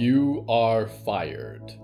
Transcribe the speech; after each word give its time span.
You 0.00 0.46
are 0.48 0.88
fired. 0.88 1.74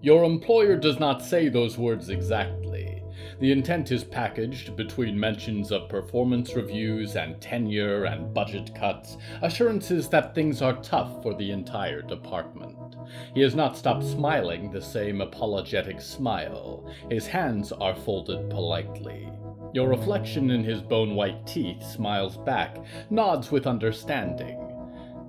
Your 0.00 0.24
employer 0.24 0.74
does 0.74 0.98
not 0.98 1.20
say 1.20 1.50
those 1.50 1.76
words 1.76 2.08
exactly. 2.08 3.02
The 3.40 3.52
intent 3.52 3.92
is 3.92 4.04
packaged 4.04 4.74
between 4.74 5.20
mentions 5.20 5.70
of 5.70 5.90
performance 5.90 6.54
reviews 6.54 7.14
and 7.14 7.38
tenure 7.42 8.04
and 8.04 8.32
budget 8.32 8.74
cuts, 8.74 9.18
assurances 9.42 10.08
that 10.08 10.34
things 10.34 10.62
are 10.62 10.80
tough 10.80 11.22
for 11.22 11.34
the 11.34 11.50
entire 11.50 12.00
department. 12.00 12.96
He 13.34 13.42
has 13.42 13.54
not 13.54 13.76
stopped 13.76 14.04
smiling 14.04 14.70
the 14.70 14.80
same 14.80 15.20
apologetic 15.20 16.00
smile. 16.00 16.90
His 17.10 17.26
hands 17.26 17.70
are 17.70 17.94
folded 17.94 18.48
politely. 18.48 19.28
Your 19.74 19.90
reflection 19.90 20.52
in 20.52 20.64
his 20.64 20.80
bone 20.80 21.14
white 21.14 21.46
teeth 21.46 21.82
smiles 21.82 22.38
back, 22.38 22.78
nods 23.10 23.52
with 23.52 23.66
understanding. 23.66 24.58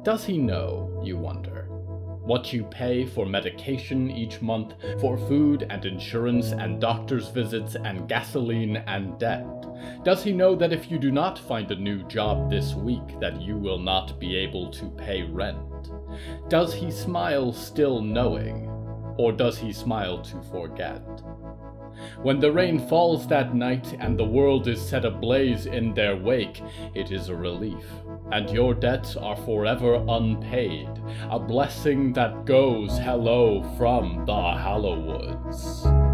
Does 0.03 0.23
he 0.23 0.37
know, 0.37 1.01
you 1.03 1.17
wonder? 1.17 1.62
What 2.23 2.53
you 2.53 2.63
pay 2.63 3.05
for 3.05 3.25
medication 3.25 4.09
each 4.09 4.41
month, 4.41 4.73
for 4.99 5.17
food 5.17 5.67
and 5.69 5.85
insurance 5.85 6.51
and 6.51 6.79
doctor's 6.79 7.29
visits 7.29 7.75
and 7.75 8.07
gasoline 8.07 8.77
and 8.87 9.19
debt? 9.19 9.45
Does 10.03 10.23
he 10.23 10.31
know 10.31 10.55
that 10.55 10.71
if 10.71 10.89
you 10.89 10.97
do 10.97 11.11
not 11.11 11.37
find 11.37 11.69
a 11.71 11.75
new 11.75 12.03
job 12.07 12.49
this 12.49 12.73
week 12.73 13.19
that 13.19 13.41
you 13.41 13.57
will 13.57 13.79
not 13.79 14.19
be 14.19 14.37
able 14.37 14.71
to 14.71 14.89
pay 14.91 15.23
rent? 15.23 15.57
Does 16.49 16.73
he 16.73 16.91
smile 16.91 17.51
still 17.51 18.01
knowing, 18.01 18.69
or 19.17 19.31
does 19.31 19.57
he 19.57 19.73
smile 19.73 20.21
to 20.21 20.41
forget? 20.43 21.01
When 22.21 22.39
the 22.39 22.51
rain 22.51 22.79
falls 22.87 23.27
that 23.27 23.55
night 23.55 23.95
and 23.99 24.17
the 24.17 24.25
world 24.25 24.67
is 24.67 24.81
set 24.81 25.05
ablaze 25.05 25.65
in 25.65 25.93
their 25.93 26.15
wake, 26.15 26.61
it 26.93 27.11
is 27.11 27.29
a 27.29 27.35
relief 27.35 27.85
and 28.31 28.49
your 28.49 28.73
debts 28.73 29.15
are 29.15 29.35
forever 29.35 30.03
unpaid. 30.07 30.89
A 31.29 31.39
blessing 31.39 32.13
that 32.13 32.45
goes 32.45 32.97
hello 32.97 33.61
from 33.77 34.25
the 34.25 34.33
Hallowoods. 34.33 36.12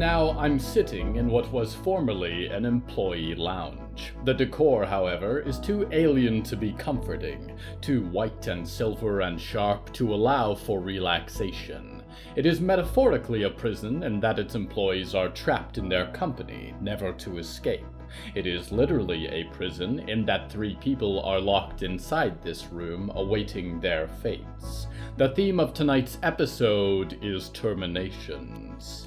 Now 0.00 0.30
I'm 0.38 0.58
sitting 0.58 1.16
in 1.16 1.28
what 1.28 1.52
was 1.52 1.74
formerly 1.74 2.46
an 2.46 2.64
employee 2.64 3.34
lounge. 3.34 4.14
The 4.24 4.32
decor, 4.32 4.86
however, 4.86 5.40
is 5.40 5.58
too 5.58 5.86
alien 5.92 6.42
to 6.44 6.56
be 6.56 6.72
comforting, 6.72 7.54
too 7.82 8.06
white 8.06 8.46
and 8.46 8.66
silver 8.66 9.20
and 9.20 9.38
sharp 9.38 9.92
to 9.92 10.14
allow 10.14 10.54
for 10.54 10.80
relaxation. 10.80 12.02
It 12.34 12.46
is 12.46 12.62
metaphorically 12.62 13.42
a 13.42 13.50
prison 13.50 14.02
in 14.02 14.20
that 14.20 14.38
its 14.38 14.54
employees 14.54 15.14
are 15.14 15.28
trapped 15.28 15.76
in 15.76 15.90
their 15.90 16.06
company, 16.12 16.74
never 16.80 17.12
to 17.12 17.36
escape. 17.36 17.84
It 18.34 18.46
is 18.46 18.72
literally 18.72 19.26
a 19.26 19.44
prison 19.52 20.08
in 20.08 20.24
that 20.24 20.50
three 20.50 20.76
people 20.76 21.20
are 21.20 21.40
locked 21.40 21.82
inside 21.82 22.40
this 22.40 22.68
room 22.68 23.12
awaiting 23.14 23.80
their 23.80 24.08
fates. 24.08 24.86
The 25.18 25.28
theme 25.28 25.60
of 25.60 25.74
tonight's 25.74 26.16
episode 26.22 27.18
is 27.20 27.50
terminations. 27.50 29.06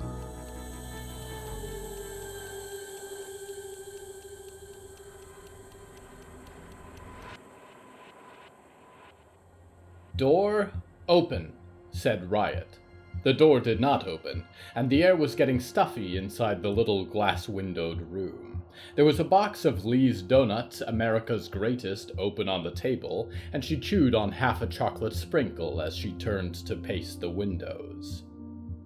Door 10.16 10.72
open, 11.10 11.54
said 11.92 12.30
Riot. 12.30 12.80
The 13.24 13.34
door 13.34 13.60
did 13.60 13.80
not 13.80 14.08
open, 14.08 14.44
and 14.76 14.90
the 14.90 15.04
air 15.04 15.16
was 15.16 15.34
getting 15.34 15.60
stuffy 15.60 16.18
inside 16.18 16.62
the 16.62 16.70
little 16.70 17.06
glass 17.06 17.50
windowed 17.50 18.02
room. 18.12 18.62
There 18.96 19.06
was 19.06 19.20
a 19.20 19.24
box 19.24 19.66
of 19.66 19.86
Lee's 19.86 20.22
Donuts, 20.22 20.82
America's 20.82 21.48
Greatest, 21.48 22.12
open 22.18 22.48
on 22.48 22.64
the 22.64 22.72
table, 22.72 23.32
and 23.54 23.64
she 23.64 23.80
chewed 23.80 24.14
on 24.14 24.32
half 24.32 24.62
a 24.62 24.68
chocolate 24.68 25.14
sprinkle 25.14 25.82
as 25.82 25.96
she 25.96 26.12
turned 26.14 26.56
to 26.66 26.76
pace 26.76 27.16
the 27.16 27.30
windows. 27.30 28.24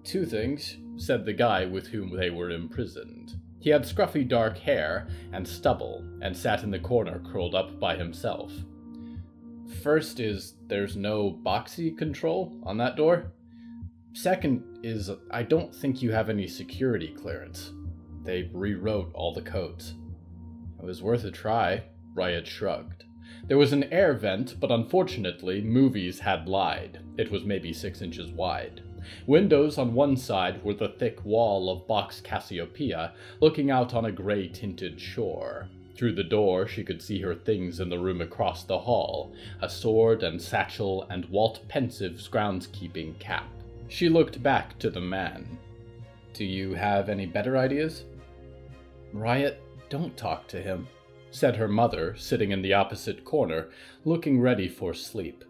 Two 0.04 0.24
things, 0.24 0.78
said 0.96 1.24
the 1.24 1.32
guy 1.32 1.66
with 1.66 1.88
whom 1.88 2.16
they 2.16 2.30
were 2.30 2.50
imprisoned. 2.50 3.34
He 3.60 3.70
had 3.70 3.82
scruffy 3.82 4.26
dark 4.26 4.56
hair 4.56 5.08
and 5.32 5.46
stubble, 5.46 6.04
and 6.22 6.36
sat 6.36 6.62
in 6.62 6.70
the 6.70 6.78
corner 6.78 7.20
curled 7.30 7.54
up 7.54 7.78
by 7.78 7.96
himself. 7.96 8.52
First 9.68 10.18
is 10.18 10.54
there's 10.66 10.96
no 10.96 11.38
boxy 11.44 11.96
control 11.96 12.58
on 12.64 12.78
that 12.78 12.96
door. 12.96 13.32
Second 14.14 14.78
is 14.82 15.10
I 15.30 15.42
don't 15.42 15.74
think 15.74 16.02
you 16.02 16.10
have 16.10 16.30
any 16.30 16.46
security 16.46 17.08
clearance. 17.08 17.72
They 18.24 18.50
rewrote 18.52 19.12
all 19.14 19.32
the 19.32 19.42
codes. 19.42 19.94
It 20.78 20.84
was 20.84 21.02
worth 21.02 21.24
a 21.24 21.30
try, 21.30 21.84
Riot 22.14 22.46
shrugged. 22.46 23.04
There 23.46 23.58
was 23.58 23.72
an 23.72 23.84
air 23.84 24.14
vent, 24.14 24.58
but 24.58 24.70
unfortunately, 24.70 25.60
movies 25.60 26.20
had 26.20 26.48
lied. 26.48 27.00
It 27.16 27.30
was 27.30 27.44
maybe 27.44 27.72
six 27.72 28.02
inches 28.02 28.30
wide. 28.30 28.82
Windows 29.26 29.78
on 29.78 29.94
one 29.94 30.16
side 30.16 30.62
were 30.64 30.74
the 30.74 30.88
thick 30.88 31.24
wall 31.24 31.70
of 31.70 31.86
box 31.86 32.20
Cassiopeia, 32.20 33.12
looking 33.40 33.70
out 33.70 33.94
on 33.94 34.04
a 34.04 34.12
gray 34.12 34.48
tinted 34.48 35.00
shore. 35.00 35.68
Through 35.98 36.12
the 36.12 36.22
door, 36.22 36.68
she 36.68 36.84
could 36.84 37.02
see 37.02 37.20
her 37.22 37.34
things 37.34 37.80
in 37.80 37.88
the 37.88 37.98
room 37.98 38.20
across 38.20 38.62
the 38.62 38.78
hall 38.78 39.34
a 39.60 39.68
sword 39.68 40.22
and 40.22 40.40
satchel 40.40 41.04
and 41.10 41.24
Walt 41.24 41.66
Pensive's 41.66 42.28
groundskeeping 42.28 43.18
cap. 43.18 43.48
She 43.88 44.08
looked 44.08 44.40
back 44.40 44.78
to 44.78 44.90
the 44.90 45.00
man. 45.00 45.58
Do 46.34 46.44
you 46.44 46.74
have 46.74 47.08
any 47.08 47.26
better 47.26 47.58
ideas? 47.58 48.04
Riot, 49.12 49.60
don't 49.88 50.16
talk 50.16 50.46
to 50.48 50.62
him, 50.62 50.86
said 51.32 51.56
her 51.56 51.66
mother, 51.66 52.14
sitting 52.16 52.52
in 52.52 52.62
the 52.62 52.74
opposite 52.74 53.24
corner, 53.24 53.68
looking 54.04 54.40
ready 54.40 54.68
for 54.68 54.94
sleep. 54.94 55.44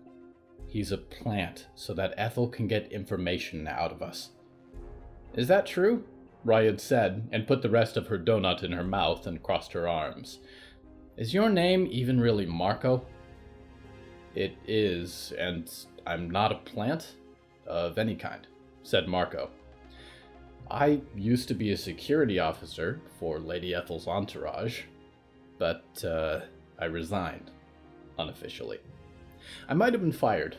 He's 0.66 0.92
a 0.92 0.96
plant, 0.96 1.66
so 1.74 1.92
that 1.92 2.14
Ethel 2.16 2.48
can 2.48 2.66
get 2.66 2.90
information 2.90 3.68
out 3.68 3.92
of 3.92 4.00
us. 4.00 4.30
Is 5.34 5.46
that 5.48 5.66
true? 5.66 6.04
Riot 6.48 6.80
said, 6.80 7.28
and 7.30 7.46
put 7.46 7.60
the 7.60 7.68
rest 7.68 7.98
of 7.98 8.06
her 8.06 8.18
donut 8.18 8.62
in 8.62 8.72
her 8.72 8.82
mouth 8.82 9.26
and 9.26 9.42
crossed 9.42 9.74
her 9.74 9.86
arms. 9.86 10.38
Is 11.18 11.34
your 11.34 11.50
name 11.50 11.86
even 11.90 12.18
really 12.18 12.46
Marco? 12.46 13.04
It 14.34 14.56
is, 14.66 15.34
and 15.38 15.70
I'm 16.06 16.30
not 16.30 16.50
a 16.50 16.56
plant 16.56 17.16
of 17.66 17.98
any 17.98 18.14
kind, 18.14 18.46
said 18.82 19.08
Marco. 19.08 19.50
I 20.70 21.02
used 21.14 21.48
to 21.48 21.54
be 21.54 21.72
a 21.72 21.76
security 21.76 22.38
officer 22.38 23.02
for 23.20 23.38
Lady 23.38 23.74
Ethel's 23.74 24.08
entourage, 24.08 24.84
but 25.58 26.02
uh, 26.02 26.40
I 26.78 26.86
resigned 26.86 27.50
unofficially. 28.18 28.78
I 29.68 29.74
might 29.74 29.92
have 29.92 30.00
been 30.00 30.12
fired. 30.12 30.56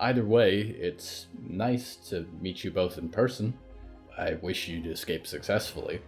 Either 0.00 0.24
way, 0.24 0.60
it's 0.60 1.26
nice 1.46 1.96
to 2.08 2.26
meet 2.40 2.64
you 2.64 2.70
both 2.70 2.96
in 2.96 3.10
person. 3.10 3.58
I 4.18 4.34
wish 4.34 4.68
you'd 4.68 4.86
escape 4.86 5.26
successfully. 5.26 6.00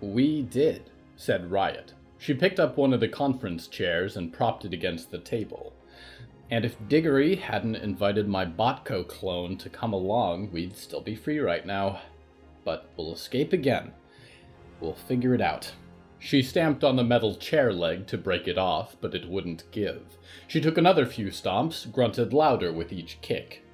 We 0.00 0.42
did, 0.42 0.90
said 1.16 1.50
Riot. 1.50 1.94
She 2.18 2.34
picked 2.34 2.60
up 2.60 2.76
one 2.76 2.92
of 2.92 3.00
the 3.00 3.08
conference 3.08 3.66
chairs 3.66 4.16
and 4.16 4.32
propped 4.32 4.64
it 4.64 4.72
against 4.72 5.10
the 5.10 5.18
table. 5.18 5.72
And 6.50 6.64
if 6.64 6.76
Diggory 6.88 7.34
hadn't 7.34 7.76
invited 7.76 8.28
my 8.28 8.46
Botco 8.46 9.06
clone 9.06 9.58
to 9.58 9.68
come 9.68 9.92
along, 9.92 10.52
we'd 10.52 10.76
still 10.76 11.00
be 11.00 11.16
free 11.16 11.40
right 11.40 11.66
now. 11.66 12.00
But 12.64 12.88
we'll 12.96 13.12
escape 13.12 13.52
again. 13.52 13.92
We'll 14.80 14.94
figure 14.94 15.34
it 15.34 15.40
out. 15.40 15.72
She 16.18 16.42
stamped 16.42 16.84
on 16.84 16.96
the 16.96 17.04
metal 17.04 17.34
chair 17.34 17.72
leg 17.72 18.06
to 18.08 18.18
break 18.18 18.48
it 18.48 18.58
off, 18.58 18.96
but 19.00 19.14
it 19.14 19.28
wouldn't 19.28 19.70
give. 19.70 20.16
She 20.46 20.60
took 20.60 20.78
another 20.78 21.06
few 21.06 21.28
stomps, 21.28 21.90
grunted 21.90 22.32
louder 22.32 22.72
with 22.72 22.92
each 22.92 23.20
kick. 23.20 23.64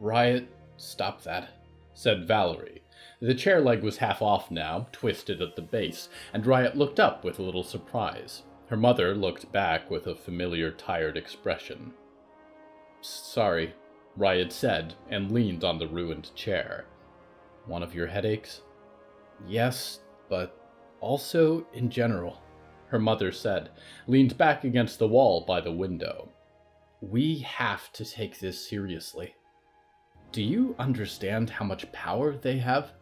Riot, 0.00 0.48
stop 0.76 1.22
that, 1.22 1.48
said 1.94 2.26
Valerie, 2.28 2.77
the 3.20 3.34
chair 3.34 3.60
leg 3.60 3.82
was 3.82 3.98
half 3.98 4.22
off 4.22 4.50
now, 4.50 4.86
twisted 4.92 5.42
at 5.42 5.56
the 5.56 5.62
base, 5.62 6.08
and 6.32 6.46
Riot 6.46 6.76
looked 6.76 7.00
up 7.00 7.24
with 7.24 7.38
a 7.38 7.42
little 7.42 7.64
surprise. 7.64 8.42
Her 8.68 8.76
mother 8.76 9.14
looked 9.14 9.50
back 9.50 9.90
with 9.90 10.06
a 10.06 10.14
familiar, 10.14 10.70
tired 10.70 11.16
expression. 11.16 11.92
Sorry, 13.00 13.74
Riot 14.16 14.52
said, 14.52 14.94
and 15.08 15.32
leaned 15.32 15.64
on 15.64 15.78
the 15.78 15.88
ruined 15.88 16.34
chair. 16.34 16.84
One 17.66 17.82
of 17.82 17.94
your 17.94 18.06
headaches? 18.06 18.62
Yes, 19.46 20.00
but 20.28 20.60
also 21.00 21.66
in 21.72 21.90
general, 21.90 22.40
her 22.88 22.98
mother 22.98 23.32
said, 23.32 23.70
leaned 24.06 24.36
back 24.36 24.64
against 24.64 24.98
the 24.98 25.08
wall 25.08 25.44
by 25.46 25.60
the 25.60 25.72
window. 25.72 26.30
We 27.00 27.38
have 27.40 27.92
to 27.92 28.04
take 28.04 28.38
this 28.38 28.68
seriously. 28.68 29.34
Do 30.32 30.42
you 30.42 30.74
understand 30.78 31.50
how 31.50 31.64
much 31.64 31.90
power 31.92 32.36
they 32.36 32.58
have? 32.58 32.92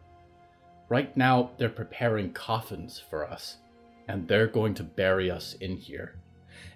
Right 0.89 1.15
now, 1.17 1.51
they're 1.57 1.69
preparing 1.69 2.31
coffins 2.31 3.01
for 3.09 3.29
us, 3.29 3.57
and 4.07 4.27
they're 4.27 4.47
going 4.47 4.73
to 4.75 4.83
bury 4.83 5.29
us 5.29 5.53
in 5.59 5.75
here. 5.75 6.15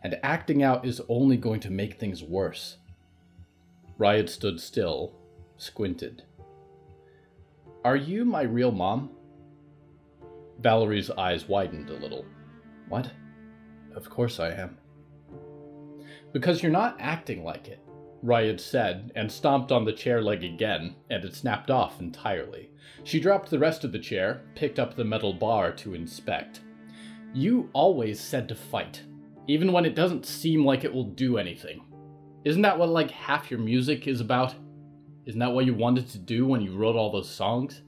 And 0.04 0.20
acting 0.22 0.64
out 0.64 0.86
is 0.86 1.02
only 1.08 1.38
going 1.38 1.62
to 1.62 1.70
make 1.70 2.00
things 2.00 2.22
worse. 2.22 2.78
Riot 3.98 4.30
stood 4.30 4.60
still, 4.60 5.14
squinted. 5.58 6.24
Are 7.84 7.96
you 7.96 8.26
my 8.26 8.42
real 8.42 8.72
mom? 8.72 9.12
Valerie's 10.60 11.10
eyes 11.10 11.48
widened 11.48 11.90
a 11.90 11.96
little. 11.96 12.26
What? 12.90 13.12
Of 13.96 14.10
course 14.10 14.40
I 14.40 14.50
am. 14.50 14.78
Because 16.34 16.62
you're 16.62 16.72
not 16.72 16.98
acting 17.00 17.44
like 17.44 17.68
it, 17.68 17.80
Riot 18.24 18.62
said, 18.62 19.12
and 19.16 19.32
stomped 19.32 19.72
on 19.72 19.86
the 19.86 19.94
chair 19.94 20.22
leg 20.22 20.44
again, 20.44 20.96
and 21.10 21.26
it 21.26 21.36
snapped 21.36 21.72
off 21.72 22.00
entirely. 22.00 22.70
She 23.04 23.20
dropped 23.20 23.50
the 23.50 23.60
rest 23.60 23.84
of 23.84 23.92
the 23.92 24.00
chair, 24.00 24.42
picked 24.56 24.78
up 24.78 24.96
the 24.96 25.04
metal 25.04 25.34
bar 25.34 25.72
to 25.74 25.96
inspect. 25.96 26.62
You 27.34 27.70
always 27.74 28.20
said 28.20 28.48
to 28.50 28.56
fight, 28.56 29.02
even 29.48 29.72
when 29.72 29.86
it 29.86 29.96
doesn't 29.96 30.26
seem 30.26 30.64
like 30.64 30.84
it 30.84 30.94
will 30.94 31.06
do 31.06 31.38
anything. 31.38 31.84
Isn't 32.44 32.62
that 32.62 32.78
what, 32.78 32.90
like, 32.90 33.12
half 33.12 33.50
your 33.50 33.60
music 33.60 34.08
is 34.08 34.22
about? 34.22 34.54
Isn't 35.26 35.40
that 35.40 35.54
what 35.54 35.66
you 35.66 35.74
wanted 35.74 36.08
to 36.10 36.18
do 36.18 36.46
when 36.46 36.62
you 36.62 36.76
wrote 36.76 36.96
all 36.96 37.12
those 37.12 37.30
songs? 37.30 37.82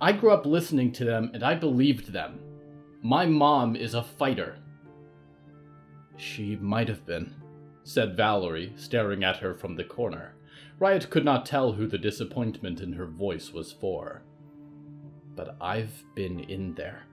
I 0.00 0.12
grew 0.12 0.30
up 0.30 0.46
listening 0.46 0.92
to 0.92 1.04
them 1.04 1.30
and 1.34 1.42
I 1.42 1.54
believed 1.54 2.12
them. 2.12 2.40
My 3.02 3.26
mom 3.26 3.76
is 3.76 3.94
a 3.94 4.02
fighter. 4.02 4.58
She 6.16 6.56
might 6.56 6.88
have 6.88 7.04
been, 7.06 7.34
said 7.86 8.16
Valerie, 8.16 8.72
staring 8.74 9.22
at 9.22 9.36
her 9.36 9.54
from 9.54 9.76
the 9.76 9.84
corner. 9.84 10.34
Riot 10.80 11.08
could 11.08 11.24
not 11.24 11.46
tell 11.46 11.72
who 11.72 11.86
the 11.86 11.96
disappointment 11.96 12.80
in 12.80 12.92
her 12.94 13.06
voice 13.06 13.52
was 13.52 13.70
for. 13.70 14.22
But 15.36 15.56
I've 15.60 16.02
been 16.16 16.40
in 16.40 16.74
there. 16.74 17.04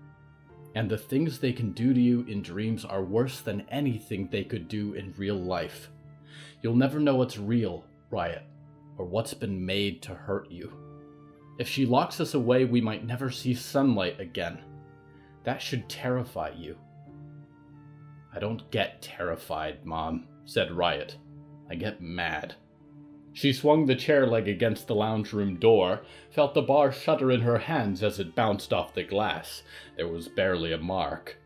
And 0.73 0.89
the 0.89 0.97
things 0.97 1.37
they 1.37 1.53
can 1.53 1.73
do 1.73 1.93
to 1.93 2.01
you 2.01 2.21
in 2.27 2.41
dreams 2.41 2.85
are 2.85 3.03
worse 3.03 3.39
than 3.39 3.67
anything 3.69 4.27
they 4.27 4.43
could 4.43 4.67
do 4.67 4.95
in 4.95 5.13
real 5.15 5.39
life. 5.39 5.89
You'll 6.63 6.75
never 6.75 6.99
know 6.99 7.17
what's 7.17 7.37
real, 7.37 7.85
Riot, 8.09 8.41
or 8.97 9.05
what's 9.05 9.35
been 9.35 9.63
made 9.63 10.01
to 10.01 10.15
hurt 10.15 10.49
you. 10.49 10.73
If 11.59 11.69
she 11.69 11.85
locks 11.85 12.19
us 12.19 12.33
away, 12.33 12.65
we 12.65 12.81
might 12.81 13.05
never 13.05 13.29
see 13.29 13.53
sunlight 13.53 14.19
again. 14.19 14.57
That 15.43 15.61
should 15.61 15.87
terrify 15.87 16.49
you. 16.57 16.77
I 18.35 18.39
don't 18.39 18.71
get 18.71 19.03
terrified, 19.03 19.85
Mom, 19.85 20.25
said 20.45 20.71
Riot. 20.71 21.17
I 21.69 21.75
get 21.75 22.01
mad. 22.01 22.55
She 23.33 23.51
swung 23.51 23.87
the 23.87 23.95
chair 23.95 24.27
leg 24.27 24.47
against 24.47 24.87
the 24.87 24.95
lounge 24.95 25.33
room 25.33 25.57
door, 25.57 26.01
felt 26.29 26.53
the 26.53 26.61
bar 26.61 26.91
shudder 26.91 27.31
in 27.31 27.41
her 27.41 27.57
hands 27.57 28.03
as 28.03 28.19
it 28.19 28.35
bounced 28.35 28.71
off 28.71 28.93
the 28.93 29.03
glass. 29.03 29.63
There 29.97 30.07
was 30.07 30.27
barely 30.27 30.71
a 30.71 30.77
mark. 30.77 31.37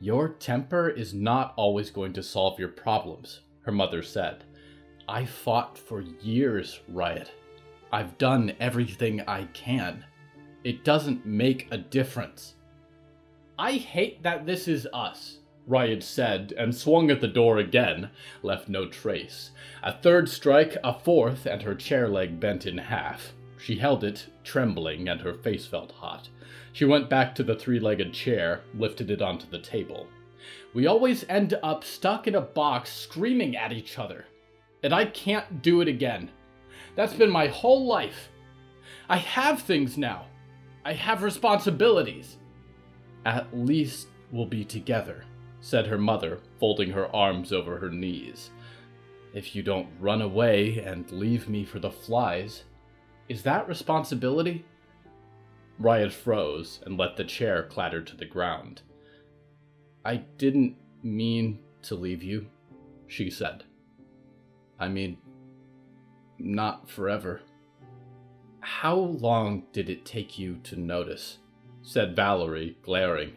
Your 0.00 0.28
temper 0.28 0.88
is 0.88 1.14
not 1.14 1.54
always 1.56 1.90
going 1.90 2.12
to 2.12 2.22
solve 2.22 2.58
your 2.58 2.68
problems, 2.68 3.40
her 3.62 3.72
mother 3.72 4.02
said. 4.02 4.44
I 5.08 5.24
fought 5.24 5.78
for 5.78 6.02
years, 6.02 6.80
Riot. 6.88 7.32
I've 7.90 8.18
done 8.18 8.52
everything 8.60 9.22
I 9.22 9.44
can. 9.54 10.04
It 10.62 10.84
doesn't 10.84 11.24
make 11.24 11.68
a 11.70 11.78
difference. 11.78 12.54
I 13.58 13.72
hate 13.72 14.22
that 14.22 14.44
this 14.44 14.68
is 14.68 14.86
us, 14.92 15.37
Riot 15.68 16.02
said, 16.02 16.54
and 16.56 16.74
swung 16.74 17.10
at 17.10 17.20
the 17.20 17.28
door 17.28 17.58
again, 17.58 18.08
left 18.42 18.70
no 18.70 18.88
trace. 18.88 19.50
A 19.82 19.92
third 19.92 20.28
strike, 20.28 20.78
a 20.82 20.98
fourth, 20.98 21.44
and 21.44 21.62
her 21.62 21.74
chair 21.74 22.08
leg 22.08 22.40
bent 22.40 22.66
in 22.66 22.78
half. 22.78 23.34
She 23.58 23.76
held 23.76 24.02
it, 24.02 24.28
trembling, 24.44 25.08
and 25.08 25.20
her 25.20 25.34
face 25.34 25.66
felt 25.66 25.92
hot. 25.92 26.30
She 26.72 26.86
went 26.86 27.10
back 27.10 27.34
to 27.34 27.42
the 27.42 27.54
three 27.54 27.78
legged 27.78 28.14
chair, 28.14 28.62
lifted 28.74 29.10
it 29.10 29.20
onto 29.20 29.46
the 29.46 29.58
table. 29.58 30.06
We 30.72 30.86
always 30.86 31.24
end 31.28 31.58
up 31.62 31.84
stuck 31.84 32.26
in 32.26 32.34
a 32.34 32.40
box 32.40 32.90
screaming 32.90 33.54
at 33.54 33.72
each 33.72 33.98
other. 33.98 34.24
And 34.82 34.94
I 34.94 35.04
can't 35.04 35.60
do 35.60 35.80
it 35.82 35.88
again. 35.88 36.30
That's 36.94 37.14
been 37.14 37.30
my 37.30 37.48
whole 37.48 37.86
life. 37.86 38.28
I 39.08 39.18
have 39.18 39.60
things 39.60 39.98
now. 39.98 40.26
I 40.84 40.94
have 40.94 41.22
responsibilities. 41.22 42.38
At 43.26 43.46
least 43.52 44.08
we'll 44.30 44.46
be 44.46 44.64
together, 44.64 45.24
said 45.60 45.86
her 45.86 45.98
mother, 45.98 46.40
folding 46.58 46.90
her 46.90 47.14
arms 47.14 47.52
over 47.52 47.78
her 47.78 47.90
knees. 47.90 48.50
If 49.34 49.54
you 49.54 49.62
don't 49.62 49.88
run 50.00 50.22
away 50.22 50.78
and 50.78 51.10
leave 51.12 51.48
me 51.48 51.64
for 51.64 51.78
the 51.78 51.90
flies, 51.90 52.64
is 53.28 53.42
that 53.42 53.68
responsibility? 53.68 54.64
Riot 55.78 56.12
froze 56.12 56.80
and 56.86 56.96
let 56.96 57.16
the 57.16 57.24
chair 57.24 57.62
clatter 57.64 58.02
to 58.02 58.16
the 58.16 58.24
ground. 58.24 58.82
I 60.04 60.16
didn't 60.16 60.76
mean 61.02 61.60
to 61.82 61.94
leave 61.94 62.22
you, 62.22 62.46
she 63.06 63.30
said. 63.30 63.64
I 64.80 64.88
mean, 64.88 65.18
not 66.38 66.88
forever. 66.88 67.42
How 68.60 68.94
long 68.94 69.64
did 69.72 69.90
it 69.90 70.04
take 70.04 70.38
you 70.38 70.58
to 70.64 70.76
notice? 70.76 71.38
said 71.82 72.14
Valerie, 72.14 72.76
glaring. 72.82 73.32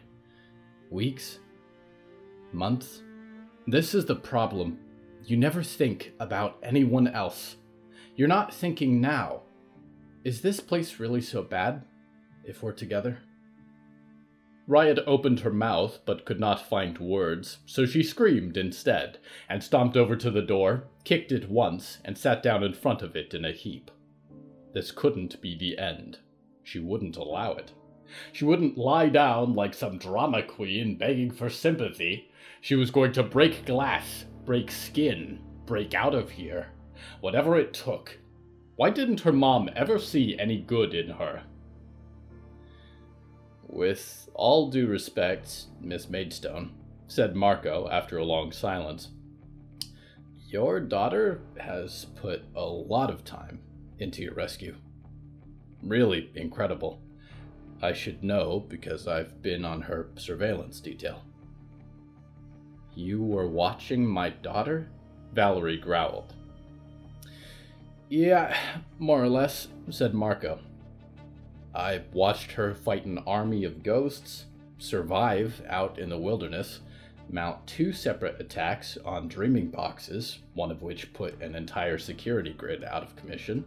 Weeks? 0.90 1.38
Months? 2.52 3.02
This 3.66 3.94
is 3.94 4.04
the 4.06 4.16
problem. 4.16 4.78
You 5.24 5.36
never 5.36 5.62
think 5.62 6.12
about 6.18 6.58
anyone 6.62 7.08
else. 7.08 7.56
You're 8.16 8.28
not 8.28 8.52
thinking 8.52 9.00
now. 9.00 9.42
Is 10.24 10.42
this 10.42 10.60
place 10.60 10.98
really 10.98 11.20
so 11.20 11.42
bad 11.42 11.84
if 12.44 12.62
we're 12.62 12.72
together? 12.72 13.18
Riot 14.68 15.00
opened 15.06 15.40
her 15.40 15.52
mouth 15.52 15.98
but 16.06 16.24
could 16.24 16.38
not 16.38 16.68
find 16.68 16.98
words, 16.98 17.58
so 17.66 17.84
she 17.84 18.02
screamed 18.02 18.56
instead, 18.56 19.18
and 19.48 19.62
stomped 19.62 19.96
over 19.96 20.14
to 20.16 20.30
the 20.30 20.42
door, 20.42 20.84
kicked 21.04 21.32
it 21.32 21.50
once, 21.50 21.98
and 22.04 22.16
sat 22.16 22.42
down 22.42 22.62
in 22.62 22.72
front 22.72 23.02
of 23.02 23.16
it 23.16 23.34
in 23.34 23.44
a 23.44 23.52
heap. 23.52 23.90
This 24.72 24.92
couldn't 24.92 25.40
be 25.40 25.56
the 25.56 25.78
end. 25.78 26.18
She 26.62 26.78
wouldn't 26.78 27.16
allow 27.16 27.52
it. 27.54 27.72
She 28.32 28.44
wouldn't 28.44 28.78
lie 28.78 29.08
down 29.08 29.54
like 29.54 29.74
some 29.74 29.98
drama 29.98 30.42
queen 30.42 30.96
begging 30.96 31.30
for 31.30 31.50
sympathy. 31.50 32.30
She 32.60 32.74
was 32.74 32.90
going 32.90 33.12
to 33.12 33.22
break 33.22 33.66
glass, 33.66 34.24
break 34.44 34.70
skin, 34.70 35.40
break 35.66 35.94
out 35.94 36.14
of 36.14 36.30
here. 36.30 36.68
Whatever 37.20 37.56
it 37.56 37.74
took. 37.74 38.18
Why 38.76 38.90
didn't 38.90 39.20
her 39.20 39.32
mom 39.32 39.70
ever 39.74 39.98
see 39.98 40.38
any 40.38 40.58
good 40.58 40.94
in 40.94 41.10
her? 41.10 41.42
With 43.62 44.28
all 44.34 44.70
due 44.70 44.86
respect, 44.86 45.64
Miss 45.80 46.08
Maidstone, 46.08 46.72
said 47.06 47.34
Marco 47.34 47.88
after 47.90 48.18
a 48.18 48.24
long 48.24 48.52
silence, 48.52 49.08
your 50.46 50.80
daughter 50.80 51.40
has 51.58 52.06
put 52.16 52.42
a 52.54 52.64
lot 52.64 53.10
of 53.10 53.24
time 53.24 53.60
into 53.98 54.22
your 54.22 54.34
rescue. 54.34 54.76
Really 55.82 56.30
incredible. 56.34 57.00
I 57.80 57.92
should 57.94 58.22
know 58.22 58.60
because 58.68 59.08
I've 59.08 59.42
been 59.42 59.64
on 59.64 59.82
her 59.82 60.10
surveillance 60.16 60.78
detail. 60.78 61.22
You 62.94 63.22
were 63.22 63.48
watching 63.48 64.06
my 64.06 64.30
daughter? 64.30 64.88
Valerie 65.32 65.78
growled. 65.78 66.34
Yeah, 68.08 68.54
more 68.98 69.22
or 69.22 69.28
less, 69.28 69.68
said 69.88 70.12
Marco. 70.12 70.58
I 71.74 72.02
watched 72.12 72.52
her 72.52 72.74
fight 72.74 73.06
an 73.06 73.18
army 73.26 73.64
of 73.64 73.82
ghosts, 73.82 74.44
survive 74.76 75.62
out 75.66 75.98
in 75.98 76.10
the 76.10 76.18
wilderness, 76.18 76.80
mount 77.30 77.66
two 77.66 77.94
separate 77.94 78.38
attacks 78.38 78.98
on 79.06 79.28
dreaming 79.28 79.70
boxes, 79.70 80.40
one 80.52 80.70
of 80.70 80.82
which 80.82 81.14
put 81.14 81.40
an 81.40 81.54
entire 81.54 81.96
security 81.96 82.52
grid 82.52 82.84
out 82.84 83.02
of 83.02 83.16
commission, 83.16 83.64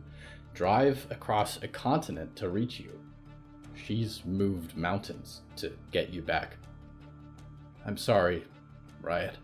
drive 0.53 1.08
across 1.10 1.62
a 1.63 1.67
continent 1.67 2.36
to 2.36 2.50
reach 2.50 2.79
you. 2.79 3.00
She's 3.74 4.24
moved 4.24 4.77
mountains 4.77 5.41
to 5.58 5.74
get 5.91 6.12
you 6.12 6.22
back. 6.22 6.58
I'm 7.86 7.98
sorry, 7.98 8.44
Riot, 9.05 9.38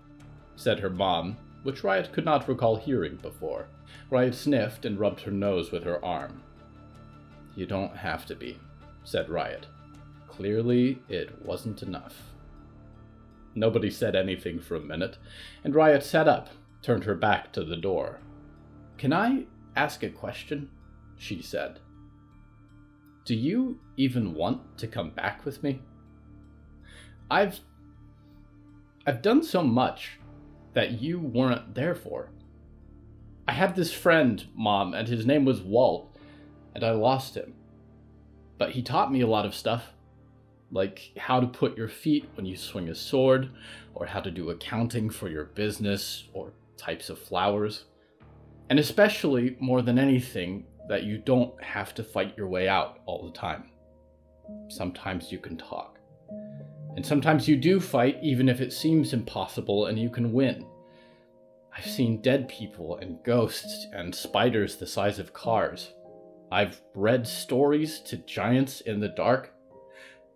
said 0.56 0.80
her 0.80 0.89
mom, 0.89 1.38
which 1.63 1.84
Riot 1.84 2.12
could 2.12 2.25
not 2.25 2.48
recall 2.48 2.75
hearing 2.75 3.15
before. 3.18 3.68
Riot 4.10 4.36
sniffed 4.36 4.86
and 4.86 5.00
rubbed 5.00 5.22
her 5.22 5.32
nose 5.32 5.72
with 5.72 5.84
her 5.84 6.03
arm. 6.03 6.41
You 7.56 7.65
don't 7.65 7.96
have 7.96 8.25
to 8.25 8.36
be, 8.36 8.60
said 9.03 9.30
Riot. 9.30 9.68
Clearly, 10.27 11.00
it 11.08 11.46
wasn't 11.46 11.84
enough. 11.84 12.32
Nobody 13.53 13.89
said 13.89 14.15
anything 14.15 14.60
for 14.60 14.75
a 14.75 14.82
minute, 14.82 15.18
and 15.63 15.75
Riot 15.75 16.03
sat 16.03 16.27
up, 16.27 16.50
turned 16.82 17.03
her 17.03 17.15
back 17.15 17.51
to 17.53 17.63
the 17.63 17.77
door. 17.77 18.20
Can 18.98 19.13
I 19.13 19.46
ask 19.75 20.03
a 20.03 20.10
question? 20.10 20.70
she 21.18 21.41
said. 21.41 21.80
Do 23.25 23.36
you 23.36 23.80
even 23.98 24.34
want 24.34 24.77
to 24.80 24.88
come 24.88 25.12
back 25.12 25.46
with 25.46 25.62
me? 25.62 25.82
I've. 27.30 27.60
I've 29.05 29.24
done 29.24 29.41
so 29.41 29.63
much 29.63 30.20
that 30.74 31.01
you 31.01 31.20
weren't 31.20 31.74
there 31.74 31.96
for. 31.96 32.29
I 33.48 33.53
had 33.53 33.75
this 33.75 33.91
friend, 33.91 34.46
Mom, 34.55 34.93
and 34.93 35.08
his 35.08 35.25
name 35.25 35.43
was 35.43 35.62
Walt, 35.62 36.15
and 36.75 36.84
I 36.84 36.91
lost 36.91 37.36
him. 37.36 37.55
But 38.60 38.72
he 38.72 38.84
taught 38.84 39.12
me 39.12 39.22
a 39.22 39.27
lot 39.27 39.46
of 39.46 39.55
stuff, 39.55 39.93
like 40.72 41.12
how 41.17 41.39
to 41.39 41.48
put 41.48 41.75
your 41.75 41.88
feet 41.88 42.29
when 42.36 42.46
you 42.46 42.55
swing 42.55 42.89
a 42.89 42.96
sword, 42.96 43.50
or 43.96 44.05
how 44.05 44.20
to 44.22 44.29
do 44.29 44.51
accounting 44.51 45.10
for 45.10 45.27
your 45.29 45.46
business, 45.46 46.25
or 46.34 46.53
types 46.77 47.10
of 47.10 47.17
flowers. 47.17 47.86
And 48.70 48.77
especially, 48.77 49.58
more 49.60 49.81
than 49.81 49.98
anything, 49.98 50.65
that 50.88 51.03
you 51.03 51.17
don't 51.17 51.62
have 51.63 51.96
to 51.96 52.03
fight 52.03 52.38
your 52.38 52.48
way 52.48 52.67
out 52.67 53.00
all 53.08 53.25
the 53.25 53.38
time. 53.38 53.65
Sometimes 54.70 55.31
you 55.31 55.39
can 55.39 55.58
talk. 55.58 55.98
And 56.95 57.05
sometimes 57.05 57.48
you 57.48 57.55
do 57.55 57.79
fight, 57.79 58.17
even 58.21 58.50
if 58.50 58.60
it 58.60 58.74
seems 58.74 59.13
impossible, 59.13 59.86
and 59.86 59.98
you 59.98 60.10
can 60.10 60.33
win. 60.33 60.65
I've 61.75 61.86
seen 61.86 62.21
dead 62.21 62.50
people 62.50 62.98
and 62.98 63.24
ghosts 63.24 63.88
and 63.93 64.13
spiders 64.13 64.75
the 64.75 64.88
size 64.88 65.19
of 65.19 65.33
cars. 65.33 65.93
I've 66.51 66.81
read 66.93 67.25
stories 67.25 68.01
to 68.01 68.17
giants 68.17 68.81
in 68.81 69.00
the 69.00 69.07
dark. 69.07 69.53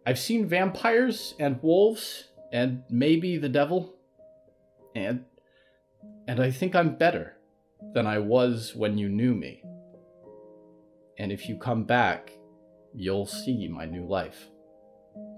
I've 0.05 0.19
seen 0.19 0.47
vampires 0.47 1.33
and 1.39 1.61
wolves 1.61 2.29
and 2.53 2.83
maybe 2.89 3.37
the 3.37 3.49
devil. 3.49 3.95
And 4.95 5.25
and 6.27 6.39
I 6.39 6.51
think 6.51 6.73
I'm 6.73 6.95
better 6.95 7.37
than 7.93 8.07
I 8.07 8.19
was 8.19 8.73
when 8.75 8.97
you 8.97 9.09
knew 9.09 9.35
me. 9.35 9.61
And 11.19 11.31
if 11.31 11.49
you 11.49 11.57
come 11.57 11.83
back, 11.83 12.31
you'll 12.93 13.27
see 13.27 13.67
my 13.67 13.85
new 13.85 14.05
life. 14.05 14.47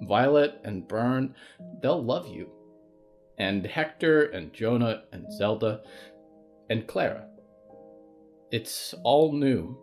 Violet 0.04 0.60
and 0.64 0.88
Burn, 0.88 1.36
they'll 1.82 2.04
love 2.04 2.28
you. 2.28 2.50
And 3.38 3.66
Hector 3.66 4.26
and 4.26 4.54
Jonah 4.54 5.04
and 5.12 5.32
Zelda 5.32 5.82
and 6.70 6.88
Clara. 6.88 7.28
It's 8.52 8.94
all 9.04 9.32
new. 9.32 9.78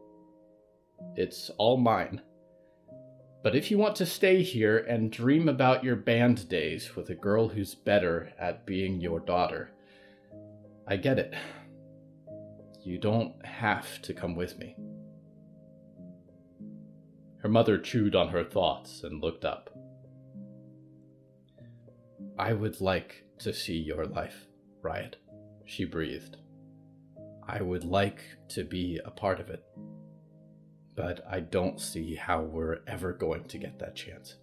It's 1.17 1.51
all 1.59 1.77
mine. 1.77 2.21
But 3.43 3.55
if 3.55 3.71
you 3.71 3.77
want 3.77 3.97
to 3.97 4.07
stay 4.07 4.43
here 4.43 4.79
and 4.79 5.13
dream 5.13 5.51
about 5.51 5.85
your 5.85 5.97
band 5.97 6.49
days 6.49 6.97
with 6.97 7.11
a 7.11 7.15
girl 7.15 7.49
who's 7.49 7.75
better 7.75 8.33
at 8.39 8.65
being 8.65 9.01
your 9.01 9.21
daughter, 9.21 9.71
I 10.89 10.97
get 10.97 11.19
it. 11.19 11.35
You 12.83 12.99
don't 12.99 13.35
have 13.45 14.01
to 14.03 14.15
come 14.15 14.35
with 14.35 14.59
me. 14.59 14.77
Her 17.43 17.49
mother 17.51 17.77
chewed 17.79 18.15
on 18.15 18.29
her 18.29 18.45
thoughts 18.45 19.03
and 19.03 19.23
looked 19.23 19.45
up. 19.45 19.74
I 22.39 22.53
would 22.53 22.81
like 22.81 23.25
to 23.39 23.53
see 23.53 23.79
your 23.79 24.07
life, 24.07 24.47
Riot, 24.83 25.17
she 25.65 25.85
breathed. 25.85 26.37
I 27.47 27.63
would 27.63 27.85
like 27.85 28.23
to 28.49 28.65
be 28.65 29.01
a 29.05 29.11
part 29.11 29.39
of 29.39 29.51
it. 29.51 29.65
But 30.97 31.25
I 31.31 31.41
don't 31.41 31.81
see 31.81 32.17
how 32.17 32.43
we're 32.43 32.81
ever 32.89 33.13
going 33.13 33.45
to 33.45 33.59
get 33.59 33.79
that 33.79 33.95
chance. 33.95 34.37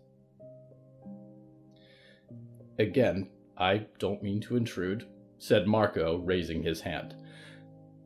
Again, 2.79 3.29
I 3.57 3.88
don't 4.00 4.24
mean 4.24 4.39
to 4.41 4.55
intrude, 4.55 5.05
said 5.38 5.67
Marco, 5.67 6.17
raising 6.17 6.63
his 6.63 6.81
hand. 6.81 7.15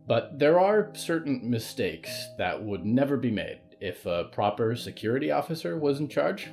But 0.07 0.39
there 0.39 0.59
are 0.59 0.93
certain 0.95 1.47
mistakes 1.47 2.27
that 2.39 2.63
would 2.63 2.85
never 2.85 3.17
be 3.17 3.31
made 3.31 3.61
if 3.79 4.05
a 4.07 4.29
proper 4.31 4.75
security 4.75 5.29
officer 5.29 5.77
was 5.77 5.99
in 5.99 6.07
charge 6.07 6.49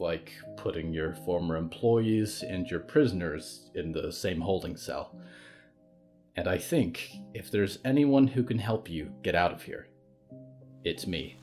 like 0.00 0.32
putting 0.56 0.92
your 0.92 1.14
former 1.14 1.56
employees 1.56 2.42
and 2.42 2.66
your 2.68 2.80
prisoners 2.80 3.70
in 3.74 3.92
the 3.92 4.12
same 4.12 4.40
holding 4.40 4.76
cell. 4.76 5.14
And 6.36 6.46
I 6.46 6.58
think 6.58 7.10
if 7.34 7.50
there's 7.50 7.78
anyone 7.84 8.28
who 8.28 8.44
can 8.44 8.58
help 8.58 8.88
you 8.88 9.12
get 9.22 9.34
out 9.34 9.52
of 9.52 9.62
here, 9.62 9.88
it's 10.84 11.06
me. 11.06 11.36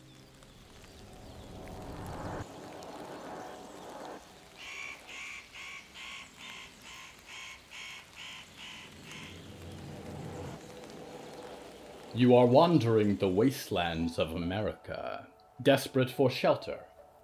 You 12.13 12.33
are 12.33 12.45
wandering 12.45 13.17
the 13.17 13.27
wastelands 13.27 14.17
of 14.17 14.31
America, 14.31 15.27
desperate 15.61 16.09
for 16.09 16.29
shelter, 16.29 16.79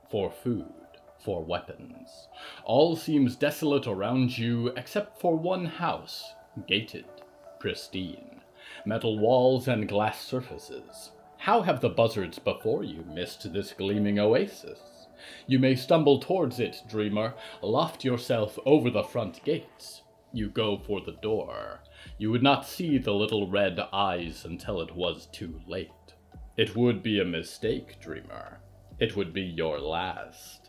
for 0.09 0.29
food 0.29 0.80
for 1.23 1.43
weapons. 1.43 2.27
All 2.63 2.95
seems 2.95 3.35
desolate 3.35 3.87
around 3.87 4.37
you 4.37 4.67
except 4.77 5.19
for 5.19 5.35
one 5.35 5.65
house, 5.65 6.33
gated, 6.67 7.05
pristine, 7.59 8.41
metal 8.85 9.19
walls 9.19 9.67
and 9.67 9.87
glass 9.87 10.21
surfaces. 10.21 11.11
How 11.37 11.61
have 11.61 11.81
the 11.81 11.89
buzzards 11.89 12.39
before 12.39 12.83
you 12.83 13.03
missed 13.03 13.51
this 13.51 13.73
gleaming 13.73 14.19
oasis? 14.19 15.07
You 15.47 15.59
may 15.59 15.75
stumble 15.75 16.19
towards 16.19 16.59
it, 16.59 16.81
dreamer, 16.89 17.35
loft 17.61 18.03
yourself 18.03 18.57
over 18.65 18.89
the 18.89 19.03
front 19.03 19.43
gates. 19.43 20.01
You 20.33 20.49
go 20.49 20.77
for 20.77 21.01
the 21.01 21.17
door. 21.21 21.81
You 22.17 22.31
would 22.31 22.43
not 22.43 22.65
see 22.65 22.97
the 22.97 23.13
little 23.13 23.47
red 23.49 23.79
eyes 23.91 24.45
until 24.45 24.81
it 24.81 24.95
was 24.95 25.27
too 25.31 25.59
late. 25.67 25.89
It 26.57 26.75
would 26.75 27.01
be 27.01 27.19
a 27.19 27.25
mistake, 27.25 27.99
dreamer. 27.99 28.59
It 28.99 29.15
would 29.15 29.33
be 29.33 29.41
your 29.41 29.79
last. 29.79 30.60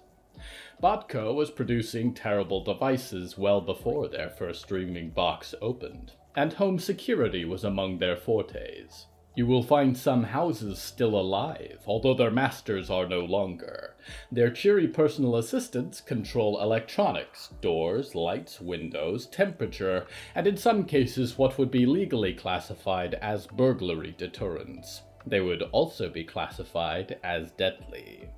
Botco 0.82 1.32
was 1.32 1.52
producing 1.52 2.12
terrible 2.12 2.64
devices 2.64 3.38
well 3.38 3.60
before 3.60 4.08
their 4.08 4.28
first 4.28 4.62
streaming 4.62 5.10
box 5.10 5.54
opened, 5.62 6.10
and 6.34 6.54
home 6.54 6.80
security 6.80 7.44
was 7.44 7.62
among 7.62 7.98
their 7.98 8.16
fortes. 8.16 9.06
You 9.36 9.46
will 9.46 9.62
find 9.62 9.96
some 9.96 10.24
houses 10.24 10.80
still 10.80 11.14
alive, 11.14 11.78
although 11.86 12.14
their 12.14 12.32
masters 12.32 12.90
are 12.90 13.06
no 13.06 13.20
longer. 13.20 13.94
Their 14.32 14.50
cheery 14.50 14.88
personal 14.88 15.36
assistants 15.36 16.00
control 16.00 16.60
electronics, 16.60 17.50
doors, 17.60 18.16
lights, 18.16 18.60
windows, 18.60 19.26
temperature, 19.26 20.06
and 20.34 20.48
in 20.48 20.56
some 20.56 20.84
cases 20.84 21.38
what 21.38 21.58
would 21.58 21.70
be 21.70 21.86
legally 21.86 22.34
classified 22.34 23.14
as 23.22 23.46
burglary 23.46 24.16
deterrents. 24.18 25.02
They 25.24 25.40
would 25.40 25.62
also 25.70 26.10
be 26.10 26.24
classified 26.24 27.20
as 27.22 27.52
deadly. 27.52 28.30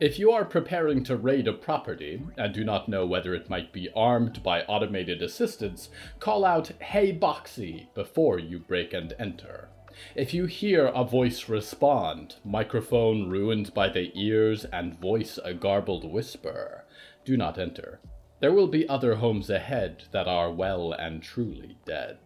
If 0.00 0.16
you 0.16 0.30
are 0.30 0.44
preparing 0.44 1.02
to 1.04 1.16
raid 1.16 1.48
a 1.48 1.52
property 1.52 2.22
and 2.36 2.54
do 2.54 2.62
not 2.62 2.88
know 2.88 3.04
whether 3.04 3.34
it 3.34 3.50
might 3.50 3.72
be 3.72 3.88
armed 3.96 4.44
by 4.44 4.62
automated 4.62 5.22
assistants, 5.22 5.88
call 6.20 6.44
out 6.44 6.70
Hey 6.80 7.12
Boxy 7.12 7.92
before 7.94 8.38
you 8.38 8.60
break 8.60 8.92
and 8.94 9.12
enter. 9.18 9.70
If 10.14 10.32
you 10.32 10.46
hear 10.46 10.86
a 10.86 11.02
voice 11.02 11.48
respond, 11.48 12.36
microphone 12.44 13.28
ruined 13.28 13.74
by 13.74 13.88
the 13.88 14.12
ears 14.14 14.64
and 14.66 15.00
voice 15.00 15.36
a 15.44 15.52
garbled 15.52 16.08
whisper, 16.08 16.84
do 17.24 17.36
not 17.36 17.58
enter. 17.58 17.98
There 18.38 18.52
will 18.52 18.68
be 18.68 18.88
other 18.88 19.16
homes 19.16 19.50
ahead 19.50 20.04
that 20.12 20.28
are 20.28 20.52
well 20.52 20.92
and 20.92 21.20
truly 21.20 21.76
dead. 21.84 22.18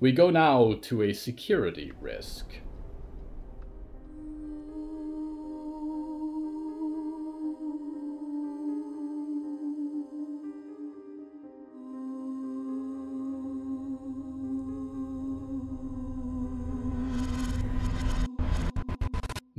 We 0.00 0.10
go 0.10 0.28
now 0.30 0.74
to 0.82 1.02
a 1.02 1.12
security 1.12 1.92
risk. 2.00 2.46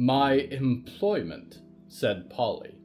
My 0.10 0.32
employment, 0.32 1.60
said 1.88 2.32
Polly. 2.32 2.80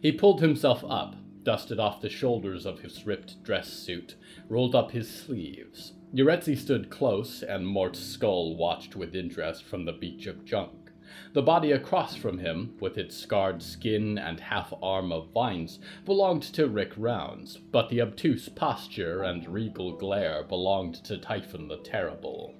He 0.00 0.10
pulled 0.10 0.40
himself 0.40 0.82
up, 0.88 1.14
dusted 1.42 1.78
off 1.78 2.00
the 2.00 2.08
shoulders 2.08 2.64
of 2.64 2.80
his 2.80 3.04
ripped 3.04 3.42
dress 3.42 3.70
suit, 3.70 4.14
rolled 4.48 4.74
up 4.74 4.90
his 4.90 5.06
sleeves. 5.06 5.92
Uretzi 6.14 6.56
stood 6.56 6.88
close, 6.88 7.42
and 7.42 7.66
Mort's 7.66 7.98
skull 7.98 8.56
watched 8.56 8.96
with 8.96 9.14
interest 9.14 9.64
from 9.64 9.84
the 9.84 9.92
beach 9.92 10.26
of 10.26 10.46
junk. 10.46 10.92
The 11.34 11.42
body 11.42 11.72
across 11.72 12.16
from 12.16 12.38
him, 12.38 12.74
with 12.80 12.96
its 12.96 13.14
scarred 13.14 13.62
skin 13.62 14.16
and 14.16 14.40
half 14.40 14.72
arm 14.82 15.12
of 15.12 15.34
vines, 15.34 15.78
belonged 16.06 16.44
to 16.54 16.68
Rick 16.68 16.94
Rounds, 16.96 17.58
but 17.58 17.90
the 17.90 18.00
obtuse 18.00 18.48
posture 18.48 19.24
and 19.24 19.46
regal 19.46 19.92
glare 19.92 20.42
belonged 20.42 21.04
to 21.04 21.18
Typhon 21.18 21.68
the 21.68 21.76
Terrible. 21.76 22.54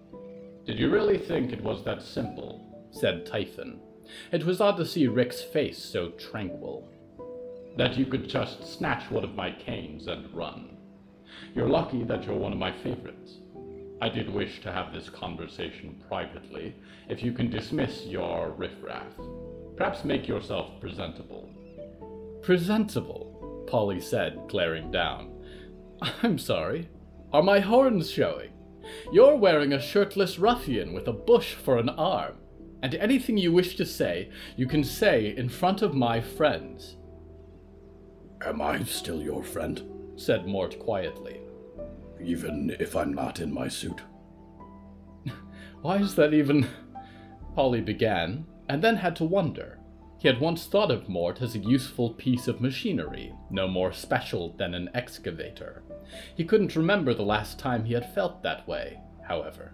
Did 0.67 0.79
you 0.79 0.91
really 0.91 1.17
think 1.17 1.51
it 1.51 1.65
was 1.65 1.83
that 1.85 2.03
simple? 2.03 2.63
said 2.91 3.25
Typhon. 3.25 3.81
It 4.33 4.45
was 4.45 4.61
odd 4.61 4.77
to 4.79 4.87
see 4.87 5.07
Rick's 5.07 5.43
face 5.43 5.83
so 5.83 6.11
tranquil. 6.11 6.89
That 7.77 7.97
you 7.97 8.07
could 8.07 8.29
just 8.29 8.67
snatch 8.67 9.11
one 9.11 9.25
of 9.25 9.35
my 9.35 9.51
canes 9.51 10.07
and 10.07 10.33
run. 10.35 10.77
You're 11.55 11.69
lucky 11.69 12.05
that 12.05 12.25
you're 12.25 12.37
one 12.37 12.53
of 12.53 12.59
my 12.59 12.73
favorites. 12.73 13.39
I 14.01 14.09
did 14.09 14.33
wish 14.33 14.61
to 14.61 14.73
have 14.73 14.93
this 14.93 15.09
conversation 15.09 16.03
privately, 16.09 16.75
if 17.09 17.23
you 17.23 17.33
can 17.33 17.51
dismiss 17.51 18.05
your 18.05 18.51
riffraff. 18.51 19.07
Perhaps 19.77 20.05
make 20.05 20.29
yourself 20.29 20.81
presentable. 20.81 21.51
Presentable, 22.43 23.65
Polly 23.67 24.01
said, 24.01 24.39
glaring 24.49 24.91
down. 24.91 25.33
I'm 26.23 26.39
sorry. 26.39 26.89
Are 27.33 27.43
my 27.43 27.61
horns 27.61 28.11
showing? 28.11 28.51
You're 29.13 29.37
wearing 29.37 29.73
a 29.73 29.81
shirtless 29.81 30.39
ruffian 30.39 30.93
with 30.93 31.09
a 31.09 31.13
bush 31.13 31.55
for 31.55 31.79
an 31.79 31.89
arm. 31.89 32.37
And 32.83 32.95
anything 32.95 33.37
you 33.37 33.53
wish 33.53 33.77
to 33.77 33.87
say, 33.87 34.31
you 34.57 34.67
can 34.67 34.85
say 34.85 35.35
in 35.37 35.49
front 35.49 35.83
of 35.83 35.95
my 35.95 36.21
friends. 36.21 36.97
Am 38.45 38.61
I 38.61 38.83
still 38.85 39.23
your 39.23 39.43
friend? 39.43 39.83
said 40.17 40.47
Mort 40.47 40.79
quietly. 40.79 41.41
Even 42.23 42.75
if 42.79 42.97
I'm 42.97 43.13
not 43.13 43.41
in 43.41 43.53
my 43.53 43.69
suit? 43.69 44.03
Why 45.83 45.97
is 45.97 46.15
that 46.15 46.35
even. 46.35 46.69
Polly 47.55 47.81
began, 47.81 48.45
and 48.69 48.83
then 48.83 48.97
had 48.97 49.17
to 49.17 49.25
wonder. 49.25 49.79
He 50.19 50.29
had 50.29 50.41
once 50.41 50.67
thought 50.67 50.91
of 50.91 51.09
Mort 51.09 51.43
as 51.43 51.55
a 51.55 51.59
useful 51.61 52.11
piece 52.15 52.49
of 52.49 52.61
machinery, 52.61 53.35
no 53.51 53.69
more 53.69 53.93
special 53.93 54.55
than 54.57 54.75
an 54.75 54.91
excavator. 54.95 55.83
He 56.35 56.45
couldn't 56.45 56.77
remember 56.77 57.13
the 57.15 57.23
last 57.23 57.59
time 57.59 57.85
he 57.85 57.95
had 57.95 58.15
felt 58.15 58.43
that 58.43 58.67
way, 58.67 59.01
however. 59.27 59.73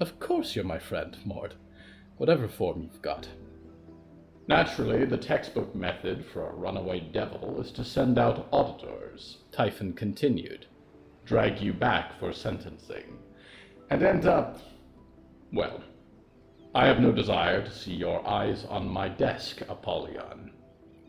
Of 0.00 0.18
course 0.18 0.56
you're 0.56 0.64
my 0.64 0.78
friend, 0.78 1.14
Mort, 1.26 1.54
whatever 2.16 2.48
form 2.48 2.82
you've 2.82 3.02
got. 3.02 3.28
Naturally, 4.48 5.04
the 5.04 5.18
textbook 5.18 5.74
method 5.74 6.24
for 6.24 6.48
a 6.48 6.54
runaway 6.54 7.00
devil 7.00 7.60
is 7.60 7.70
to 7.72 7.84
send 7.84 8.18
out 8.18 8.48
auditors, 8.50 9.38
Typhon 9.52 9.92
continued, 9.92 10.64
drag 11.26 11.60
you 11.60 11.74
back 11.74 12.18
for 12.18 12.32
sentencing, 12.32 13.18
and 13.90 14.02
end 14.02 14.26
up. 14.26 14.58
Well, 15.52 15.82
I 16.74 16.86
have 16.86 17.00
no 17.00 17.12
desire 17.12 17.62
to 17.62 17.70
see 17.70 17.94
your 17.94 18.26
eyes 18.26 18.64
on 18.70 18.88
my 18.88 19.08
desk, 19.08 19.60
Apollyon. 19.68 20.52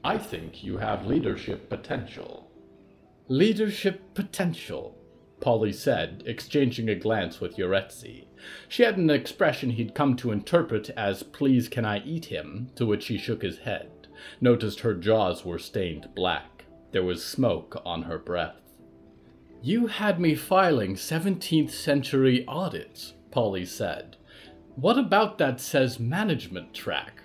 I 0.03 0.17
think 0.17 0.63
you 0.65 0.77
have 0.77 1.07
leadership 1.07 1.69
potential. 1.69 2.51
Leadership 3.29 4.01
potential, 4.15 4.97
Polly 5.39 5.71
said, 5.71 6.23
exchanging 6.25 6.89
a 6.89 6.95
glance 6.95 7.39
with 7.39 7.55
Yuretsi. 7.55 8.25
She 8.67 8.83
had 8.83 8.97
an 8.97 9.09
expression 9.09 9.71
he'd 9.71 9.95
come 9.95 10.15
to 10.17 10.31
interpret 10.31 10.89
as, 10.91 11.23
Please 11.23 11.67
can 11.69 11.85
I 11.85 12.03
eat 12.03 12.25
him? 12.25 12.69
to 12.75 12.85
which 12.85 13.07
he 13.07 13.17
shook 13.17 13.41
his 13.41 13.59
head, 13.59 14.07
noticed 14.39 14.81
her 14.81 14.93
jaws 14.93 15.45
were 15.45 15.59
stained 15.59 16.09
black. 16.15 16.65
There 16.91 17.03
was 17.03 17.23
smoke 17.25 17.81
on 17.85 18.03
her 18.03 18.17
breath. 18.17 18.55
You 19.61 19.87
had 19.87 20.19
me 20.19 20.35
filing 20.35 20.95
17th 20.95 21.71
century 21.71 22.43
audits, 22.47 23.13
Polly 23.29 23.65
said. 23.65 24.17
What 24.75 24.97
about 24.97 25.37
that 25.37 25.59
says 25.61 25.99
management 25.99 26.73
track? 26.73 27.21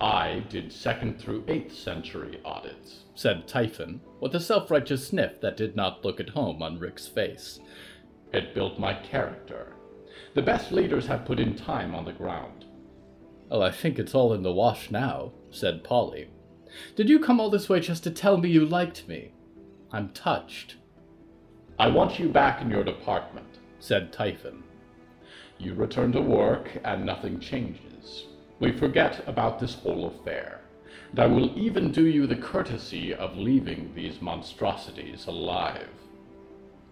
I 0.00 0.44
did 0.48 0.72
second 0.72 1.20
through 1.20 1.42
8th 1.42 1.72
century 1.72 2.40
audits, 2.44 3.04
said 3.14 3.46
Typhon, 3.46 4.00
with 4.20 4.34
a 4.34 4.40
self 4.40 4.70
righteous 4.70 5.06
sniff 5.08 5.40
that 5.40 5.56
did 5.56 5.76
not 5.76 6.04
look 6.04 6.18
at 6.20 6.30
home 6.30 6.62
on 6.62 6.78
Rick's 6.78 7.06
face. 7.06 7.60
It 8.32 8.54
built 8.54 8.78
my 8.78 8.94
character. 8.94 9.76
The 10.34 10.42
best 10.42 10.72
leaders 10.72 11.06
have 11.06 11.24
put 11.24 11.40
in 11.40 11.56
time 11.56 11.94
on 11.94 12.04
the 12.04 12.12
ground. 12.12 12.64
Oh, 13.50 13.60
I 13.60 13.70
think 13.70 13.98
it's 13.98 14.14
all 14.14 14.32
in 14.32 14.42
the 14.42 14.52
wash 14.52 14.90
now, 14.90 15.32
said 15.50 15.84
Polly. 15.84 16.28
Did 16.96 17.08
you 17.08 17.20
come 17.20 17.40
all 17.40 17.50
this 17.50 17.68
way 17.68 17.80
just 17.80 18.02
to 18.04 18.10
tell 18.10 18.36
me 18.36 18.48
you 18.48 18.64
liked 18.64 19.06
me? 19.06 19.32
I'm 19.92 20.08
touched. 20.10 20.76
I 21.78 21.88
want 21.88 22.18
you 22.18 22.28
back 22.28 22.60
in 22.60 22.70
your 22.70 22.84
department, 22.84 23.58
said 23.78 24.12
Typhon. 24.12 24.64
You 25.58 25.74
return 25.74 26.12
to 26.12 26.20
work 26.20 26.70
and 26.84 27.06
nothing 27.06 27.38
changes. 27.38 28.26
We 28.58 28.72
forget 28.72 29.22
about 29.28 29.58
this 29.58 29.74
whole 29.74 30.06
affair. 30.06 30.60
And 31.10 31.20
I 31.20 31.26
will 31.26 31.56
even 31.56 31.92
do 31.92 32.06
you 32.06 32.26
the 32.26 32.36
courtesy 32.36 33.14
of 33.14 33.36
leaving 33.36 33.92
these 33.94 34.20
monstrosities 34.20 35.26
alive. 35.26 35.88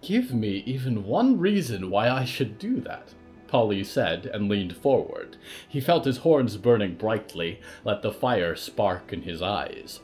Give 0.03 0.35
me 0.35 0.65
even 0.67 1.05
one 1.05 1.39
reason 1.39 1.89
why 1.89 2.11
I 2.11 2.25
should 2.25 2.59
do 2.59 2.81
that, 2.81 3.15
Polly 3.47 3.85
said 3.85 4.27
and 4.27 4.49
leaned 4.49 4.77
forward. 4.77 5.37
He 5.69 5.81
felt 5.81 6.05
his 6.05 6.19
horns 6.19 6.57
burning 6.57 6.97
brightly, 6.97 7.61
let 7.85 8.03
the 8.03 8.11
fire 8.11 8.57
spark 8.57 9.13
in 9.13 9.23
his 9.23 9.41
eyes. 9.41 10.01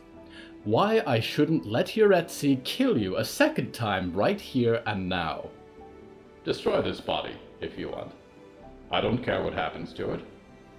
Why 0.63 1.03
I 1.05 1.19
shouldn't 1.19 1.67
let 1.67 1.97
Yuretsi 1.97 2.63
kill 2.63 2.97
you 2.97 3.17
a 3.17 3.25
second 3.25 3.73
time 3.73 4.13
right 4.13 4.41
here 4.41 4.83
and 4.87 5.09
now. 5.09 5.49
Destroy 6.45 6.81
this 6.81 7.01
body, 7.01 7.35
if 7.61 7.77
you 7.77 7.89
want. 7.89 8.13
I 8.93 9.01
don't 9.01 9.25
care 9.25 9.43
what 9.43 9.53
happens 9.53 9.93
to 9.95 10.13
it. 10.13 10.21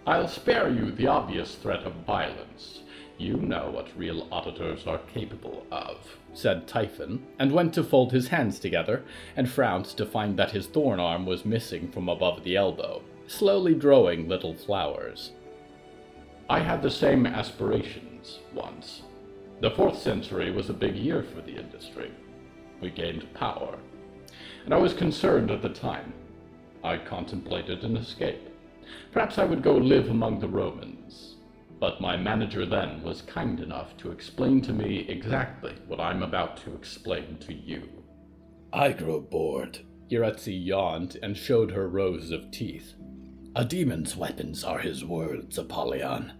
I'll 0.07 0.29
spare 0.29 0.69
you 0.69 0.91
the 0.91 1.07
obvious 1.07 1.55
threat 1.55 1.83
of 1.83 1.93
violence. 2.07 2.83
You 3.17 3.35
know 3.35 3.69
what 3.69 3.97
real 3.97 4.29
auditors 4.31 4.87
are 4.87 5.01
capable 5.13 5.65
of, 5.71 5.97
said 6.33 6.67
Typhon, 6.67 7.25
and 7.37 7.51
went 7.51 7.73
to 7.73 7.83
fold 7.83 8.11
his 8.11 8.27
hands 8.29 8.59
together, 8.59 9.03
and 9.35 9.49
frowned 9.49 9.85
to 9.85 10.05
find 10.05 10.37
that 10.37 10.51
his 10.51 10.67
thorn 10.67 10.99
arm 10.99 11.25
was 11.25 11.45
missing 11.45 11.91
from 11.91 12.07
above 12.07 12.43
the 12.43 12.55
elbow, 12.55 13.01
slowly 13.27 13.73
growing 13.73 14.27
little 14.27 14.53
flowers. 14.53 15.31
I 16.49 16.59
had 16.59 16.81
the 16.81 16.91
same 16.91 17.25
aspirations 17.25 18.39
once. 18.53 19.03
The 19.61 19.71
fourth 19.71 19.99
century 19.99 20.51
was 20.51 20.69
a 20.69 20.73
big 20.73 20.95
year 20.95 21.23
for 21.23 21.41
the 21.41 21.57
industry. 21.57 22.11
We 22.81 22.89
gained 22.89 23.33
power. 23.33 23.77
And 24.65 24.73
I 24.73 24.77
was 24.77 24.93
concerned 24.93 25.51
at 25.51 25.61
the 25.61 25.69
time 25.69 26.13
I 26.83 26.97
contemplated 26.97 27.83
an 27.83 27.97
escape. 27.97 28.47
Perhaps 29.11 29.37
I 29.37 29.43
would 29.43 29.61
go 29.61 29.73
live 29.73 30.09
among 30.09 30.39
the 30.39 30.47
Romans. 30.47 31.35
But 31.79 32.01
my 32.01 32.17
manager 32.17 32.65
then 32.65 33.01
was 33.03 33.21
kind 33.21 33.59
enough 33.59 33.95
to 33.97 34.11
explain 34.11 34.61
to 34.63 34.73
me 34.73 35.05
exactly 35.07 35.75
what 35.87 35.99
I'm 35.99 36.23
about 36.23 36.57
to 36.63 36.75
explain 36.75 37.37
to 37.41 37.53
you. 37.53 37.87
I 38.73 38.91
grow 38.91 39.21
bored. 39.21 39.79
Yuretsi 40.11 40.65
yawned 40.65 41.17
and 41.23 41.37
showed 41.37 41.71
her 41.71 41.87
rows 41.87 42.31
of 42.31 42.51
teeth. 42.51 42.95
A 43.55 43.63
demon's 43.63 44.15
weapons 44.15 44.63
are 44.63 44.79
his 44.79 45.05
words, 45.05 45.57
Apollyon. 45.57 46.33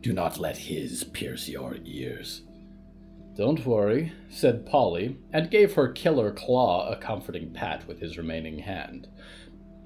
Do 0.00 0.12
not 0.12 0.38
let 0.38 0.56
his 0.56 1.04
pierce 1.04 1.48
your 1.48 1.76
ears. 1.84 2.42
Don't 3.36 3.64
worry, 3.64 4.12
said 4.28 4.66
Polly, 4.66 5.18
and 5.32 5.50
gave 5.50 5.74
her 5.74 5.88
killer 5.92 6.32
claw 6.32 6.90
a 6.90 6.96
comforting 6.96 7.52
pat 7.52 7.86
with 7.86 8.00
his 8.00 8.18
remaining 8.18 8.58
hand. 8.58 9.08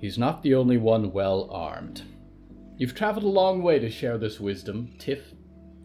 He's 0.00 0.18
not 0.18 0.42
the 0.42 0.54
only 0.54 0.78
one 0.78 1.12
well 1.12 1.48
armed. 1.50 2.02
You've 2.76 2.94
traveled 2.94 3.24
a 3.24 3.28
long 3.28 3.62
way 3.62 3.78
to 3.78 3.88
share 3.88 4.18
this 4.18 4.40
wisdom, 4.40 4.94
Tiff. 4.98 5.32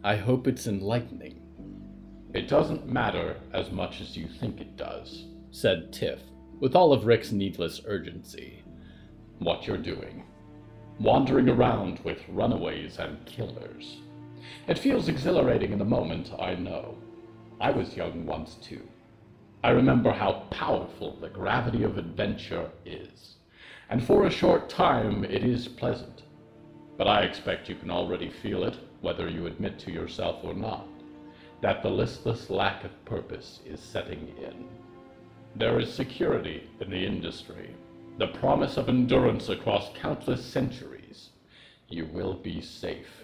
I 0.04 0.15
hope 0.15 0.47
it's 0.47 0.65
enlightening. 0.65 1.41
It 2.34 2.47
doesn't 2.47 2.88
matter 2.88 3.38
as 3.54 3.71
much 3.71 4.02
as 4.02 4.17
you 4.17 4.28
think 4.28 4.60
it 4.60 4.75
does, 4.75 5.25
said 5.52 5.93
Tiff, 5.93 6.19
with 6.60 6.75
all 6.75 6.91
of 6.91 7.06
Rick's 7.06 7.32
needless 7.32 7.82
urgency. 7.86 8.63
What 9.38 9.67
you're 9.67 9.78
doing. 9.78 10.23
Wandering 10.99 11.47
around 11.47 11.99
with 11.99 12.28
runaways 12.28 12.97
and 12.97 13.23
killers. 13.25 13.97
It 14.67 14.80
feels 14.80 15.10
exhilarating 15.10 15.71
in 15.71 15.80
the 15.80 15.86
moment, 15.86 16.32
I 16.39 16.56
know. 16.56 16.97
I 17.62 17.69
was 17.69 17.95
young 17.95 18.25
once 18.25 18.56
too. 18.56 18.82
I 19.63 19.69
remember 19.69 20.12
how 20.12 20.47
powerful 20.49 21.17
the 21.19 21.30
gravity 21.30 21.84
of 21.84 21.97
adventure 21.97 22.71
is 22.84 23.36
and 23.89 24.04
for 24.04 24.25
a 24.25 24.32
short 24.32 24.69
time 24.69 25.23
it 25.23 25.43
is 25.43 25.67
pleasant. 25.67 26.23
But 26.99 27.07
I 27.07 27.21
expect 27.21 27.69
you 27.69 27.75
can 27.75 27.89
already 27.89 28.29
feel 28.29 28.65
it, 28.65 28.75
whether 28.99 29.29
you 29.29 29.47
admit 29.47 29.79
to 29.79 29.91
yourself 29.91 30.43
or 30.43 30.53
not, 30.53 30.85
that 31.62 31.81
the 31.81 31.89
listless 31.89 32.49
lack 32.49 32.83
of 32.83 33.05
purpose 33.05 33.62
is 33.65 33.79
setting 33.79 34.35
in. 34.38 34.67
There 35.55 35.79
is 35.79 35.93
security 35.93 36.69
in 36.81 36.89
the 36.89 37.05
industry, 37.05 37.73
the 38.17 38.27
promise 38.27 38.75
of 38.75 38.89
endurance 38.89 39.47
across 39.47 39.91
countless 39.97 40.43
centuries. 40.43 41.29
You 41.88 42.03
will 42.03 42.33
be 42.33 42.59
safe. 42.59 43.23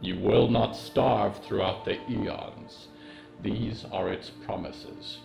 You 0.00 0.20
will 0.20 0.48
not 0.48 0.76
starve 0.76 1.42
throughout 1.42 1.84
the 1.84 1.98
eons. 2.08 2.86
These 3.42 3.84
are 3.90 4.10
its 4.10 4.30
promises. 4.30 5.18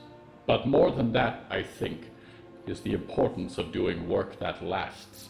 But 0.48 0.68
more 0.68 0.90
than 0.90 1.12
that, 1.12 1.46
I 1.52 1.62
think, 1.62 2.10
is 2.66 2.82
the 2.82 2.94
importance 2.94 3.60
of 3.60 3.72
doing 3.72 4.10
work 4.10 4.40
that 4.40 4.66
lasts. 4.66 5.30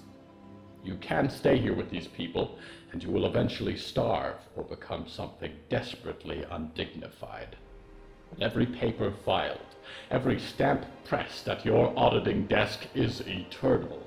You 0.83 0.95
can 0.95 1.29
stay 1.29 1.57
here 1.57 1.73
with 1.73 1.89
these 1.89 2.07
people, 2.07 2.57
and 2.91 3.01
you 3.01 3.09
will 3.09 3.25
eventually 3.25 3.77
starve 3.77 4.35
or 4.55 4.63
become 4.63 5.07
something 5.07 5.53
desperately 5.69 6.43
undignified. 6.51 7.55
Every 8.41 8.65
paper 8.65 9.13
filed, 9.25 9.75
every 10.11 10.39
stamp 10.39 10.85
pressed 11.05 11.47
at 11.47 11.65
your 11.65 11.97
auditing 11.97 12.47
desk 12.47 12.87
is 12.93 13.21
eternal. 13.21 14.03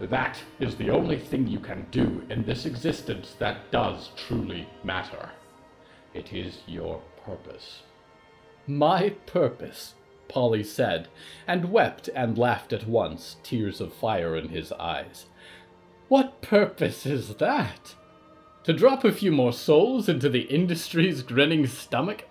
That 0.00 0.38
is 0.60 0.76
the 0.76 0.90
only 0.90 1.18
thing 1.18 1.46
you 1.46 1.58
can 1.58 1.86
do 1.90 2.22
in 2.30 2.44
this 2.44 2.66
existence 2.66 3.34
that 3.38 3.70
does 3.70 4.10
truly 4.16 4.68
matter. 4.84 5.30
It 6.14 6.32
is 6.32 6.58
your 6.66 7.02
purpose. 7.24 7.82
My 8.66 9.10
purpose, 9.26 9.94
Polly 10.28 10.64
said, 10.64 11.08
and 11.46 11.72
wept 11.72 12.08
and 12.14 12.38
laughed 12.38 12.72
at 12.72 12.86
once, 12.86 13.36
tears 13.42 13.80
of 13.80 13.92
fire 13.92 14.36
in 14.36 14.48
his 14.48 14.72
eyes. 14.72 15.26
What 16.08 16.40
purpose 16.40 17.06
is 17.06 17.34
that? 17.36 17.94
To 18.64 18.72
drop 18.72 19.04
a 19.04 19.12
few 19.12 19.32
more 19.32 19.52
souls 19.52 20.08
into 20.08 20.28
the 20.28 20.42
industry's 20.42 21.22
grinning 21.22 21.66
stomach? 21.66 22.24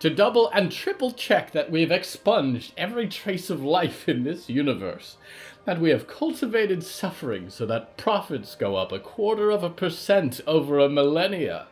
to 0.00 0.10
double 0.10 0.48
and 0.50 0.70
triple 0.70 1.10
check 1.10 1.50
that 1.52 1.70
we 1.70 1.80
have 1.80 1.90
expunged 1.90 2.72
every 2.76 3.08
trace 3.08 3.50
of 3.50 3.64
life 3.64 4.08
in 4.08 4.22
this 4.22 4.48
universe, 4.48 5.16
that 5.64 5.80
we 5.80 5.90
have 5.90 6.06
cultivated 6.06 6.84
suffering 6.84 7.50
so 7.50 7.66
that 7.66 7.96
profits 7.96 8.54
go 8.54 8.76
up 8.76 8.92
a 8.92 8.98
quarter 8.98 9.50
of 9.50 9.64
a 9.64 9.70
percent 9.70 10.40
over 10.46 10.78
a 10.78 10.88
millennia. 10.88 11.66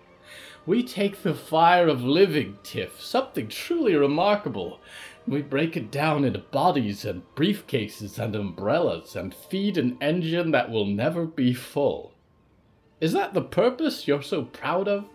We 0.67 0.83
take 0.83 1.23
the 1.23 1.35
fire 1.35 1.87
of 1.87 2.03
living, 2.03 2.59
Tiff, 2.65 3.01
something 3.01 3.47
truly 3.47 3.95
remarkable. 3.95 4.81
We 5.29 5.43
break 5.43 5.77
it 5.77 5.91
down 5.91 6.25
into 6.25 6.39
bodies 6.39 7.05
and 7.05 7.23
briefcases 7.35 8.19
and 8.19 8.37
umbrellas 8.37 9.17
and 9.17 9.35
feed 9.35 9.77
an 9.77 9.99
engine 10.01 10.53
that 10.53 10.71
will 10.71 10.87
never 10.87 11.27
be 11.27 11.53
full. 11.53 12.13
Is 13.01 13.13
that 13.13 13.35
the 13.35 13.43
purpose 13.43 14.07
you're 14.07 14.23
so 14.23 14.45
proud 14.45 14.87
of? 14.87 15.07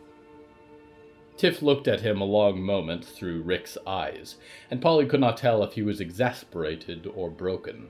Tiff 1.38 1.62
looked 1.62 1.88
at 1.88 2.02
him 2.02 2.20
a 2.20 2.26
long 2.26 2.62
moment 2.62 3.06
through 3.06 3.42
Rick's 3.42 3.78
eyes, 3.88 4.36
and 4.70 4.82
Polly 4.82 5.06
could 5.06 5.22
not 5.22 5.38
tell 5.38 5.64
if 5.64 5.74
he 5.74 5.82
was 5.82 6.02
exasperated 6.02 7.08
or 7.16 7.30
broken. 7.30 7.88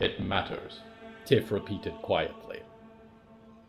It 0.00 0.20
matters, 0.20 0.80
Tiff 1.24 1.52
repeated 1.52 1.94
quietly. 2.02 2.60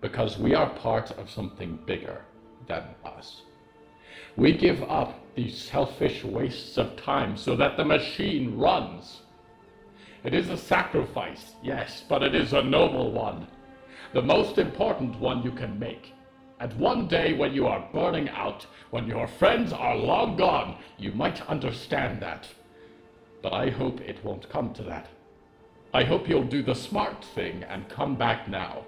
Because 0.01 0.39
we 0.39 0.55
are 0.55 0.69
part 0.71 1.11
of 1.11 1.29
something 1.29 1.79
bigger 1.85 2.23
than 2.67 2.83
us. 3.05 3.43
We 4.35 4.57
give 4.57 4.81
up 4.83 5.22
these 5.35 5.57
selfish 5.57 6.23
wastes 6.23 6.77
of 6.77 6.95
time 6.95 7.35
so 7.37 7.55
that 7.55 7.77
the 7.77 7.85
machine 7.85 8.57
runs. 8.57 9.21
It 10.23 10.33
is 10.33 10.49
a 10.49 10.57
sacrifice, 10.57 11.53
yes, 11.63 12.03
but 12.07 12.23
it 12.23 12.35
is 12.35 12.53
a 12.53 12.63
noble 12.63 13.11
one. 13.11 13.47
The 14.13 14.21
most 14.21 14.57
important 14.57 15.19
one 15.19 15.43
you 15.43 15.51
can 15.51 15.79
make. 15.79 16.13
And 16.59 16.71
one 16.79 17.07
day 17.07 17.33
when 17.33 17.53
you 17.53 17.67
are 17.67 17.89
burning 17.91 18.29
out, 18.29 18.65
when 18.91 19.07
your 19.07 19.27
friends 19.27 19.73
are 19.73 19.97
long 19.97 20.37
gone, 20.37 20.77
you 20.97 21.11
might 21.11 21.45
understand 21.49 22.21
that. 22.21 22.47
But 23.41 23.53
I 23.53 23.69
hope 23.69 23.99
it 24.01 24.23
won't 24.23 24.49
come 24.49 24.73
to 24.75 24.83
that. 24.83 25.07
I 25.93 26.03
hope 26.03 26.29
you'll 26.29 26.43
do 26.43 26.63
the 26.63 26.75
smart 26.75 27.25
thing 27.35 27.63
and 27.63 27.89
come 27.89 28.15
back 28.15 28.47
now. 28.47 28.85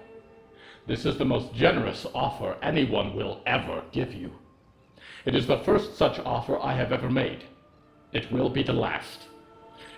This 0.86 1.04
is 1.04 1.18
the 1.18 1.24
most 1.24 1.52
generous 1.52 2.06
offer 2.14 2.56
anyone 2.62 3.14
will 3.14 3.42
ever 3.46 3.82
give 3.92 4.14
you. 4.14 4.30
It 5.26 5.34
is 5.34 5.48
the 5.48 5.58
first 5.58 5.96
such 5.96 6.20
offer 6.20 6.56
I 6.60 6.74
have 6.74 6.92
ever 6.92 7.10
made. 7.10 7.42
It 8.12 8.30
will 8.30 8.48
be 8.48 8.62
the 8.62 8.72
last. 8.72 9.26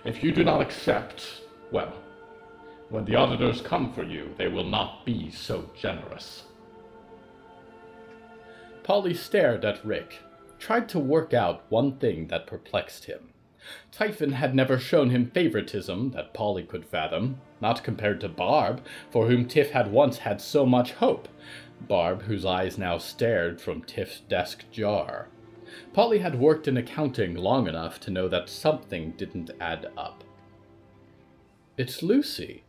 If 0.03 0.23
you 0.23 0.31
do 0.31 0.43
not 0.43 0.59
accept, 0.59 1.43
well, 1.71 1.93
when 2.89 3.05
the 3.05 3.15
auditors 3.15 3.61
come 3.61 3.93
for 3.93 4.03
you, 4.03 4.33
they 4.37 4.47
will 4.47 4.63
not 4.63 5.05
be 5.05 5.29
so 5.29 5.69
generous. 5.79 6.45
Polly 8.81 9.13
stared 9.13 9.63
at 9.63 9.85
Rick, 9.85 10.17
tried 10.57 10.89
to 10.89 10.99
work 10.99 11.31
out 11.31 11.63
one 11.69 11.97
thing 11.97 12.27
that 12.29 12.47
perplexed 12.47 13.05
him. 13.05 13.29
Typhon 13.91 14.31
had 14.31 14.55
never 14.55 14.79
shown 14.79 15.11
him 15.11 15.29
favoritism 15.29 16.09
that 16.11 16.33
Polly 16.33 16.63
could 16.63 16.85
fathom, 16.85 17.39
not 17.61 17.83
compared 17.83 18.19
to 18.21 18.29
Barb, 18.29 18.81
for 19.11 19.27
whom 19.27 19.47
Tiff 19.47 19.69
had 19.71 19.91
once 19.91 20.19
had 20.19 20.41
so 20.41 20.65
much 20.65 20.93
hope, 20.93 21.27
Barb 21.81 22.23
whose 22.23 22.45
eyes 22.45 22.77
now 22.77 22.97
stared 22.97 23.59
from 23.61 23.81
Tiff's 23.81 24.19
desk 24.21 24.65
jar. 24.71 25.27
Polly 25.93 26.19
had 26.19 26.39
worked 26.39 26.67
in 26.67 26.77
accounting 26.77 27.35
long 27.35 27.67
enough 27.67 27.99
to 28.01 28.11
know 28.11 28.27
that 28.27 28.49
something 28.49 29.11
didn't 29.11 29.51
add 29.59 29.91
up. 29.97 30.23
It's 31.77 32.03
Lucy, 32.03 32.63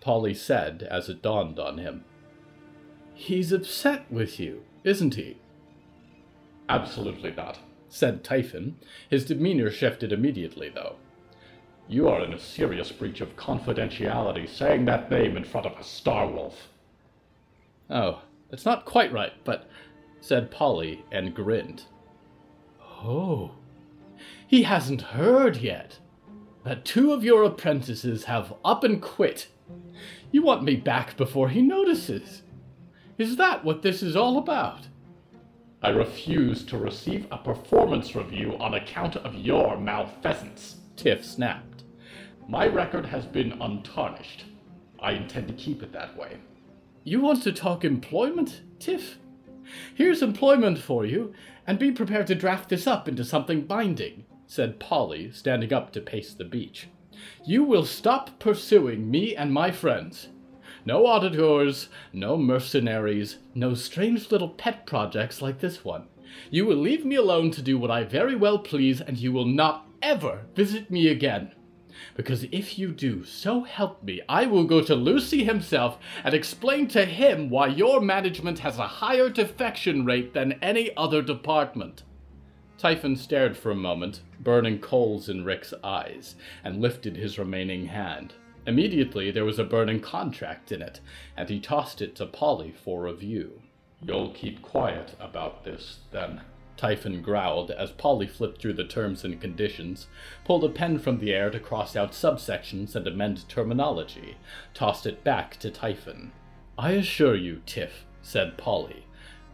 Polly 0.00 0.34
said 0.34 0.86
as 0.90 1.08
it 1.08 1.22
dawned 1.22 1.58
on 1.58 1.78
him. 1.78 2.04
He's 3.14 3.52
upset 3.52 4.10
with 4.10 4.38
you, 4.38 4.62
isn't 4.84 5.14
he? 5.14 5.38
Absolutely 6.68 7.32
not, 7.32 7.58
said 7.88 8.22
Typhon. 8.22 8.76
His 9.08 9.24
demeanor 9.24 9.70
shifted 9.70 10.12
immediately, 10.12 10.68
though. 10.68 10.96
You 11.88 12.08
are 12.08 12.22
in 12.22 12.34
a 12.34 12.38
serious 12.38 12.92
breach 12.92 13.20
of 13.20 13.36
confidentiality 13.36 14.48
saying 14.48 14.84
that 14.84 15.10
name 15.10 15.36
in 15.36 15.44
front 15.44 15.66
of 15.66 15.78
a 15.78 15.82
Star 15.82 16.28
Wolf. 16.28 16.68
Oh, 17.88 18.20
that's 18.50 18.64
not 18.64 18.84
quite 18.84 19.12
right, 19.12 19.32
but, 19.44 19.68
said 20.20 20.50
Polly 20.50 21.04
and 21.12 21.34
grinned. 21.34 21.84
Oh, 22.80 23.52
he 24.46 24.62
hasn't 24.62 25.02
heard 25.02 25.58
yet 25.58 25.98
that 26.64 26.84
two 26.84 27.12
of 27.12 27.24
your 27.24 27.44
apprentices 27.44 28.24
have 28.24 28.54
up 28.64 28.82
and 28.84 29.00
quit 29.00 29.48
you 30.30 30.42
want 30.42 30.62
me 30.62 30.76
back 30.76 31.16
before 31.16 31.48
he 31.48 31.62
notices. 31.62 32.42
Is 33.16 33.36
that 33.36 33.64
what 33.64 33.82
this 33.82 34.02
is 34.02 34.16
all 34.16 34.38
about? 34.38 34.88
I 35.82 35.90
refuse 35.90 36.64
to 36.66 36.76
receive 36.76 37.26
a 37.30 37.38
performance 37.38 38.14
review 38.14 38.56
on 38.58 38.74
account 38.74 39.16
of 39.16 39.34
your 39.34 39.78
malfeasance, 39.78 40.76
Tiff 40.96 41.24
snapped. 41.24 41.84
My 42.48 42.66
record 42.66 43.06
has 43.06 43.24
been 43.24 43.52
untarnished. 43.60 44.44
I 45.00 45.12
intend 45.12 45.48
to 45.48 45.54
keep 45.54 45.82
it 45.82 45.92
that 45.92 46.16
way. 46.16 46.38
You 47.08 47.20
want 47.20 47.42
to 47.44 47.52
talk 47.52 47.86
employment, 47.86 48.60
Tiff? 48.78 49.16
Here's 49.94 50.20
employment 50.20 50.76
for 50.76 51.06
you, 51.06 51.32
and 51.66 51.78
be 51.78 51.90
prepared 51.90 52.26
to 52.26 52.34
draft 52.34 52.68
this 52.68 52.86
up 52.86 53.08
into 53.08 53.24
something 53.24 53.62
binding, 53.62 54.26
said 54.46 54.78
Polly, 54.78 55.32
standing 55.32 55.72
up 55.72 55.90
to 55.92 56.02
pace 56.02 56.34
the 56.34 56.44
beach. 56.44 56.88
You 57.46 57.64
will 57.64 57.86
stop 57.86 58.38
pursuing 58.38 59.10
me 59.10 59.34
and 59.34 59.54
my 59.54 59.70
friends. 59.70 60.28
No 60.84 61.06
auditors, 61.06 61.88
no 62.12 62.36
mercenaries, 62.36 63.38
no 63.54 63.72
strange 63.72 64.30
little 64.30 64.50
pet 64.50 64.84
projects 64.84 65.40
like 65.40 65.60
this 65.60 65.82
one. 65.82 66.08
You 66.50 66.66
will 66.66 66.76
leave 66.76 67.06
me 67.06 67.16
alone 67.16 67.50
to 67.52 67.62
do 67.62 67.78
what 67.78 67.90
I 67.90 68.04
very 68.04 68.36
well 68.36 68.58
please, 68.58 69.00
and 69.00 69.16
you 69.16 69.32
will 69.32 69.46
not 69.46 69.88
ever 70.02 70.44
visit 70.54 70.90
me 70.90 71.08
again. 71.08 71.54
Because 72.14 72.44
if 72.52 72.78
you 72.78 72.92
do, 72.92 73.24
so 73.24 73.62
help 73.62 74.02
me, 74.02 74.20
I 74.28 74.46
will 74.46 74.64
go 74.64 74.80
to 74.82 74.94
Lucy 74.94 75.44
himself 75.44 75.98
and 76.24 76.34
explain 76.34 76.88
to 76.88 77.04
him 77.04 77.50
why 77.50 77.68
your 77.68 78.00
management 78.00 78.60
has 78.60 78.78
a 78.78 78.86
higher 78.86 79.28
defection 79.28 80.04
rate 80.04 80.34
than 80.34 80.58
any 80.62 80.96
other 80.96 81.22
department. 81.22 82.02
Typhon 82.78 83.16
stared 83.16 83.56
for 83.56 83.70
a 83.70 83.76
moment, 83.76 84.20
burning 84.38 84.78
coals 84.78 85.28
in 85.28 85.44
Rick's 85.44 85.74
eyes, 85.82 86.36
and 86.62 86.80
lifted 86.80 87.16
his 87.16 87.38
remaining 87.38 87.86
hand. 87.86 88.34
Immediately 88.66 89.30
there 89.30 89.44
was 89.44 89.58
a 89.58 89.64
burning 89.64 90.00
contract 90.00 90.70
in 90.70 90.82
it, 90.82 91.00
and 91.36 91.48
he 91.48 91.58
tossed 91.58 92.00
it 92.02 92.14
to 92.16 92.26
Polly 92.26 92.70
for 92.70 93.02
review. 93.02 93.62
You'll 94.00 94.30
keep 94.30 94.62
quiet 94.62 95.14
about 95.18 95.64
this, 95.64 95.98
then, 96.12 96.42
Typhon 96.78 97.20
growled 97.20 97.72
as 97.72 97.90
Polly 97.90 98.28
flipped 98.28 98.62
through 98.62 98.74
the 98.74 98.84
terms 98.84 99.24
and 99.24 99.40
conditions, 99.40 100.06
pulled 100.44 100.62
a 100.62 100.68
pen 100.68 101.00
from 101.00 101.18
the 101.18 101.34
air 101.34 101.50
to 101.50 101.58
cross 101.58 101.96
out 101.96 102.12
subsections 102.12 102.94
and 102.94 103.04
amend 103.06 103.46
terminology, 103.48 104.36
tossed 104.74 105.04
it 105.04 105.24
back 105.24 105.56
to 105.58 105.70
Typhon. 105.72 106.32
I 106.78 106.92
assure 106.92 107.34
you, 107.34 107.62
Tiff, 107.66 108.06
said 108.22 108.56
Polly, 108.56 109.04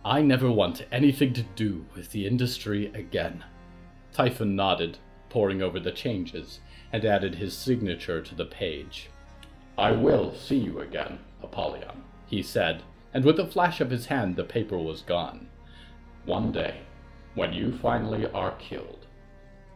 I 0.05 0.21
never 0.21 0.51
want 0.51 0.85
anything 0.93 1.33
to 1.33 1.43
do 1.57 1.87
with 1.97 2.11
the 2.11 2.27
industry 2.27 2.93
again. 2.95 3.43
Typhon 4.13 4.55
nodded, 4.55 4.99
poring 5.31 5.63
over 5.63 5.81
the 5.81 5.93
changes, 5.93 6.61
and 6.93 7.07
added 7.07 7.37
his 7.37 7.57
signature 7.57 8.21
to 8.21 8.35
the 8.35 8.45
page. 8.45 9.09
I 9.79 9.93
will 9.93 10.35
see 10.35 10.59
you 10.59 10.81
again, 10.81 11.21
Apollyon, 11.43 12.05
he 12.27 12.43
said, 12.43 12.83
and 13.15 13.25
with 13.25 13.41
a 13.41 13.47
flash 13.47 13.81
of 13.81 13.89
his 13.89 14.07
hand 14.07 14.37
the 14.37 14.45
paper 14.45 14.77
was 14.77 15.01
gone. 15.01 15.49
One 16.27 16.53
day, 16.53 16.81
when 17.35 17.53
you 17.53 17.77
finally 17.79 18.27
are 18.33 18.57
killed, 18.57 19.07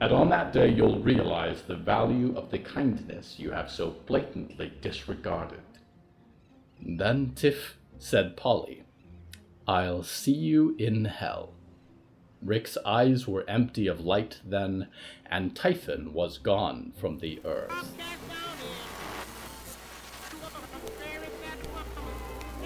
and 0.00 0.12
on 0.12 0.28
that 0.30 0.52
day 0.52 0.68
you'll 0.68 1.00
realize 1.00 1.62
the 1.62 1.76
value 1.76 2.36
of 2.36 2.50
the 2.50 2.58
kindness 2.58 3.36
you 3.38 3.50
have 3.50 3.70
so 3.70 3.96
blatantly 4.06 4.72
disregarded. 4.80 5.60
Then, 6.80 7.32
Tiff, 7.34 7.76
said 7.98 8.36
Polly, 8.36 8.84
I'll 9.66 10.02
see 10.02 10.34
you 10.34 10.76
in 10.78 11.04
hell. 11.06 11.54
Rick's 12.40 12.78
eyes 12.86 13.26
were 13.26 13.44
empty 13.48 13.88
of 13.88 14.00
light 14.00 14.40
then, 14.44 14.88
and 15.26 15.56
Typhon 15.56 16.12
was 16.12 16.38
gone 16.38 16.92
from 16.96 17.18
the 17.18 17.40
earth. 17.44 17.92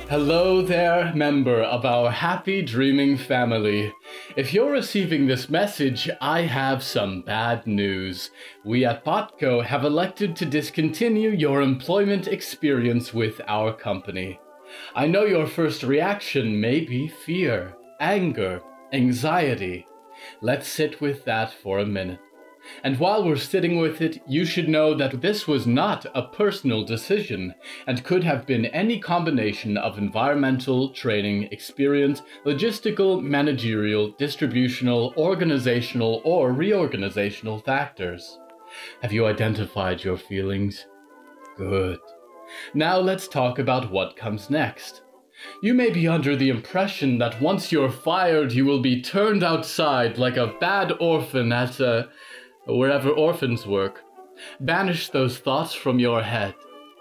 Hello 0.09 0.61
there, 0.61 1.15
member 1.15 1.63
of 1.63 1.87
our 1.87 2.11
happy 2.11 2.61
dreaming 2.61 3.17
family. 3.17 3.93
If 4.37 4.53
you're 4.53 4.71
receiving 4.71 5.27
this 5.27 5.49
message, 5.49 6.11
I 6.21 6.43
have 6.43 6.83
some 6.83 7.23
bad 7.23 7.67
news. 7.67 8.31
We 8.63 8.85
at 8.85 9.05
Botco 9.05 9.65
have 9.65 9.85
elected 9.85 10.37
to 10.37 10.45
discontinue 10.45 11.31
your 11.31 11.63
employment 11.63 12.27
experience 12.29 13.15
with 13.15 13.41
our 13.49 13.73
company. 13.73 14.39
I 14.95 15.07
know 15.07 15.25
your 15.25 15.47
first 15.47 15.83
reaction 15.83 16.61
may 16.61 16.81
be 16.81 17.09
fear, 17.09 17.75
anger, 17.99 18.61
anxiety. 18.93 19.87
Let's 20.43 20.69
sit 20.69 21.01
with 21.01 21.25
that 21.25 21.53
for 21.53 21.79
a 21.79 21.87
minute. 21.87 22.21
And 22.85 22.99
while 22.99 23.25
we're 23.25 23.37
sitting 23.37 23.79
with 23.79 24.01
it, 24.01 24.21
you 24.27 24.45
should 24.45 24.69
know 24.69 24.95
that 24.95 25.21
this 25.21 25.47
was 25.47 25.67
not 25.67 26.07
a 26.15 26.23
personal 26.23 26.85
decision 26.85 27.55
and 27.87 28.05
could 28.05 28.25
have 28.25 28.47
been 28.47 28.67
any 28.67 28.99
combination 28.99 29.77
of 29.77 29.99
environmental, 29.99 30.91
training, 30.91 31.45
experience, 31.53 32.23
logistical, 32.45 33.23
managerial, 33.23 34.13
distributional, 34.19 35.15
organizational, 35.17 36.23
or 36.25 36.53
reorganizational 36.53 37.65
factors. 37.65 38.39
Have 39.03 39.13
you 39.13 39.27
identified 39.27 40.03
your 40.03 40.17
feelings? 40.17 40.87
Good. 41.57 41.99
Now 42.75 42.99
let's 42.99 43.29
talk 43.29 43.59
about 43.59 43.91
what 43.91 44.17
comes 44.17 44.51
next. 44.51 45.03
You 45.63 45.75
may 45.75 45.91
be 45.91 46.07
under 46.07 46.37
the 46.37 46.51
impression 46.51 47.19
that 47.19 47.41
once 47.41 47.73
you're 47.73 47.91
fired, 47.91 48.53
you 48.53 48.65
will 48.65 48.81
be 48.81 49.03
turned 49.03 49.43
outside 49.43 50.19
like 50.19 50.37
a 50.37 50.55
bad 50.61 50.93
orphan 51.01 51.53
at 51.53 51.81
a 51.81 52.11
wherever 52.67 53.11
orphans 53.11 53.67
work. 53.67 54.03
Banish 54.61 55.09
those 55.11 55.39
thoughts 55.39 55.75
from 55.75 55.99
your 55.99 56.23
head. 56.23 56.55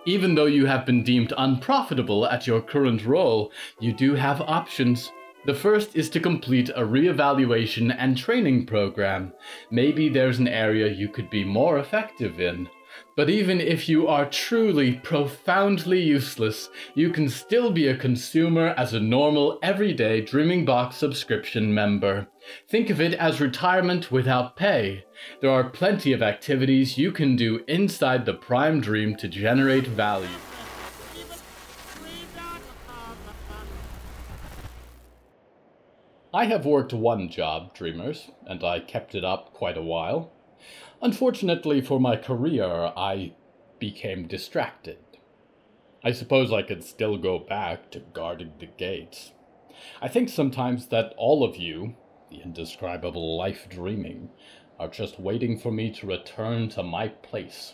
Even 0.05 0.33
though 0.33 0.45
you 0.45 0.65
have 0.65 0.85
been 0.85 1.03
deemed 1.03 1.33
unprofitable 1.37 2.25
at 2.25 2.47
your 2.47 2.61
current 2.61 3.05
role, 3.05 3.51
you 3.79 3.93
do 3.93 4.15
have 4.15 4.41
options. 4.41 5.11
The 5.45 5.53
first 5.53 5.95
is 5.95 6.09
to 6.11 6.19
complete 6.19 6.69
a 6.69 6.81
reevaluation 6.81 7.95
and 7.97 8.17
training 8.17 8.65
program. 8.65 9.33
Maybe 9.69 10.09
there's 10.09 10.39
an 10.39 10.47
area 10.47 10.91
you 10.91 11.07
could 11.07 11.29
be 11.29 11.43
more 11.43 11.79
effective 11.79 12.39
in. 12.39 12.67
But 13.15 13.29
even 13.29 13.59
if 13.59 13.89
you 13.89 14.07
are 14.07 14.25
truly 14.25 14.93
profoundly 14.93 16.01
useless, 16.01 16.69
you 16.95 17.09
can 17.09 17.29
still 17.29 17.71
be 17.71 17.87
a 17.87 17.97
consumer 17.97 18.73
as 18.77 18.93
a 18.93 18.99
normal, 18.99 19.59
everyday 19.61 20.21
Dreaming 20.21 20.65
Box 20.65 20.95
subscription 20.95 21.73
member. 21.73 22.27
Think 22.69 22.89
of 22.89 23.01
it 23.01 23.13
as 23.13 23.41
retirement 23.41 24.11
without 24.11 24.55
pay. 24.55 25.03
There 25.41 25.51
are 25.51 25.69
plenty 25.69 26.13
of 26.13 26.21
activities 26.21 26.97
you 26.97 27.11
can 27.11 27.35
do 27.35 27.63
inside 27.67 28.25
the 28.25 28.33
Prime 28.33 28.81
Dream 28.81 29.15
to 29.17 29.27
generate 29.27 29.87
value. 29.87 30.27
I 36.33 36.45
have 36.45 36.65
worked 36.65 36.93
one 36.93 37.27
job, 37.27 37.73
dreamers, 37.73 38.31
and 38.47 38.63
I 38.63 38.79
kept 38.79 39.15
it 39.15 39.25
up 39.25 39.53
quite 39.53 39.77
a 39.77 39.81
while. 39.81 40.31
Unfortunately 41.03 41.81
for 41.81 41.99
my 41.99 42.15
career, 42.15 42.91
I 42.95 43.33
became 43.79 44.27
distracted. 44.27 44.99
I 46.03 46.11
suppose 46.11 46.53
I 46.53 46.61
could 46.61 46.83
still 46.83 47.17
go 47.17 47.39
back 47.39 47.89
to 47.91 47.99
guarding 47.99 48.53
the 48.59 48.67
gates. 48.67 49.31
I 49.99 50.07
think 50.07 50.29
sometimes 50.29 50.89
that 50.89 51.15
all 51.17 51.43
of 51.43 51.57
you, 51.57 51.95
the 52.29 52.41
indescribable 52.43 53.35
life 53.35 53.67
dreaming, 53.67 54.29
are 54.77 54.89
just 54.89 55.19
waiting 55.19 55.57
for 55.57 55.71
me 55.71 55.91
to 55.93 56.05
return 56.05 56.69
to 56.69 56.83
my 56.83 57.07
place. 57.07 57.73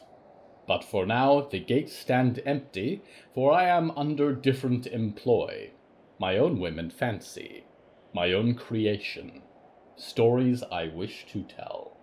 But 0.66 0.86
for 0.86 1.06
now, 1.06 1.42
the 1.42 1.60
gates 1.60 1.94
stand 1.94 2.42
empty, 2.46 3.02
for 3.34 3.52
I 3.52 3.66
am 3.66 3.92
under 3.98 4.34
different 4.34 4.88
employ. 4.88 5.72
My 6.18 6.38
own 6.38 6.63
and 6.80 6.94
fancy, 6.94 7.66
my 8.13 8.32
own 8.32 8.56
creation, 8.56 9.42
stories 9.98 10.63
I 10.72 10.88
wish 10.88 11.26
to 11.34 11.44
tell. 11.44 11.97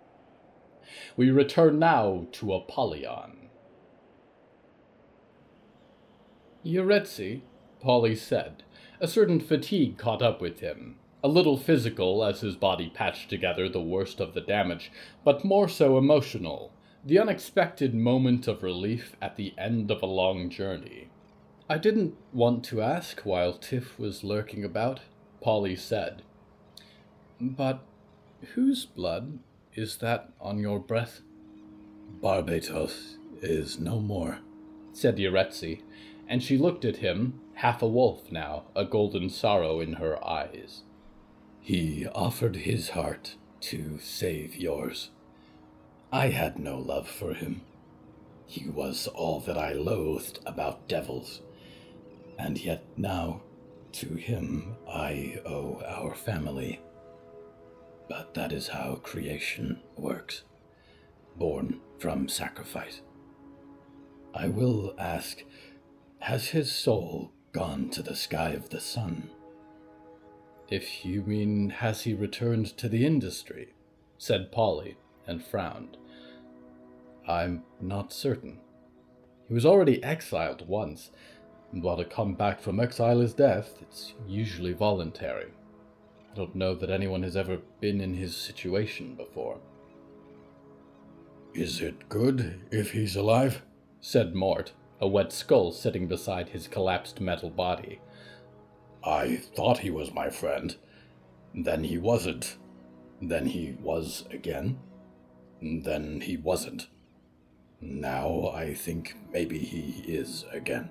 We 1.16 1.30
return 1.30 1.78
now 1.78 2.26
to 2.32 2.54
Apollyon. 2.54 3.48
Euretzi, 6.64 7.42
Polly 7.80 8.16
said. 8.16 8.62
A 9.00 9.06
certain 9.06 9.40
fatigue 9.40 9.98
caught 9.98 10.22
up 10.22 10.40
with 10.40 10.60
him. 10.60 10.96
A 11.22 11.28
little 11.28 11.56
physical 11.56 12.24
as 12.24 12.40
his 12.40 12.56
body 12.56 12.90
patched 12.90 13.28
together 13.28 13.68
the 13.68 13.80
worst 13.80 14.20
of 14.20 14.34
the 14.34 14.40
damage, 14.40 14.90
but 15.24 15.44
more 15.44 15.68
so 15.68 15.98
emotional. 15.98 16.72
The 17.04 17.18
unexpected 17.18 17.94
moment 17.94 18.48
of 18.48 18.62
relief 18.62 19.16
at 19.20 19.36
the 19.36 19.52
end 19.58 19.90
of 19.90 20.02
a 20.02 20.06
long 20.06 20.48
journey. 20.48 21.10
I 21.68 21.78
didn't 21.78 22.14
want 22.32 22.64
to 22.66 22.82
ask 22.82 23.20
while 23.22 23.54
Tiff 23.54 23.98
was 23.98 24.24
lurking 24.24 24.64
about, 24.64 25.00
Polly 25.40 25.76
said. 25.76 26.22
But 27.40 27.80
whose 28.54 28.86
blood 28.86 29.38
is 29.74 29.96
that 29.98 30.30
on 30.40 30.58
your 30.58 30.78
breath? 30.78 31.20
Barbatos 32.22 33.16
is 33.42 33.78
no 33.78 34.00
more, 34.00 34.38
said 34.92 35.16
Euretzi, 35.16 35.82
and 36.28 36.42
she 36.42 36.56
looked 36.56 36.84
at 36.84 36.96
him, 36.96 37.40
half 37.54 37.82
a 37.82 37.88
wolf 37.88 38.30
now, 38.30 38.64
a 38.74 38.84
golden 38.84 39.28
sorrow 39.28 39.80
in 39.80 39.94
her 39.94 40.22
eyes. 40.24 40.82
He 41.60 42.06
offered 42.14 42.56
his 42.56 42.90
heart 42.90 43.36
to 43.62 43.98
save 43.98 44.56
yours. 44.56 45.10
I 46.12 46.28
had 46.28 46.58
no 46.58 46.78
love 46.78 47.08
for 47.08 47.34
him. 47.34 47.62
He 48.46 48.68
was 48.68 49.08
all 49.08 49.40
that 49.40 49.58
I 49.58 49.72
loathed 49.72 50.38
about 50.46 50.86
devils. 50.86 51.40
And 52.38 52.58
yet 52.58 52.84
now, 52.96 53.40
to 53.92 54.14
him 54.14 54.76
I 54.88 55.40
owe 55.46 55.82
our 55.86 56.14
family. 56.14 56.80
But 58.08 58.34
that 58.34 58.52
is 58.52 58.68
how 58.68 58.96
creation 58.96 59.80
works 59.96 60.42
born 61.36 61.80
from 61.98 62.28
sacrifice. 62.28 63.00
I 64.34 64.48
will 64.48 64.94
ask 64.98 65.42
Has 66.20 66.48
his 66.48 66.70
soul 66.70 67.32
gone 67.52 67.88
to 67.90 68.02
the 68.02 68.16
sky 68.16 68.50
of 68.50 68.70
the 68.70 68.80
sun? 68.80 69.30
If 70.68 71.04
you 71.04 71.22
mean, 71.22 71.70
has 71.70 72.02
he 72.02 72.14
returned 72.14 72.76
to 72.78 72.88
the 72.88 73.04
industry? 73.06 73.74
said 74.18 74.50
Polly, 74.50 74.96
and 75.26 75.44
frowned. 75.44 75.96
I'm 77.28 77.64
not 77.80 78.12
certain. 78.12 78.58
He 79.48 79.54
was 79.54 79.66
already 79.66 80.02
exiled 80.02 80.66
once, 80.66 81.10
and 81.72 81.82
while 81.82 81.96
to 81.96 82.04
come 82.04 82.34
back 82.34 82.60
from 82.60 82.80
exile 82.80 83.20
is 83.20 83.34
death, 83.34 83.78
it's 83.82 84.14
usually 84.26 84.72
voluntary. 84.72 85.50
I 86.34 86.36
don't 86.36 86.56
know 86.56 86.74
that 86.74 86.90
anyone 86.90 87.22
has 87.22 87.36
ever 87.36 87.58
been 87.80 88.00
in 88.00 88.14
his 88.14 88.36
situation 88.36 89.14
before. 89.14 89.60
Is 91.54 91.80
it 91.80 92.08
good 92.08 92.60
if 92.72 92.90
he's 92.90 93.14
alive? 93.14 93.62
said 94.00 94.34
Mort, 94.34 94.72
a 95.00 95.06
wet 95.06 95.32
skull 95.32 95.70
sitting 95.70 96.08
beside 96.08 96.48
his 96.48 96.66
collapsed 96.66 97.20
metal 97.20 97.50
body. 97.50 98.00
I 99.04 99.36
thought 99.36 99.78
he 99.78 99.90
was 99.90 100.12
my 100.12 100.28
friend. 100.28 100.74
Then 101.54 101.84
he 101.84 101.98
wasn't. 101.98 102.56
Then 103.22 103.46
he 103.46 103.76
was 103.80 104.24
again. 104.32 104.80
Then 105.62 106.20
he 106.20 106.36
wasn't. 106.36 106.88
Now 107.80 108.48
I 108.52 108.74
think 108.74 109.14
maybe 109.32 109.58
he 109.60 110.02
is 110.12 110.46
again. 110.50 110.88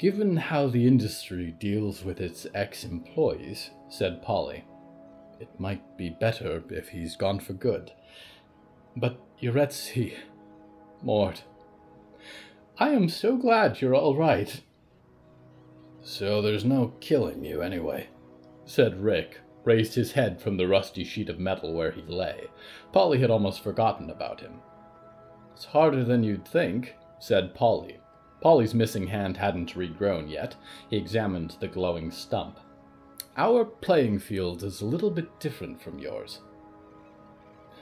Given 0.00 0.34
how 0.38 0.66
the 0.68 0.86
industry 0.86 1.54
deals 1.58 2.06
with 2.06 2.22
its 2.22 2.46
ex 2.54 2.84
employees, 2.84 3.68
said 3.90 4.22
Polly, 4.22 4.64
it 5.38 5.60
might 5.60 5.98
be 5.98 6.08
better 6.08 6.62
if 6.70 6.88
he's 6.88 7.16
gone 7.16 7.38
for 7.38 7.52
good. 7.52 7.92
But 8.96 9.20
Euretzi, 9.42 10.14
Mort, 11.02 11.44
I 12.78 12.92
am 12.92 13.10
so 13.10 13.36
glad 13.36 13.82
you're 13.82 13.94
all 13.94 14.16
right. 14.16 14.62
So 16.00 16.40
there's 16.40 16.64
no 16.64 16.94
killing 17.00 17.44
you 17.44 17.60
anyway, 17.60 18.08
said 18.64 19.02
Rick, 19.02 19.40
raised 19.64 19.94
his 19.96 20.12
head 20.12 20.40
from 20.40 20.56
the 20.56 20.66
rusty 20.66 21.04
sheet 21.04 21.28
of 21.28 21.38
metal 21.38 21.74
where 21.74 21.90
he 21.90 22.00
lay. 22.00 22.44
Polly 22.90 23.18
had 23.20 23.30
almost 23.30 23.62
forgotten 23.62 24.08
about 24.08 24.40
him. 24.40 24.62
It's 25.52 25.66
harder 25.66 26.04
than 26.04 26.24
you'd 26.24 26.48
think, 26.48 26.96
said 27.18 27.54
Polly, 27.54 27.99
Polly's 28.40 28.74
missing 28.74 29.06
hand 29.06 29.36
hadn't 29.36 29.74
regrown 29.74 30.30
yet. 30.30 30.56
He 30.88 30.96
examined 30.96 31.56
the 31.60 31.68
glowing 31.68 32.10
stump. 32.10 32.58
Our 33.36 33.64
playing 33.64 34.18
field 34.20 34.62
is 34.62 34.80
a 34.80 34.86
little 34.86 35.10
bit 35.10 35.38
different 35.40 35.80
from 35.80 35.98
yours. 35.98 36.40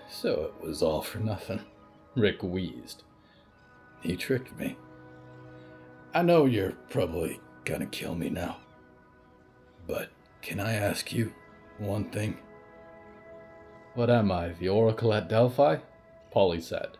So 0.08 0.52
it 0.60 0.66
was 0.66 0.82
all 0.82 1.02
for 1.02 1.18
nothing, 1.18 1.60
Rick 2.16 2.42
wheezed. 2.42 3.04
He 4.00 4.16
tricked 4.16 4.56
me. 4.58 4.76
I 6.14 6.22
know 6.22 6.46
you're 6.46 6.72
probably 6.90 7.40
gonna 7.64 7.86
kill 7.86 8.14
me 8.14 8.30
now. 8.30 8.56
But 9.86 10.10
can 10.42 10.60
I 10.60 10.74
ask 10.74 11.12
you 11.12 11.32
one 11.78 12.10
thing? 12.10 12.38
What 13.94 14.10
am 14.10 14.30
I, 14.32 14.50
the 14.50 14.68
Oracle 14.68 15.12
at 15.12 15.28
Delphi? 15.28 15.76
Polly 16.30 16.60
said. 16.60 16.98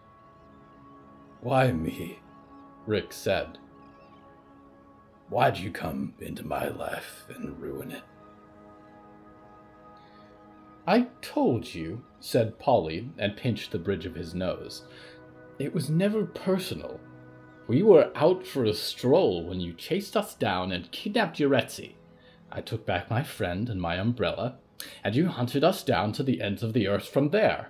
Why 1.40 1.73
me? 1.73 2.18
Rick 2.88 3.12
said. 3.12 3.59
Why'd 5.29 5.59
you 5.59 5.70
come 5.70 6.14
into 6.20 6.46
my 6.46 6.68
life 6.68 7.27
and 7.29 7.61
ruin 7.61 7.90
it? 7.92 8.03
I 10.87 11.09
told 11.20 11.74
you, 11.74 12.03
said 12.18 12.59
Polly, 12.59 13.11
and 13.18 13.37
pinched 13.37 13.72
the 13.72 13.79
bridge 13.79 14.07
of 14.07 14.14
his 14.14 14.35
nose. 14.35 14.85
It 15.59 15.74
was 15.74 15.90
never 15.90 16.24
personal. 16.24 16.98
We 17.66 17.83
were 17.83 18.11
out 18.14 18.46
for 18.46 18.64
a 18.64 18.72
stroll 18.72 19.44
when 19.44 19.61
you 19.61 19.74
chased 19.74 20.16
us 20.16 20.35
down 20.35 20.72
and 20.72 20.90
kidnapped 20.90 21.38
Euretzi. 21.38 21.96
I 22.51 22.62
took 22.62 22.87
back 22.87 23.11
my 23.11 23.22
friend 23.22 23.68
and 23.68 23.83
my 23.83 23.96
umbrella, 23.96 24.57
and 25.05 25.14
you 25.14 25.29
hunted 25.29 25.62
us 25.62 25.83
down 25.83 26.12
to 26.12 26.22
the 26.22 26.40
ends 26.40 26.62
of 26.62 26.72
the 26.72 26.88
earth 26.88 27.07
from 27.07 27.29
there. 27.29 27.68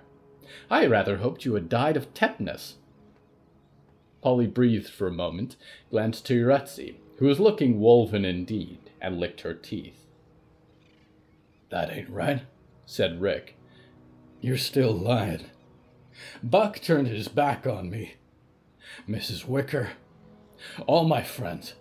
I 0.71 0.85
rather 0.85 1.17
hoped 1.17 1.43
you 1.43 1.55
had 1.55 1.67
died 1.67 1.97
of 1.97 2.13
tetanus. 2.13 2.75
Polly 4.21 4.47
breathed 4.47 4.89
for 4.89 5.07
a 5.07 5.11
moment, 5.11 5.55
glanced 5.89 6.25
to 6.27 6.33
Yuretsi, 6.33 6.95
who 7.17 7.25
was 7.25 7.39
looking 7.39 7.79
wolven 7.79 8.25
indeed, 8.25 8.91
and 9.01 9.19
licked 9.19 9.41
her 9.41 9.53
teeth. 9.53 10.05
That 11.69 11.91
ain't 11.91 12.09
right, 12.09 12.41
said 12.85 13.21
Rick. 13.21 13.55
You're 14.41 14.57
still 14.57 14.91
lying. 14.91 15.45
Buck 16.41 16.79
turned 16.81 17.07
his 17.07 17.27
back 17.27 17.67
on 17.67 17.89
me. 17.89 18.15
Mrs. 19.07 19.45
Wicker, 19.45 19.91
all 20.87 21.05
my 21.05 21.23
friends. 21.23 21.73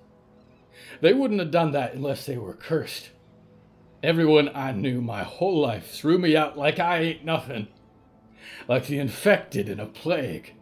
They 1.01 1.13
wouldn't 1.13 1.41
have 1.41 1.51
done 1.51 1.73
that 1.73 1.95
unless 1.95 2.27
they 2.27 2.37
were 2.37 2.55
cursed. 2.55 3.11
Everyone 4.03 4.51
I 4.55 4.73
knew 4.73 5.01
my 5.01 5.25
whole 5.25 5.61
life 5.61 5.91
threw 5.91 6.19
me 6.19 6.37
out 6.37 6.57
like 6.57 6.79
I 6.79 6.99
ain't 7.01 7.25
nothing. 7.25 7.69
Like 8.69 8.87
the 8.87 8.99
infected 8.99 9.69
in 9.69 9.81
a 9.81 9.87
plague. 9.87 10.55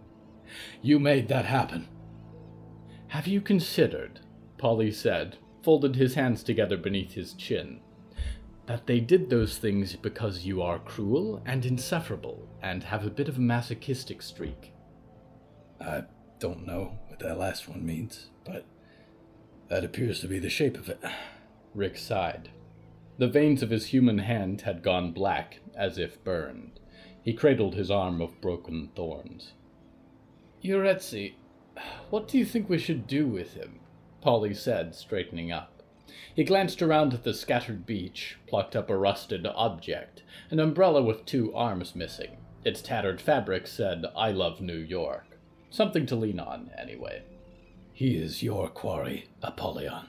You 0.83 0.99
made 0.99 1.29
that 1.29 1.45
happen. 1.45 1.89
Have 3.09 3.27
you 3.27 3.41
considered, 3.41 4.21
Polly 4.59 4.91
said, 4.91 5.39
folded 5.63 5.97
his 5.97 6.15
hands 6.15 6.43
together 6.43 6.77
beneath 6.77 7.13
his 7.13 7.35
chin, 7.35 7.81
that 8.67 8.87
they 8.87 9.01
did 9.01 9.31
those 9.31 9.59
things 9.59 9.95
because 9.97 10.45
you 10.45 10.61
are 10.61 10.79
cruel 10.79 11.43
and 11.47 11.65
insufferable 11.65 12.49
and 12.63 12.85
have 12.85 13.07
a 13.07 13.11
bit 13.11 13.29
of 13.29 13.39
a 13.39 13.41
masochistic 13.41 14.23
streak? 14.23 14.73
I 15.81 16.05
don't 16.39 16.67
know 16.67 16.99
what 17.09 17.21
that 17.21 17.39
last 17.39 17.69
one 17.69 17.85
means, 17.85 18.31
but 18.45 18.65
that 19.69 19.85
appears 19.85 20.21
to 20.21 20.29
be 20.29 20.39
the 20.39 20.51
shape 20.51 20.77
of 20.77 20.89
it. 20.89 21.01
Rick 21.75 21.97
sighed. 21.97 22.51
The 23.19 23.29
veins 23.29 23.63
of 23.63 23.71
his 23.71 23.87
human 23.87 24.19
hand 24.19 24.63
had 24.63 24.83
gone 24.83 25.13
black, 25.13 25.61
as 25.77 25.99
if 25.99 26.23
burned. 26.23 26.81
He 27.23 27.33
cradled 27.33 27.75
his 27.75 27.91
arm 27.91 28.21
of 28.21 28.41
broken 28.41 28.91
thorns. 28.95 29.53
Yuretsi, 30.67 31.35
what 32.11 32.27
do 32.27 32.37
you 32.39 32.45
think 32.45 32.69
we 32.69 32.79
should 32.79 33.07
do 33.07 33.27
with 33.27 33.55
him? 33.55 33.79
Polly 34.21 34.53
said, 34.53 34.95
straightening 34.95 35.53
up. 35.53 35.83
He 36.35 36.45
glanced 36.45 36.83
around 36.83 37.15
at 37.15 37.23
the 37.23 37.35
scattered 37.35 37.87
beach, 37.87 38.37
plucked 38.49 38.75
up 38.75 38.91
a 38.91 38.97
rusted 38.97 39.47
object, 39.47 40.23
an 40.51 40.59
umbrella 40.59 41.03
with 41.03 41.25
two 41.25 41.55
arms 41.55 41.95
missing. 41.95 42.37
Its 42.65 42.83
tattered 42.83 43.21
fabric 43.21 43.67
said, 43.67 44.07
I 44.17 44.33
love 44.33 44.61
New 44.61 44.79
York. 44.79 45.39
Something 45.71 46.05
to 46.07 46.17
lean 46.17 46.41
on, 46.41 46.71
anyway. 46.77 47.23
He 47.93 48.17
is 48.17 48.43
your 48.43 48.69
quarry, 48.69 49.29
Apollyon. 49.43 50.09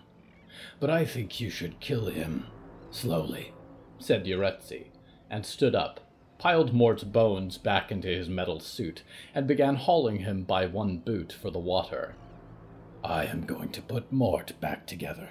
But 0.79 0.89
I 0.89 1.05
think 1.05 1.39
you 1.39 1.49
should 1.51 1.79
kill 1.79 2.07
him 2.07 2.47
slowly, 2.89 3.53
said 3.99 4.25
Yuretsi, 4.25 4.87
and 5.29 5.45
stood 5.45 5.75
up, 5.75 5.99
piled 6.37 6.73
Mort's 6.73 7.03
bones 7.03 7.57
back 7.57 7.91
into 7.91 8.07
his 8.07 8.29
metal 8.29 8.59
suit, 8.59 9.03
and 9.33 9.47
began 9.47 9.75
hauling 9.75 10.19
him 10.19 10.43
by 10.43 10.65
one 10.65 10.97
boot 10.97 11.31
for 11.31 11.49
the 11.49 11.59
water. 11.59 12.15
I 13.03 13.25
am 13.25 13.45
going 13.45 13.69
to 13.69 13.81
put 13.81 14.11
Mort 14.11 14.53
back 14.59 14.85
together. 14.85 15.29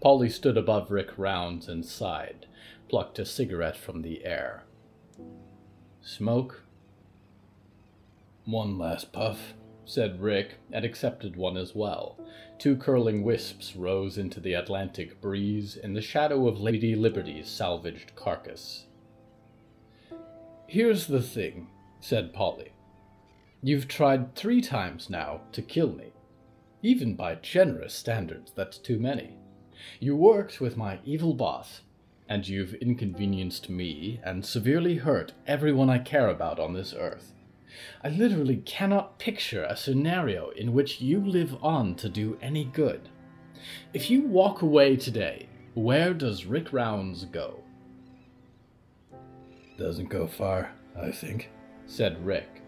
Polly 0.00 0.28
stood 0.28 0.56
above 0.56 0.90
Rick 0.90 1.18
Rounds 1.18 1.68
and 1.68 1.84
sighed, 1.84 2.46
plucked 2.88 3.18
a 3.18 3.24
cigarette 3.24 3.76
from 3.76 4.02
the 4.02 4.24
air. 4.24 4.64
Smoke? 6.00 6.62
One 8.44 8.78
last 8.78 9.12
puff, 9.12 9.54
said 9.84 10.20
Rick, 10.20 10.58
and 10.70 10.84
accepted 10.84 11.34
one 11.36 11.56
as 11.56 11.74
well. 11.74 12.18
Two 12.58 12.76
curling 12.76 13.22
wisps 13.22 13.74
rose 13.74 14.16
into 14.16 14.38
the 14.38 14.54
Atlantic 14.54 15.20
breeze 15.20 15.76
in 15.76 15.94
the 15.94 16.00
shadow 16.00 16.46
of 16.46 16.60
Lady 16.60 16.94
Liberty's 16.94 17.48
salvaged 17.48 18.14
carcass. 18.14 18.86
Here's 20.68 21.06
the 21.06 21.22
thing, 21.22 21.68
said 22.00 22.32
Polly. 22.34 22.72
You've 23.62 23.86
tried 23.86 24.34
three 24.34 24.60
times 24.60 25.08
now 25.08 25.42
to 25.52 25.62
kill 25.62 25.92
me. 25.92 26.12
Even 26.82 27.14
by 27.14 27.36
generous 27.36 27.94
standards, 27.94 28.52
that's 28.54 28.76
too 28.76 28.98
many. 28.98 29.38
You 30.00 30.16
worked 30.16 30.60
with 30.60 30.76
my 30.76 30.98
evil 31.04 31.34
boss, 31.34 31.82
and 32.28 32.48
you've 32.48 32.74
inconvenienced 32.74 33.70
me 33.70 34.20
and 34.24 34.44
severely 34.44 34.96
hurt 34.96 35.34
everyone 35.46 35.88
I 35.88 35.98
care 35.98 36.28
about 36.28 36.58
on 36.58 36.74
this 36.74 36.92
earth. 36.92 37.32
I 38.02 38.08
literally 38.08 38.56
cannot 38.56 39.20
picture 39.20 39.64
a 39.64 39.76
scenario 39.76 40.50
in 40.50 40.72
which 40.72 41.00
you 41.00 41.20
live 41.24 41.56
on 41.62 41.94
to 41.96 42.08
do 42.08 42.38
any 42.42 42.64
good. 42.64 43.08
If 43.94 44.10
you 44.10 44.22
walk 44.22 44.62
away 44.62 44.96
today, 44.96 45.48
where 45.74 46.12
does 46.12 46.46
Rick 46.46 46.72
Rounds 46.72 47.24
go? 47.26 47.62
Doesn't 49.78 50.08
go 50.08 50.26
far, 50.26 50.70
I 50.98 51.10
think, 51.10 51.50
said 51.86 52.24
Rick. 52.24 52.62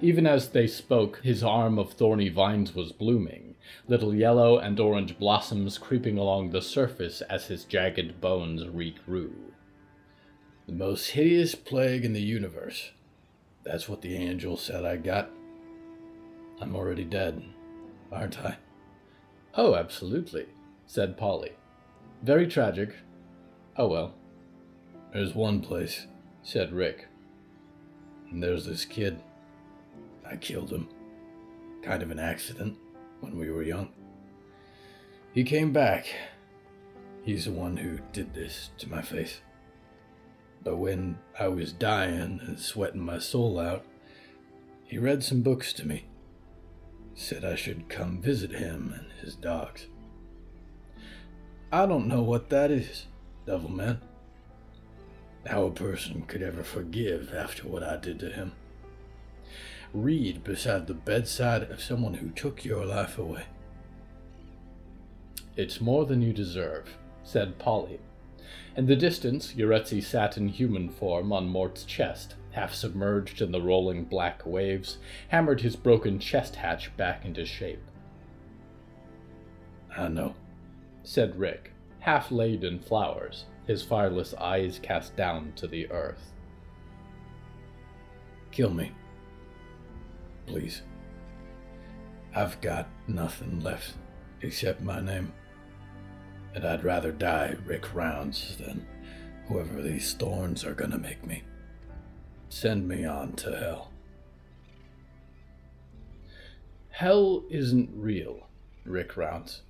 Even 0.00 0.26
as 0.26 0.48
they 0.48 0.66
spoke, 0.66 1.20
his 1.22 1.42
arm 1.42 1.78
of 1.78 1.92
thorny 1.92 2.30
vines 2.30 2.74
was 2.74 2.92
blooming, 2.92 3.54
little 3.86 4.14
yellow 4.14 4.58
and 4.58 4.80
orange 4.80 5.18
blossoms 5.18 5.76
creeping 5.76 6.16
along 6.16 6.50
the 6.50 6.62
surface 6.62 7.20
as 7.22 7.46
his 7.46 7.64
jagged 7.64 8.20
bones 8.20 8.64
regrew. 8.64 9.32
The 10.66 10.72
most 10.72 11.10
hideous 11.10 11.54
plague 11.54 12.04
in 12.04 12.14
the 12.14 12.22
universe, 12.22 12.90
that's 13.64 13.88
what 13.88 14.00
the 14.00 14.16
angel 14.16 14.56
said 14.56 14.84
I 14.84 14.96
got. 14.96 15.30
I'm 16.60 16.74
already 16.74 17.04
dead, 17.04 17.42
aren't 18.10 18.38
I? 18.38 18.56
Oh, 19.54 19.74
absolutely, 19.74 20.46
said 20.86 21.18
Polly. 21.18 21.52
Very 22.22 22.46
tragic. 22.46 22.94
Oh 23.76 23.88
well. 23.88 24.14
There's 25.12 25.34
one 25.34 25.60
place, 25.60 26.06
said 26.46 26.72
Rick. 26.72 27.08
And 28.30 28.40
there's 28.40 28.66
this 28.66 28.84
kid. 28.84 29.20
I 30.24 30.36
killed 30.36 30.70
him. 30.70 30.88
Kind 31.82 32.04
of 32.04 32.12
an 32.12 32.20
accident 32.20 32.78
when 33.18 33.36
we 33.36 33.50
were 33.50 33.64
young. 33.64 33.88
He 35.32 35.42
came 35.42 35.72
back. 35.72 36.06
He's 37.24 37.46
the 37.46 37.50
one 37.50 37.76
who 37.76 37.98
did 38.12 38.32
this 38.32 38.70
to 38.78 38.88
my 38.88 39.02
face. 39.02 39.40
But 40.62 40.76
when 40.76 41.18
I 41.38 41.48
was 41.48 41.72
dying 41.72 42.38
and 42.46 42.60
sweating 42.60 43.00
my 43.00 43.18
soul 43.18 43.58
out, 43.58 43.84
he 44.84 44.98
read 44.98 45.24
some 45.24 45.42
books 45.42 45.72
to 45.74 45.86
me. 45.86 46.04
Said 47.16 47.44
I 47.44 47.56
should 47.56 47.88
come 47.88 48.22
visit 48.22 48.52
him 48.52 48.94
and 48.96 49.06
his 49.20 49.34
dogs. 49.34 49.88
I 51.72 51.86
don't 51.86 52.06
know 52.06 52.22
what 52.22 52.50
that 52.50 52.70
is, 52.70 53.06
Devilman. 53.48 53.98
How 55.46 55.64
a 55.64 55.70
person 55.70 56.22
could 56.22 56.42
ever 56.42 56.62
forgive 56.62 57.32
after 57.34 57.68
what 57.68 57.82
I 57.82 57.96
did 57.96 58.18
to 58.20 58.30
him. 58.30 58.52
Read 59.94 60.44
beside 60.44 60.86
the 60.86 60.94
bedside 60.94 61.70
of 61.70 61.82
someone 61.82 62.14
who 62.14 62.30
took 62.30 62.64
your 62.64 62.84
life 62.84 63.18
away. 63.18 63.44
It's 65.56 65.80
more 65.80 66.04
than 66.04 66.20
you 66.20 66.32
deserve, 66.32 66.96
said 67.22 67.58
Polly, 67.58 68.00
in 68.76 68.84
the 68.84 68.96
distance, 68.96 69.54
Yuretsi 69.54 70.02
sat 70.02 70.36
in 70.36 70.48
human 70.48 70.90
form 70.90 71.32
on 71.32 71.48
Mort's 71.48 71.84
chest, 71.84 72.34
half 72.50 72.74
submerged 72.74 73.40
in 73.40 73.50
the 73.50 73.62
rolling 73.62 74.04
black 74.04 74.44
waves, 74.44 74.98
hammered 75.28 75.62
his 75.62 75.76
broken 75.76 76.18
chest 76.18 76.56
hatch 76.56 76.94
back 76.98 77.24
into 77.24 77.46
shape. 77.46 77.82
I 79.96 80.08
know, 80.08 80.34
said 81.04 81.38
Rick, 81.38 81.72
half 82.00 82.30
laid 82.30 82.64
in 82.64 82.78
flowers, 82.78 83.46
his 83.66 83.82
fireless 83.82 84.34
eyes 84.34 84.80
cast 84.82 85.16
down 85.16 85.52
to 85.56 85.66
the 85.66 85.90
earth. 85.90 86.32
Kill 88.50 88.72
me. 88.72 88.92
Please. 90.46 90.82
I've 92.34 92.60
got 92.60 92.88
nothing 93.08 93.60
left 93.60 93.94
except 94.42 94.82
my 94.82 95.00
name 95.00 95.32
and 96.56 96.64
I'd 96.64 96.84
rather 96.84 97.12
die 97.12 97.54
Rick 97.66 97.94
Rounds 97.94 98.56
than 98.56 98.86
whoever 99.46 99.82
these 99.82 100.14
thorns 100.14 100.64
are 100.64 100.72
gonna 100.72 100.98
make 100.98 101.24
me. 101.24 101.42
Send 102.48 102.88
me 102.88 103.04
on 103.04 103.34
to 103.34 103.54
hell. 103.54 103.92
Hell 106.88 107.44
isn't 107.50 107.90
real, 107.92 108.48
Rick 108.86 109.18
Rounds, 109.18 109.62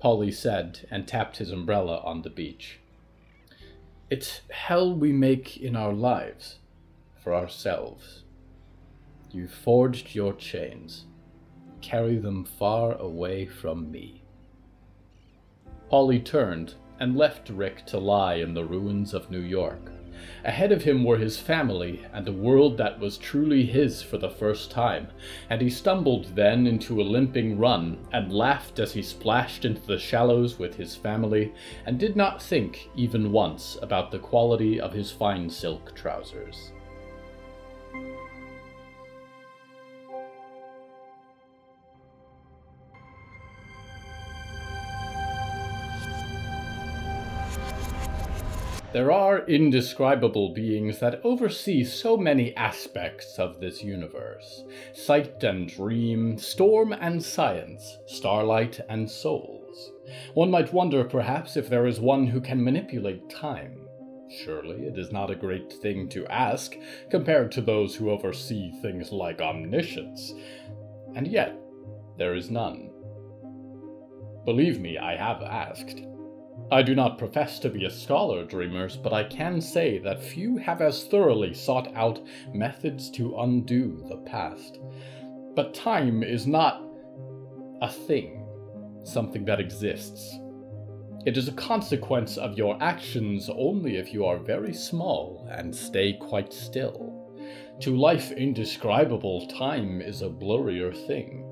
Polly 0.00 0.32
said 0.32 0.88
and 0.90 1.06
tapped 1.06 1.36
his 1.36 1.50
umbrella 1.50 2.00
on 2.02 2.22
the 2.22 2.30
beach. 2.30 2.78
It's 4.12 4.42
hell 4.50 4.94
we 4.94 5.10
make 5.10 5.56
in 5.56 5.74
our 5.74 5.94
lives, 5.94 6.58
for 7.24 7.34
ourselves. 7.34 8.24
You 9.30 9.48
forged 9.48 10.14
your 10.14 10.34
chains. 10.34 11.06
Carry 11.80 12.18
them 12.18 12.44
far 12.44 12.92
away 12.98 13.46
from 13.46 13.90
me. 13.90 14.22
Polly 15.88 16.20
turned 16.20 16.74
and 17.00 17.16
left 17.16 17.48
Rick 17.48 17.86
to 17.86 17.98
lie 17.98 18.34
in 18.34 18.52
the 18.52 18.66
ruins 18.66 19.14
of 19.14 19.30
New 19.30 19.40
York. 19.40 19.90
Ahead 20.44 20.72
of 20.72 20.84
him 20.84 21.04
were 21.04 21.18
his 21.18 21.38
family 21.38 22.00
and 22.12 22.28
a 22.28 22.32
world 22.32 22.76
that 22.78 23.00
was 23.00 23.18
truly 23.18 23.64
his 23.64 24.02
for 24.02 24.18
the 24.18 24.30
first 24.30 24.70
time, 24.70 25.08
and 25.48 25.60
he 25.60 25.70
stumbled 25.70 26.36
then 26.36 26.66
into 26.66 27.00
a 27.00 27.04
limping 27.04 27.58
run 27.58 27.98
and 28.12 28.32
laughed 28.32 28.78
as 28.78 28.92
he 28.92 29.02
splashed 29.02 29.64
into 29.64 29.86
the 29.86 29.98
shallows 29.98 30.58
with 30.58 30.76
his 30.76 30.96
family 30.96 31.52
and 31.86 31.98
did 31.98 32.16
not 32.16 32.42
think 32.42 32.88
even 32.94 33.32
once 33.32 33.78
about 33.82 34.10
the 34.10 34.18
quality 34.18 34.80
of 34.80 34.92
his 34.92 35.10
fine 35.10 35.48
silk 35.48 35.94
trousers. 35.94 36.72
There 48.92 49.10
are 49.10 49.46
indescribable 49.46 50.52
beings 50.52 50.98
that 50.98 51.22
oversee 51.24 51.82
so 51.82 52.14
many 52.14 52.54
aspects 52.56 53.38
of 53.38 53.58
this 53.58 53.82
universe 53.82 54.64
sight 54.92 55.42
and 55.42 55.66
dream, 55.66 56.36
storm 56.36 56.92
and 56.92 57.24
science, 57.24 57.96
starlight 58.06 58.80
and 58.90 59.10
souls. 59.10 59.92
One 60.34 60.50
might 60.50 60.74
wonder, 60.74 61.04
perhaps, 61.04 61.56
if 61.56 61.70
there 61.70 61.86
is 61.86 62.00
one 62.00 62.26
who 62.26 62.40
can 62.42 62.62
manipulate 62.62 63.30
time. 63.30 63.88
Surely 64.44 64.82
it 64.82 64.98
is 64.98 65.10
not 65.10 65.30
a 65.30 65.36
great 65.36 65.72
thing 65.72 66.06
to 66.10 66.26
ask 66.26 66.74
compared 67.10 67.50
to 67.52 67.62
those 67.62 67.94
who 67.94 68.10
oversee 68.10 68.72
things 68.82 69.10
like 69.10 69.40
omniscience. 69.40 70.34
And 71.14 71.26
yet, 71.26 71.58
there 72.18 72.34
is 72.34 72.50
none. 72.50 72.90
Believe 74.44 74.80
me, 74.80 74.98
I 74.98 75.16
have 75.16 75.40
asked. 75.40 76.02
I 76.72 76.80
do 76.80 76.94
not 76.94 77.18
profess 77.18 77.58
to 77.58 77.68
be 77.68 77.84
a 77.84 77.90
scholar, 77.90 78.46
dreamers, 78.46 78.96
but 78.96 79.12
I 79.12 79.24
can 79.24 79.60
say 79.60 79.98
that 79.98 80.24
few 80.24 80.56
have 80.56 80.80
as 80.80 81.04
thoroughly 81.04 81.52
sought 81.52 81.94
out 81.94 82.18
methods 82.54 83.10
to 83.10 83.36
undo 83.40 84.02
the 84.08 84.16
past. 84.16 84.78
But 85.54 85.74
time 85.74 86.22
is 86.22 86.46
not 86.46 86.82
a 87.82 87.92
thing, 87.92 88.46
something 89.04 89.44
that 89.44 89.60
exists. 89.60 90.38
It 91.26 91.36
is 91.36 91.46
a 91.46 91.52
consequence 91.52 92.38
of 92.38 92.56
your 92.56 92.82
actions 92.82 93.50
only 93.50 93.98
if 93.98 94.14
you 94.14 94.24
are 94.24 94.38
very 94.38 94.72
small 94.72 95.46
and 95.50 95.76
stay 95.76 96.14
quite 96.14 96.54
still. 96.54 97.36
To 97.80 97.94
life 97.94 98.32
indescribable, 98.32 99.46
time 99.46 100.00
is 100.00 100.22
a 100.22 100.30
blurrier 100.30 100.96
thing. 101.06 101.44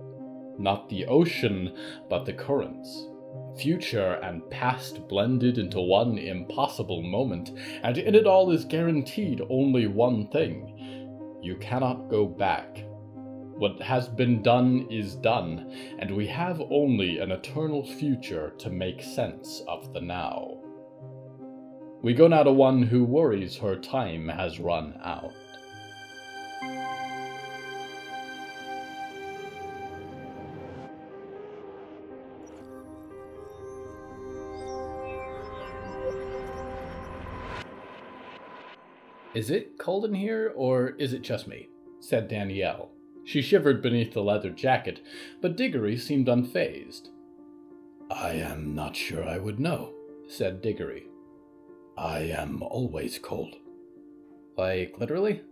Not 0.59 0.89
the 0.89 1.05
ocean, 1.05 1.77
but 2.09 2.25
the 2.25 2.33
currents 2.33 3.10
future 3.59 4.19
and 4.23 4.49
past 4.51 5.07
blended 5.09 5.59
into 5.59 5.81
one 5.81 6.19
impossible 6.19 7.03
moment, 7.03 7.51
and 7.83 7.99
in 7.99 8.15
it 8.15 8.27
all 8.27 8.51
is 8.51 8.65
guaranteed 8.65 9.43
only 9.51 9.87
one 9.87 10.29
thing 10.29 11.39
you 11.43 11.57
cannot 11.57 12.09
go 12.09 12.27
back. 12.27 12.85
What 13.15 13.81
has 13.83 14.09
been 14.09 14.43
done 14.43 14.87
is 14.91 15.17
done, 15.17 15.71
and 15.99 16.17
we 16.17 16.27
have 16.29 16.63
only 16.71 17.19
an 17.19 17.31
eternal 17.31 17.85
future 17.85 18.55
to 18.59 18.71
make 18.71 19.03
sense 19.03 19.63
of 19.69 19.93
the 19.93 20.01
now. 20.01 20.57
We 22.03 22.15
go 22.15 22.29
now 22.29 22.45
to 22.45 22.53
one 22.53 22.83
who 22.83 23.05
worries 23.05 23.59
her 23.59 23.77
time 23.77 24.29
has 24.29 24.59
run 24.59 24.99
out. 25.05 25.33
Is 39.35 39.51
it 39.51 39.79
cold 39.79 40.05
in 40.05 40.15
here, 40.15 40.53
or 40.57 40.91
is 40.99 41.13
it 41.13 41.23
just 41.23 41.47
me? 41.47 41.69
said 42.01 42.27
Danielle. 42.27 42.91
She 43.25 43.43
shivered 43.43 43.81
beneath 43.81 44.13
the 44.13 44.23
leather 44.23 44.51
jacket, 44.51 45.01
but 45.41 45.57
Diggory 45.57 45.97
seemed 45.97 46.27
unfazed. 46.27 47.11
I 48.11 48.31
am 48.33 48.75
not 48.75 48.97
sure 48.97 49.25
I 49.25 49.39
would 49.39 49.61
know, 49.61 49.93
said 50.27 50.61
Diggory. 50.61 51.07
I 51.97 52.21
am 52.21 52.63
always 52.63 53.21
cold. 53.21 53.57
Like, 54.57 54.99
literally? 54.99 55.43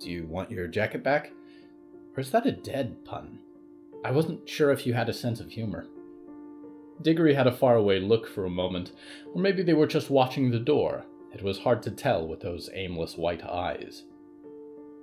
Do 0.00 0.10
you 0.10 0.26
want 0.26 0.50
your 0.50 0.66
jacket 0.66 1.04
back? 1.04 1.30
Or 2.16 2.20
is 2.20 2.30
that 2.30 2.46
a 2.46 2.52
dead 2.52 3.04
pun? 3.04 3.38
I 4.02 4.12
wasn't 4.12 4.48
sure 4.48 4.70
if 4.70 4.86
you 4.86 4.94
had 4.94 5.10
a 5.10 5.14
sense 5.14 5.40
of 5.40 5.50
humor. 5.50 5.86
Diggory 7.02 7.34
had 7.34 7.46
a 7.46 7.52
faraway 7.52 8.00
look 8.00 8.26
for 8.28 8.46
a 8.46 8.50
moment, 8.50 8.92
or 9.34 9.42
maybe 9.42 9.62
they 9.62 9.74
were 9.74 9.86
just 9.86 10.10
watching 10.10 10.50
the 10.50 10.58
door, 10.58 11.04
it 11.34 11.42
was 11.42 11.58
hard 11.58 11.82
to 11.82 11.90
tell 11.90 12.26
with 12.26 12.40
those 12.40 12.70
aimless 12.72 13.16
white 13.16 13.44
eyes. 13.44 14.04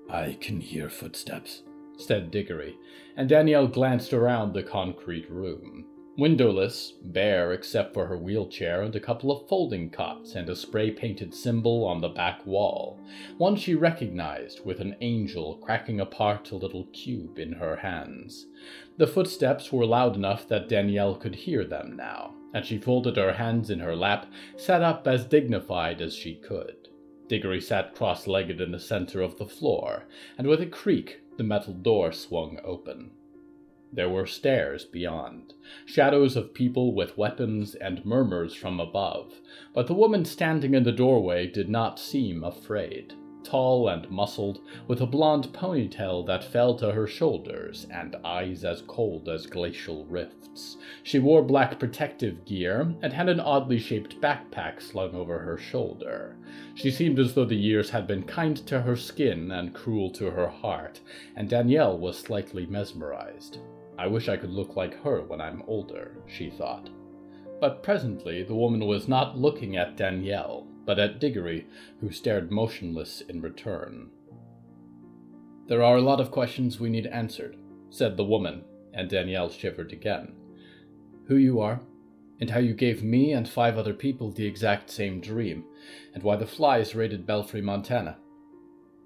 I 0.09 0.37
can 0.39 0.61
hear 0.61 0.89
footsteps, 0.89 1.63
said 1.97 2.31
Diggory, 2.31 2.77
and 3.15 3.29
Danielle 3.29 3.67
glanced 3.67 4.13
around 4.13 4.53
the 4.53 4.63
concrete 4.63 5.29
room. 5.29 5.85
Windowless, 6.17 6.93
bare 7.01 7.53
except 7.53 7.93
for 7.93 8.05
her 8.05 8.17
wheelchair 8.17 8.81
and 8.81 8.93
a 8.95 8.99
couple 8.99 9.31
of 9.31 9.47
folding 9.47 9.89
cots 9.89 10.35
and 10.35 10.49
a 10.49 10.55
spray 10.55 10.91
painted 10.91 11.33
symbol 11.33 11.85
on 11.85 12.01
the 12.01 12.09
back 12.09 12.45
wall, 12.45 12.99
one 13.37 13.55
she 13.55 13.75
recognized 13.75 14.65
with 14.65 14.81
an 14.81 14.95
angel 14.99 15.55
cracking 15.63 16.01
apart 16.01 16.51
a 16.51 16.57
little 16.57 16.85
cube 16.91 17.39
in 17.39 17.53
her 17.53 17.77
hands. 17.77 18.47
The 18.97 19.07
footsteps 19.07 19.71
were 19.71 19.85
loud 19.85 20.17
enough 20.17 20.47
that 20.49 20.67
Danielle 20.67 21.15
could 21.15 21.33
hear 21.33 21.63
them 21.63 21.95
now, 21.95 22.33
and 22.53 22.65
she 22.65 22.77
folded 22.77 23.17
her 23.17 23.33
hands 23.33 23.69
in 23.69 23.79
her 23.79 23.95
lap, 23.95 24.25
sat 24.57 24.81
up 24.81 25.07
as 25.07 25.25
dignified 25.25 26.01
as 26.01 26.15
she 26.15 26.35
could. 26.35 26.89
Diggory 27.27 27.61
sat 27.61 27.95
cross 27.95 28.27
legged 28.27 28.59
in 28.59 28.71
the 28.71 28.79
center 28.79 29.21
of 29.21 29.37
the 29.37 29.45
floor, 29.45 30.05
and 30.37 30.47
with 30.47 30.61
a 30.61 30.65
creak 30.65 31.21
the 31.37 31.43
metal 31.43 31.73
door 31.73 32.11
swung 32.11 32.59
open. 32.63 33.11
There 33.93 34.09
were 34.09 34.25
stairs 34.25 34.85
beyond, 34.85 35.53
shadows 35.85 36.35
of 36.35 36.53
people 36.53 36.93
with 36.93 37.17
weapons 37.17 37.75
and 37.75 38.05
murmurs 38.05 38.53
from 38.53 38.79
above, 38.79 39.41
but 39.73 39.87
the 39.87 39.93
woman 39.93 40.25
standing 40.25 40.73
in 40.73 40.83
the 40.83 40.91
doorway 40.91 41.47
did 41.47 41.69
not 41.69 41.99
seem 41.99 42.43
afraid 42.43 43.15
tall 43.43 43.87
and 43.87 44.09
muscled, 44.09 44.59
with 44.87 45.01
a 45.01 45.05
blonde 45.05 45.51
ponytail 45.53 46.25
that 46.27 46.43
fell 46.43 46.75
to 46.75 46.91
her 46.91 47.07
shoulders 47.07 47.87
and 47.91 48.15
eyes 48.23 48.63
as 48.63 48.81
cold 48.81 49.27
as 49.29 49.45
glacial 49.45 50.05
rifts. 50.05 50.77
She 51.03 51.19
wore 51.19 51.43
black 51.43 51.79
protective 51.79 52.45
gear 52.45 52.93
and 53.01 53.13
had 53.13 53.29
an 53.29 53.39
oddly 53.39 53.79
shaped 53.79 54.19
backpack 54.21 54.81
slung 54.81 55.15
over 55.15 55.39
her 55.39 55.57
shoulder. 55.57 56.35
She 56.75 56.91
seemed 56.91 57.19
as 57.19 57.33
though 57.33 57.45
the 57.45 57.55
years 57.55 57.89
had 57.89 58.07
been 58.07 58.23
kind 58.23 58.57
to 58.67 58.81
her 58.81 58.95
skin 58.95 59.51
and 59.51 59.73
cruel 59.73 60.09
to 60.11 60.31
her 60.31 60.47
heart, 60.47 60.99
and 61.35 61.49
Danielle 61.49 61.97
was 61.97 62.17
slightly 62.17 62.65
mesmerized. 62.65 63.59
I 63.97 64.07
wish 64.07 64.29
I 64.29 64.37
could 64.37 64.51
look 64.51 64.75
like 64.75 65.01
her 65.03 65.21
when 65.21 65.41
I'm 65.41 65.63
older, 65.67 66.17
she 66.27 66.49
thought. 66.49 66.89
But 67.59 67.83
presently 67.83 68.41
the 68.43 68.55
woman 68.55 68.87
was 68.87 69.07
not 69.07 69.37
looking 69.37 69.77
at 69.77 69.95
Danielle, 69.95 70.67
but 70.85 70.99
at 70.99 71.19
Diggory, 71.19 71.67
who 71.99 72.11
stared 72.11 72.51
motionless 72.51 73.21
in 73.21 73.41
return. 73.41 74.09
There 75.67 75.83
are 75.83 75.95
a 75.95 76.01
lot 76.01 76.19
of 76.19 76.31
questions 76.31 76.79
we 76.79 76.89
need 76.89 77.07
answered, 77.07 77.55
said 77.89 78.17
the 78.17 78.25
woman, 78.25 78.63
and 78.93 79.09
Danielle 79.09 79.49
shivered 79.49 79.93
again. 79.93 80.33
Who 81.27 81.37
you 81.37 81.61
are, 81.61 81.79
and 82.41 82.49
how 82.49 82.59
you 82.59 82.73
gave 82.73 83.03
me 83.03 83.31
and 83.31 83.47
five 83.47 83.77
other 83.77 83.93
people 83.93 84.31
the 84.31 84.45
exact 84.45 84.89
same 84.89 85.21
dream, 85.21 85.63
and 86.13 86.23
why 86.23 86.35
the 86.35 86.45
flies 86.45 86.95
raided 86.95 87.25
Belfry, 87.25 87.61
Montana. 87.61 88.17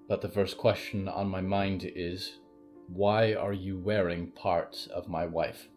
But 0.08 0.22
the 0.22 0.30
first 0.30 0.58
question 0.58 1.08
on 1.08 1.30
my 1.30 1.42
mind 1.42 1.92
is 1.96 2.40
why 2.88 3.34
are 3.34 3.54
you 3.54 3.78
wearing 3.78 4.32
parts 4.32 4.88
of 4.88 5.08
my 5.08 5.26
wife? 5.26 5.68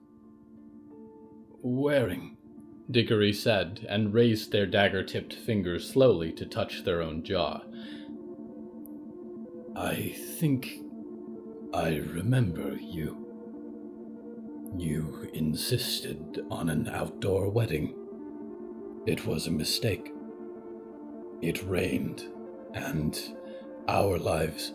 Wearing? 1.63 2.38
Diggory 2.91 3.35
said, 3.35 3.87
and 3.89 4.15
raised 4.15 4.51
their 4.51 4.67
dagger 4.67 5.03
tipped 5.03 5.35
fingers 5.35 5.91
slowly 5.91 6.33
to 6.33 6.47
touch 6.47 6.85
their 6.85 7.03
own 7.03 7.23
jaw. 7.23 7.61
I 9.77 10.15
think 10.39 10.81
I 11.75 11.97
remember 11.97 12.77
you. 12.77 13.27
You 14.77 15.29
insisted 15.35 16.41
on 16.51 16.71
an 16.71 16.89
outdoor 16.89 17.51
wedding. 17.51 17.95
It 19.07 19.27
was 19.27 19.47
a 19.47 19.51
mistake. 19.53 20.13
It 21.43 21.63
rained, 21.65 22.25
and 22.75 23.19
our 23.87 24.19
lives, 24.19 24.73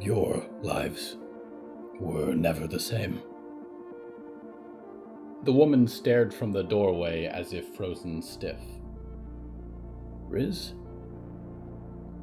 your 0.00 0.46
lives, 0.62 1.16
were 2.00 2.34
never 2.34 2.66
the 2.66 2.80
same. 2.80 3.22
The 5.44 5.52
woman 5.52 5.86
stared 5.86 6.32
from 6.32 6.52
the 6.52 6.62
doorway 6.62 7.26
as 7.26 7.52
if 7.52 7.76
frozen 7.76 8.22
stiff. 8.22 8.58
Riz? 10.26 10.72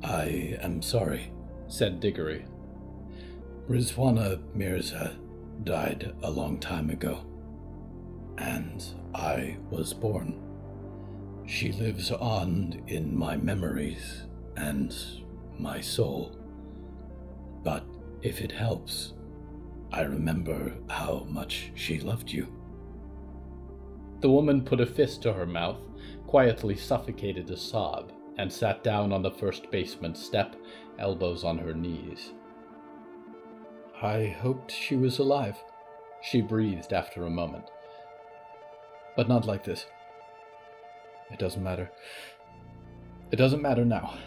I 0.03 0.57
am 0.59 0.81
sorry, 0.81 1.31
said 1.67 1.99
Diggory. 1.99 2.45
Rizwana 3.69 4.41
Mirza 4.55 5.19
died 5.63 6.15
a 6.23 6.31
long 6.31 6.57
time 6.57 6.89
ago, 6.89 7.23
and 8.39 8.83
I 9.13 9.57
was 9.69 9.93
born. 9.93 10.41
She 11.45 11.71
lives 11.73 12.09
on 12.09 12.81
in 12.87 13.15
my 13.15 13.37
memories 13.37 14.23
and 14.57 14.95
my 15.59 15.79
soul. 15.79 16.35
But 17.63 17.85
if 18.23 18.41
it 18.41 18.51
helps, 18.51 19.13
I 19.91 20.01
remember 20.01 20.73
how 20.89 21.27
much 21.29 21.71
she 21.75 21.99
loved 21.99 22.31
you. 22.31 22.47
The 24.21 24.29
woman 24.29 24.63
put 24.63 24.79
a 24.79 24.85
fist 24.85 25.23
to 25.23 25.33
her 25.33 25.47
mouth, 25.47 25.79
quietly 26.27 26.75
suffocated 26.75 27.49
a 27.49 27.57
sob, 27.57 28.11
and 28.37 28.51
sat 28.51 28.83
down 28.83 29.11
on 29.11 29.23
the 29.23 29.31
first 29.31 29.71
basement 29.71 30.15
step, 30.15 30.55
elbows 30.99 31.43
on 31.43 31.57
her 31.57 31.73
knees. 31.73 32.31
I 33.99 34.27
hoped 34.27 34.71
she 34.71 34.95
was 34.95 35.17
alive, 35.17 35.57
she 36.21 36.41
breathed 36.41 36.93
after 36.93 37.25
a 37.25 37.31
moment. 37.31 37.65
But 39.15 39.27
not 39.27 39.47
like 39.47 39.63
this. 39.63 39.87
It 41.31 41.39
doesn't 41.39 41.63
matter. 41.63 41.91
It 43.31 43.37
doesn't 43.37 43.61
matter 43.61 43.85
now. 43.85 44.17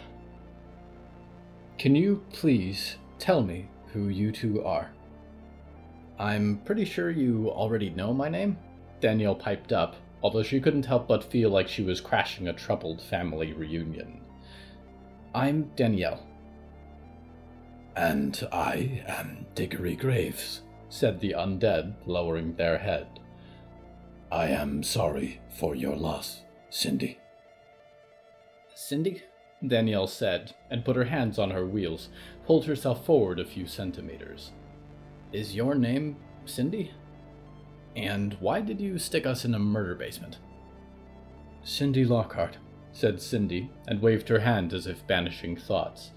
Can 1.77 1.95
you 1.95 2.23
please 2.33 2.97
tell 3.17 3.41
me 3.43 3.69
who 3.93 4.09
you 4.09 4.31
two 4.31 4.63
are? 4.63 4.91
I'm 6.19 6.61
pretty 6.65 6.85
sure 6.85 7.11
you 7.11 7.49
already 7.49 7.89
know 7.89 8.13
my 8.13 8.29
name, 8.29 8.57
Danielle 9.05 9.35
piped 9.35 9.71
up, 9.71 9.95
although 10.23 10.41
she 10.41 10.59
couldn't 10.59 10.87
help 10.87 11.07
but 11.07 11.23
feel 11.23 11.51
like 11.51 11.67
she 11.67 11.83
was 11.83 12.01
crashing 12.01 12.47
a 12.47 12.53
troubled 12.53 12.99
family 12.99 13.53
reunion. 13.53 14.19
I'm 15.35 15.69
Danielle. 15.75 16.25
And 17.95 18.47
I 18.51 19.03
am 19.05 19.45
Diggory 19.53 19.95
Graves, 19.95 20.63
said 20.89 21.19
the 21.19 21.33
undead, 21.37 21.93
lowering 22.07 22.55
their 22.55 22.79
head. 22.79 23.05
I 24.31 24.47
am 24.47 24.81
sorry 24.81 25.39
for 25.51 25.75
your 25.75 25.95
loss, 25.95 26.41
Cindy. 26.71 27.19
Cindy? 28.73 29.21
Danielle 29.67 30.07
said, 30.07 30.55
and 30.71 30.83
put 30.83 30.95
her 30.95 31.05
hands 31.05 31.37
on 31.37 31.51
her 31.51 31.67
wheels, 31.67 32.09
pulled 32.47 32.65
herself 32.65 33.05
forward 33.05 33.39
a 33.39 33.45
few 33.45 33.67
centimeters. 33.67 34.51
Is 35.31 35.53
your 35.53 35.75
name 35.75 36.17
Cindy? 36.45 36.91
And 37.95 38.35
why 38.39 38.61
did 38.61 38.81
you 38.81 38.99
stick 38.99 39.25
us 39.25 39.45
in 39.45 39.55
a 39.55 39.59
murder 39.59 39.95
basement? 39.95 40.37
Cindy 41.63 42.05
Lockhart, 42.05 42.57
said 42.91 43.21
Cindy, 43.21 43.71
and 43.87 44.01
waved 44.01 44.29
her 44.29 44.39
hand 44.39 44.73
as 44.73 44.85
if 44.85 45.07
banishing 45.07 45.55
thoughts. 45.55 46.11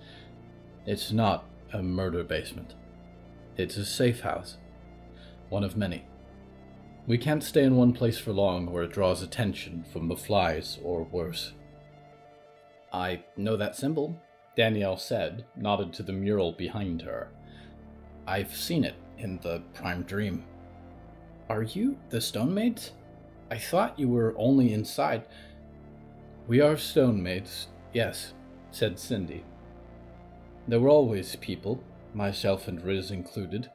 It's 0.87 1.13
not 1.13 1.45
a 1.73 1.83
murder 1.83 2.25
basement. 2.25 2.75
It's 3.57 3.77
a 3.77 3.85
safe 3.85 4.21
house. 4.21 4.57
One 5.49 5.65
of 5.65 5.77
many. 5.77 6.05
We 7.07 7.17
can't 7.17 7.43
stay 7.43 7.65
in 7.65 7.77
one 7.77 7.93
place 7.93 8.19
for 8.19 8.33
long 8.33 8.71
where 8.71 8.83
it 8.83 8.93
draws 8.93 9.23
attention 9.23 9.85
from 9.93 10.09
the 10.09 10.17
flies 10.17 10.79
or 10.83 11.05
worse. 11.05 11.53
I 12.93 13.23
know 13.37 13.57
that 13.57 13.77
symbol, 13.77 14.21
Danielle 14.57 14.99
said, 14.99 15.47
nodded 15.57 15.93
to 15.95 16.03
the 16.03 16.13
mural 16.13 16.53
behind 16.53 17.03
her. 17.03 17.29
I've 18.27 18.55
seen 18.55 18.85
it 18.85 18.97
in 19.17 19.39
the 19.43 19.63
Prime 19.75 20.03
Dream. 20.03 20.45
Are 21.49 21.63
you 21.63 21.97
the 22.11 22.21
Stone 22.21 22.53
Maids? 22.53 22.93
I 23.51 23.57
thought 23.57 23.99
you 23.99 24.07
were 24.07 24.35
only 24.37 24.75
inside. 24.75 25.25
We 26.47 26.61
are 26.61 26.77
Stone 26.77 27.23
Maids, 27.23 27.69
yes, 27.95 28.35
said 28.71 28.99
Cindy. 28.99 29.45
There 30.67 30.79
were 30.79 30.91
always 30.91 31.37
people, 31.37 31.83
myself 32.13 32.69
and 32.69 32.85
Riz 32.85 33.11
included, 33.11 33.71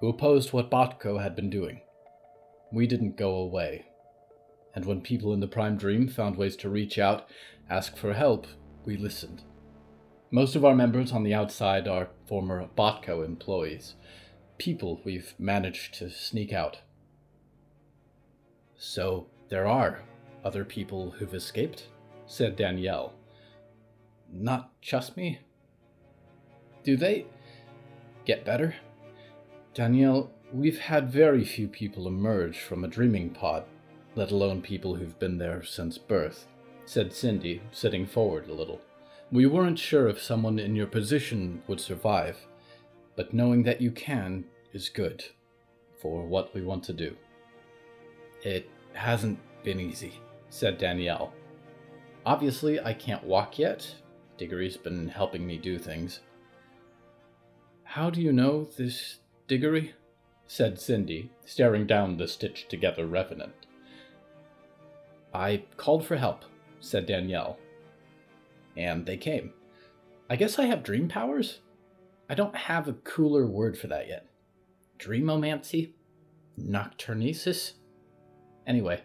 who 0.00 0.08
opposed 0.08 0.54
what 0.54 0.70
Botco 0.70 1.22
had 1.22 1.36
been 1.36 1.50
doing. 1.50 1.82
We 2.72 2.86
didn't 2.86 3.18
go 3.18 3.34
away. 3.34 3.84
And 4.74 4.86
when 4.86 5.02
people 5.02 5.34
in 5.34 5.40
the 5.40 5.46
Prime 5.46 5.76
Dream 5.76 6.08
found 6.08 6.36
ways 6.36 6.56
to 6.56 6.70
reach 6.70 6.98
out, 6.98 7.28
ask 7.68 7.98
for 7.98 8.14
help, 8.14 8.46
we 8.86 8.96
listened. 8.96 9.42
Most 10.30 10.56
of 10.56 10.64
our 10.64 10.74
members 10.74 11.12
on 11.12 11.24
the 11.24 11.34
outside 11.34 11.86
are 11.86 12.08
former 12.26 12.66
Botco 12.78 13.22
employees, 13.26 13.94
people 14.56 15.02
we've 15.04 15.34
managed 15.38 15.92
to 15.94 16.08
sneak 16.08 16.50
out. 16.50 16.78
So 18.82 19.26
there 19.50 19.66
are 19.66 20.00
other 20.42 20.64
people 20.64 21.10
who've 21.10 21.34
escaped? 21.34 21.88
said 22.24 22.56
Danielle. 22.56 23.12
Not 24.32 24.72
just 24.80 25.18
me? 25.18 25.40
Do 26.82 26.96
they 26.96 27.26
get 28.24 28.42
better? 28.42 28.74
Danielle, 29.74 30.30
we've 30.50 30.78
had 30.78 31.12
very 31.12 31.44
few 31.44 31.68
people 31.68 32.08
emerge 32.08 32.60
from 32.60 32.82
a 32.82 32.88
dreaming 32.88 33.28
pod, 33.28 33.64
let 34.14 34.30
alone 34.30 34.62
people 34.62 34.94
who've 34.94 35.18
been 35.18 35.36
there 35.36 35.62
since 35.62 35.98
birth, 35.98 36.46
said 36.86 37.12
Cindy, 37.12 37.60
sitting 37.72 38.06
forward 38.06 38.48
a 38.48 38.54
little. 38.54 38.80
We 39.30 39.44
weren't 39.44 39.78
sure 39.78 40.08
if 40.08 40.22
someone 40.22 40.58
in 40.58 40.74
your 40.74 40.86
position 40.86 41.62
would 41.66 41.82
survive, 41.82 42.38
but 43.14 43.34
knowing 43.34 43.62
that 43.64 43.82
you 43.82 43.90
can 43.90 44.46
is 44.72 44.88
good 44.88 45.22
for 46.00 46.24
what 46.24 46.54
we 46.54 46.62
want 46.62 46.82
to 46.84 46.94
do. 46.94 47.14
It 48.42 48.70
hasn't 48.92 49.38
been 49.62 49.80
easy, 49.80 50.14
said 50.48 50.78
Danielle. 50.78 51.32
Obviously, 52.24 52.80
I 52.80 52.94
can't 52.94 53.24
walk 53.24 53.58
yet. 53.58 53.94
Diggory's 54.36 54.76
been 54.76 55.08
helping 55.08 55.46
me 55.46 55.58
do 55.58 55.78
things. 55.78 56.20
How 57.84 58.08
do 58.08 58.20
you 58.20 58.32
know 58.32 58.64
this 58.76 59.18
Diggory? 59.46 59.94
said 60.46 60.80
Cindy, 60.80 61.30
staring 61.44 61.86
down 61.86 62.16
the 62.16 62.26
stitched 62.26 62.68
together 62.68 63.06
revenant. 63.06 63.52
I 65.32 65.64
called 65.76 66.04
for 66.04 66.16
help, 66.16 66.44
said 66.80 67.06
Danielle. 67.06 67.58
And 68.76 69.06
they 69.06 69.16
came. 69.16 69.52
I 70.28 70.36
guess 70.36 70.58
I 70.58 70.64
have 70.64 70.82
dream 70.82 71.08
powers? 71.08 71.60
I 72.28 72.34
don't 72.34 72.56
have 72.56 72.88
a 72.88 72.94
cooler 72.94 73.46
word 73.46 73.76
for 73.76 73.88
that 73.88 74.08
yet. 74.08 74.26
Dreamomancy? 74.98 75.92
Nocturnesis? 76.58 77.72
Anyway, 78.70 79.02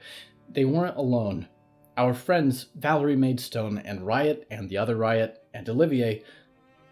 they 0.47 0.63
weren't 0.63 0.95
alone. 0.95 1.47
Our 1.97 2.13
friends 2.13 2.67
Valerie 2.75 3.15
Maidstone 3.15 3.79
and 3.79 4.05
Riot 4.05 4.45
and 4.51 4.69
the 4.69 4.77
other 4.77 4.95
Riot 4.95 5.41
and 5.55 5.67
Olivier 5.67 6.21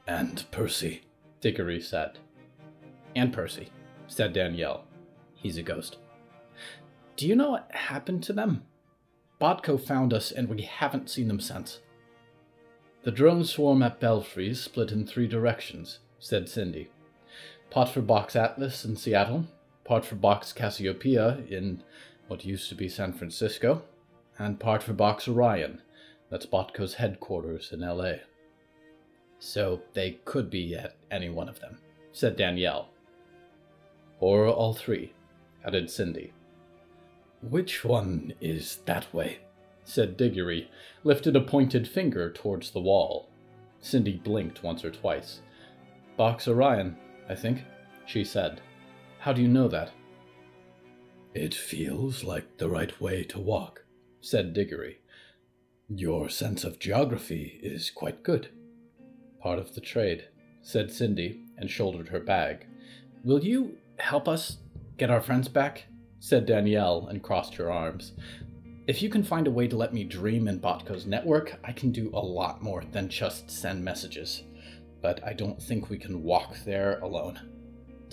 and 0.07 0.43
Percy 0.49 1.03
Diggory 1.39 1.79
said. 1.79 2.17
And 3.15 3.31
Percy, 3.31 3.69
said 4.07 4.33
Danielle. 4.33 4.85
He's 5.35 5.57
a 5.57 5.61
ghost. 5.61 5.97
Do 7.15 7.27
you 7.27 7.35
know 7.35 7.51
what 7.51 7.69
happened 7.69 8.23
to 8.23 8.33
them? 8.33 8.63
Botco 9.39 9.79
found 9.79 10.11
us 10.11 10.31
and 10.31 10.49
we 10.49 10.63
haven't 10.63 11.11
seen 11.11 11.27
them 11.27 11.39
since. 11.39 11.79
The 13.03 13.11
drone 13.11 13.43
swarm 13.43 13.83
at 13.83 13.99
Belfries 13.99 14.59
split 14.59 14.91
in 14.91 15.05
three 15.05 15.27
directions, 15.27 15.99
said 16.17 16.49
Cindy. 16.49 16.89
Part 17.69 17.89
for 17.89 18.01
Box 18.01 18.35
Atlas 18.35 18.83
in 18.83 18.95
Seattle, 18.95 19.45
part 19.83 20.03
for 20.03 20.15
Box 20.15 20.51
Cassiopeia 20.51 21.37
in 21.47 21.83
what 22.27 22.45
used 22.45 22.69
to 22.69 22.75
be 22.75 22.89
San 22.89 23.13
Francisco, 23.13 23.83
and 24.37 24.59
part 24.59 24.83
for 24.83 24.93
Box 24.93 25.27
Orion, 25.27 25.81
that's 26.29 26.45
Botco's 26.45 26.95
headquarters 26.95 27.71
in 27.71 27.81
LA. 27.81 28.13
So 29.39 29.81
they 29.93 30.19
could 30.25 30.49
be 30.49 30.75
at 30.75 30.95
any 31.11 31.29
one 31.29 31.49
of 31.49 31.59
them, 31.59 31.77
said 32.11 32.35
Danielle. 32.35 32.89
Or 34.19 34.47
all 34.47 34.73
three, 34.73 35.13
added 35.65 35.89
Cindy. 35.89 36.33
Which 37.41 37.83
one 37.83 38.33
is 38.39 38.77
that 38.85 39.13
way? 39.13 39.39
said 39.83 40.15
Diggory, 40.15 40.69
lifted 41.03 41.35
a 41.35 41.41
pointed 41.41 41.87
finger 41.87 42.31
towards 42.31 42.71
the 42.71 42.79
wall. 42.79 43.27
Cindy 43.81 44.15
blinked 44.15 44.63
once 44.63 44.85
or 44.85 44.91
twice. 44.91 45.41
Box 46.15 46.47
Orion, 46.47 46.95
I 47.27 47.35
think, 47.35 47.63
she 48.05 48.23
said. 48.23 48.61
How 49.19 49.33
do 49.33 49.41
you 49.41 49.49
know 49.49 49.67
that? 49.67 49.91
It 51.33 51.55
feels 51.55 52.23
like 52.23 52.57
the 52.57 52.69
right 52.69 53.01
way 53.01 53.23
to 53.23 53.39
walk, 53.39 53.85
said 54.21 54.53
Diggory. 54.53 54.99
Your 55.89 56.29
sense 56.29 56.63
of 56.63 56.77
geography 56.77 57.59
is 57.63 57.89
quite 57.89 58.21
good. 58.21 58.49
Part 59.41 59.57
of 59.57 59.73
the 59.73 59.81
trade, 59.81 60.27
said 60.61 60.91
Cindy, 60.91 61.41
and 61.57 61.71
shouldered 61.71 62.09
her 62.09 62.19
bag. 62.19 62.67
Will 63.23 63.43
you 63.43 63.77
help 63.97 64.27
us 64.27 64.57
get 64.97 65.09
our 65.09 65.21
friends 65.21 65.47
back? 65.47 65.85
said 66.19 66.45
Danielle, 66.45 67.07
and 67.07 67.23
crossed 67.23 67.55
her 67.55 67.71
arms. 67.71 68.13
If 68.85 69.01
you 69.01 69.09
can 69.09 69.23
find 69.23 69.47
a 69.47 69.51
way 69.51 69.67
to 69.67 69.75
let 69.75 69.93
me 69.93 70.03
dream 70.03 70.47
in 70.47 70.59
Botco's 70.59 71.07
network, 71.07 71.59
I 71.63 71.71
can 71.71 71.91
do 71.91 72.11
a 72.13 72.19
lot 72.19 72.61
more 72.61 72.83
than 72.91 73.09
just 73.09 73.49
send 73.49 73.83
messages. 73.83 74.43
But 75.01 75.23
I 75.25 75.33
don't 75.33 75.61
think 75.61 75.89
we 75.89 75.97
can 75.97 76.21
walk 76.21 76.57
there 76.63 76.99
alone. 76.99 77.52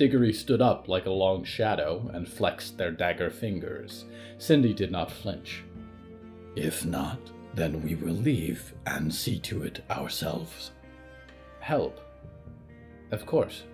Diggory 0.01 0.33
stood 0.33 0.63
up 0.63 0.89
like 0.89 1.05
a 1.05 1.11
long 1.11 1.45
shadow 1.45 2.11
and 2.15 2.27
flexed 2.27 2.79
their 2.79 2.91
dagger 2.91 3.29
fingers. 3.29 4.07
Cindy 4.39 4.73
did 4.73 4.91
not 4.91 5.11
flinch. 5.11 5.63
If 6.57 6.87
not, 6.87 7.19
then 7.55 7.83
we 7.83 7.97
will 7.97 8.15
leave 8.15 8.73
and 8.87 9.15
see 9.15 9.39
to 9.41 9.63
it 9.63 9.85
ourselves 9.91 10.71
help. 11.61 12.01
Of 13.11 13.27
course. 13.27 13.65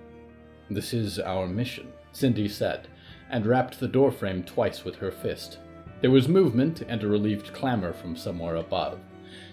This 0.68 0.92
is 0.92 1.20
our 1.20 1.46
mission, 1.46 1.92
Cindy 2.10 2.48
said, 2.48 2.88
and 3.30 3.46
rapped 3.46 3.78
the 3.78 3.86
doorframe 3.86 4.42
twice 4.42 4.84
with 4.84 4.96
her 4.96 5.12
fist. 5.12 5.60
There 6.00 6.10
was 6.10 6.26
movement 6.26 6.82
and 6.88 7.04
a 7.04 7.06
relieved 7.06 7.52
clamor 7.52 7.92
from 7.92 8.16
somewhere 8.16 8.56
above. 8.56 8.98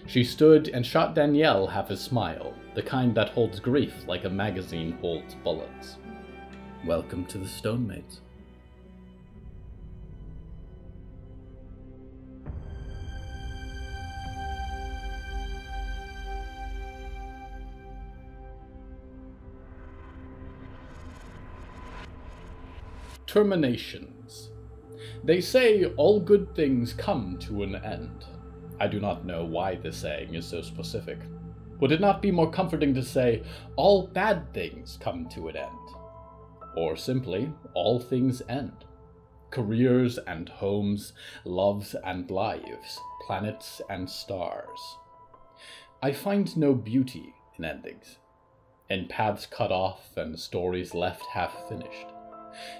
She 0.08 0.24
stood 0.24 0.70
and 0.70 0.84
shot 0.84 1.14
Danielle 1.14 1.68
half 1.68 1.90
a 1.90 1.96
smile, 1.96 2.52
the 2.74 2.82
kind 2.82 3.14
that 3.14 3.28
holds 3.28 3.60
grief 3.60 3.94
like 4.08 4.24
a 4.24 4.28
magazine 4.28 4.98
holds 5.00 5.36
bullets. 5.36 5.98
Welcome 6.86 7.24
to 7.26 7.38
the 7.38 7.48
Stone 7.48 7.86
Maids. 7.86 8.20
Terminations. 23.26 24.50
They 25.24 25.40
say 25.40 25.86
all 25.96 26.20
good 26.20 26.54
things 26.54 26.92
come 26.92 27.38
to 27.38 27.62
an 27.62 27.76
end. 27.76 28.26
I 28.78 28.88
do 28.88 29.00
not 29.00 29.24
know 29.24 29.42
why 29.42 29.76
this 29.76 29.96
saying 29.96 30.34
is 30.34 30.46
so 30.46 30.60
specific. 30.60 31.18
Would 31.80 31.92
it 31.92 32.00
not 32.02 32.20
be 32.20 32.30
more 32.30 32.50
comforting 32.50 32.92
to 32.92 33.02
say, 33.02 33.42
all 33.76 34.06
bad 34.08 34.52
things 34.52 34.98
come 35.00 35.30
to 35.30 35.48
an 35.48 35.56
end? 35.56 36.03
Or 36.76 36.96
simply, 36.96 37.52
all 37.74 38.00
things 38.00 38.42
end? 38.48 38.84
Careers 39.50 40.18
and 40.18 40.48
homes, 40.48 41.12
loves 41.44 41.94
and 42.04 42.30
lives, 42.30 42.98
planets 43.26 43.80
and 43.88 44.10
stars. 44.10 44.98
I 46.02 46.12
find 46.12 46.56
no 46.56 46.74
beauty 46.74 47.34
in 47.56 47.64
endings, 47.64 48.18
in 48.90 49.06
paths 49.06 49.46
cut 49.46 49.70
off 49.70 50.16
and 50.16 50.38
stories 50.38 50.94
left 50.94 51.24
half 51.32 51.68
finished. 51.68 52.06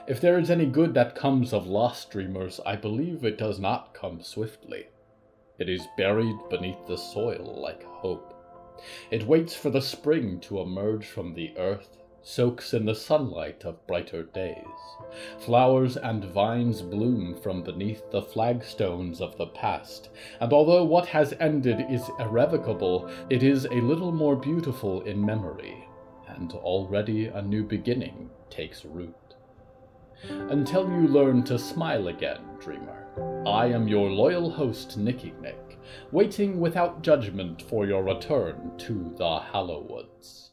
If 0.07 0.21
there 0.21 0.39
is 0.39 0.51
any 0.51 0.67
good 0.67 0.95
that 0.95 1.15
comes 1.15 1.53
of 1.53 1.67
lost 1.67 2.11
dreamers, 2.11 2.61
I 2.67 2.77
believe 2.77 3.25
it 3.25 3.39
does 3.39 3.59
not 3.59 3.95
come 3.95 4.23
swiftly. 4.23 4.87
It 5.59 5.69
is 5.69 5.87
buried 5.97 6.37
beneath 6.51 6.87
the 6.87 6.97
soil 6.97 7.61
like 7.61 7.85
hope. 7.85 8.35
It 9.11 9.27
waits 9.27 9.55
for 9.55 9.71
the 9.71 9.81
spring 9.81 10.41
to 10.41 10.61
emerge 10.61 11.07
from 11.07 11.35
the 11.35 11.57
earth, 11.57 11.99
soaks 12.25 12.75
in 12.75 12.85
the 12.85 12.95
sunlight 12.95 13.65
of 13.65 13.87
brighter 13.87 14.23
days. 14.25 14.57
Flowers 15.39 15.97
and 15.97 16.25
vines 16.25 16.83
bloom 16.83 17.37
from 17.41 17.63
beneath 17.63 18.11
the 18.11 18.23
flagstones 18.23 19.21
of 19.21 19.37
the 19.37 19.47
past, 19.47 20.09
and 20.41 20.53
although 20.53 20.83
what 20.83 21.07
has 21.07 21.35
ended 21.39 21.85
is 21.91 22.11
irrevocable, 22.19 23.09
it 23.31 23.43
is 23.43 23.67
a 23.67 23.81
little 23.81 24.11
more 24.11 24.35
beautiful 24.35 25.03
in 25.03 25.25
memory, 25.25 25.87
and 26.27 26.53
already 26.55 27.27
a 27.27 27.43
new 27.43 27.63
beginning 27.63 28.31
takes 28.51 28.85
root. 28.85 29.15
Until 30.25 30.89
you 30.91 31.07
learn 31.07 31.45
to 31.45 31.59
smile 31.59 32.09
again, 32.09 32.41
dreamer, 32.59 33.45
I 33.47 33.67
am 33.67 33.87
your 33.87 34.11
loyal 34.11 34.51
host, 34.51 34.97
Nicky 34.97 35.35
Nick 35.41 35.65
waiting 36.13 36.61
without 36.61 37.03
judgment 37.03 37.63
for 37.63 37.87
your 37.87 38.03
return 38.03 38.73
to 38.79 39.15
the 39.17 39.41
Hallowoods. 39.41 40.51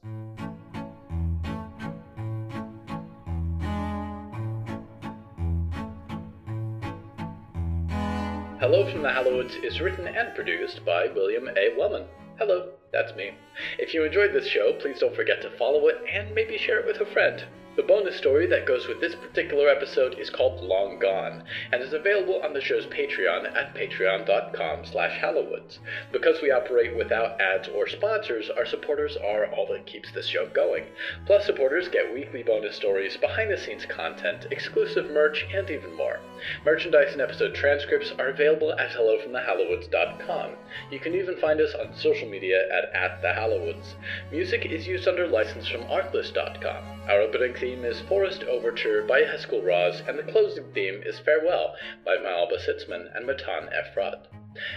Hello 8.72 8.90
from 8.90 9.02
the 9.02 9.12
Hallowoods 9.12 9.56
is 9.64 9.82
written 9.82 10.08
and 10.08 10.34
produced 10.34 10.86
by 10.86 11.08
William 11.14 11.50
A. 11.50 11.78
Wellman. 11.78 12.06
Hello, 12.40 12.70
that's 12.94 13.14
me. 13.18 13.32
If 13.78 13.94
you 13.94 14.06
enjoyed 14.06 14.32
this 14.32 14.48
show, 14.48 14.72
please 14.80 14.98
don't 14.98 15.14
forget 15.14 15.42
to 15.42 15.58
follow 15.58 15.88
it 15.88 15.98
and 16.10 16.34
maybe 16.34 16.58
share 16.58 16.80
it 16.80 16.86
with 16.86 17.06
a 17.06 17.12
friend. 17.12 17.44
The 17.78 17.84
bonus 17.84 18.18
story 18.18 18.48
that 18.48 18.66
goes 18.66 18.86
with 18.88 19.00
this 19.00 19.16
particular 19.16 19.70
episode 19.70 20.20
is 20.20 20.30
called 20.30 20.62
Long 20.62 21.00
Gone, 21.00 21.46
and 21.72 21.82
is 21.82 21.94
available 21.94 22.42
on 22.44 22.54
the 22.54 22.60
show's 22.60 22.86
Patreon 22.88 23.46
at 23.56 23.74
patreon.com 23.74 24.86
slash 24.86 25.18
hallowoods. 25.18 25.80
Because 26.12 26.42
we 26.42 26.52
operate 26.52 26.98
without 26.98 27.40
ads 27.40 27.70
or 27.70 27.88
sponsors, 27.88 28.50
our 28.50 28.66
supporters 28.66 29.16
are 29.16 29.46
all 29.54 29.68
that 29.72 29.86
keeps 29.86 30.12
this 30.12 30.28
show 30.28 30.50
going. 30.50 30.84
Plus, 31.26 31.46
supporters 31.46 31.88
get 31.88 32.14
weekly 32.14 32.44
bonus 32.44 32.76
stories, 32.76 33.16
behind-the-scenes 33.16 33.86
content, 33.86 34.48
exclusive 34.52 35.10
merch, 35.10 35.46
and 35.54 35.70
even 35.70 35.96
more. 35.96 36.20
Merchandise 36.66 37.14
and 37.14 37.22
episode 37.22 37.56
transcripts 37.56 38.12
are 38.20 38.30
available 38.30 38.74
at 38.74 38.90
hellofromthehallowoods.com. 38.92 40.52
You 40.92 41.00
can 41.00 41.16
even 41.16 41.38
find 41.38 41.62
us 41.62 41.74
on 41.76 41.96
social 41.96 42.28
media 42.28 42.64
at, 42.70 42.94
at 42.94 43.22
thehallowoods. 43.24 43.94
Music 44.30 44.66
is 44.66 44.88
used 44.88 45.08
under 45.08 45.28
license 45.28 45.70
from 45.70 45.84
artlist.com. 45.84 47.02
Our 47.08 47.22
opening 47.22 47.54
theme 47.62 47.86
is 47.86 48.02
Forest 48.10 48.44
Overture 48.46 49.04
by 49.04 49.22
Heskel 49.22 49.64
Raz, 49.64 50.02
and 50.08 50.18
the 50.18 50.32
closing 50.32 50.64
theme 50.74 51.04
is 51.06 51.20
Farewell 51.20 51.76
by 52.04 52.16
Malba 52.16 52.58
Sitzman 52.58 53.16
and 53.16 53.28
Matan 53.28 53.70
Efrat. 53.70 54.26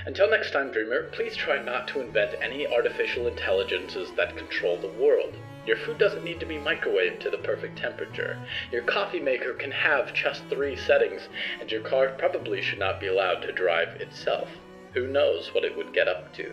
Until 0.04 0.28
next 0.28 0.50
time, 0.50 0.70
Dreamer, 0.70 1.04
please 1.04 1.34
try 1.34 1.62
not 1.62 1.88
to 1.88 2.02
invent 2.02 2.34
any 2.42 2.66
artificial 2.66 3.26
intelligences 3.26 4.10
that 4.18 4.36
control 4.36 4.76
the 4.76 5.02
world. 5.02 5.34
Your 5.66 5.78
food 5.78 5.96
doesn't 5.96 6.24
need 6.24 6.40
to 6.40 6.46
be 6.46 6.56
microwaved 6.56 7.20
to 7.20 7.30
the 7.30 7.38
perfect 7.38 7.78
temperature. 7.78 8.38
Your 8.70 8.82
coffee 8.82 9.18
maker 9.18 9.54
can 9.54 9.70
have 9.70 10.12
just 10.12 10.42
three 10.50 10.76
settings, 10.76 11.22
and 11.62 11.72
your 11.72 11.80
car 11.80 12.08
probably 12.18 12.60
should 12.60 12.78
not 12.78 13.00
be 13.00 13.06
allowed 13.06 13.40
to 13.44 13.52
drive 13.52 13.98
itself. 14.02 14.50
Who 14.92 15.06
knows 15.06 15.54
what 15.54 15.64
it 15.64 15.74
would 15.74 15.94
get 15.94 16.06
up 16.06 16.34
to? 16.34 16.52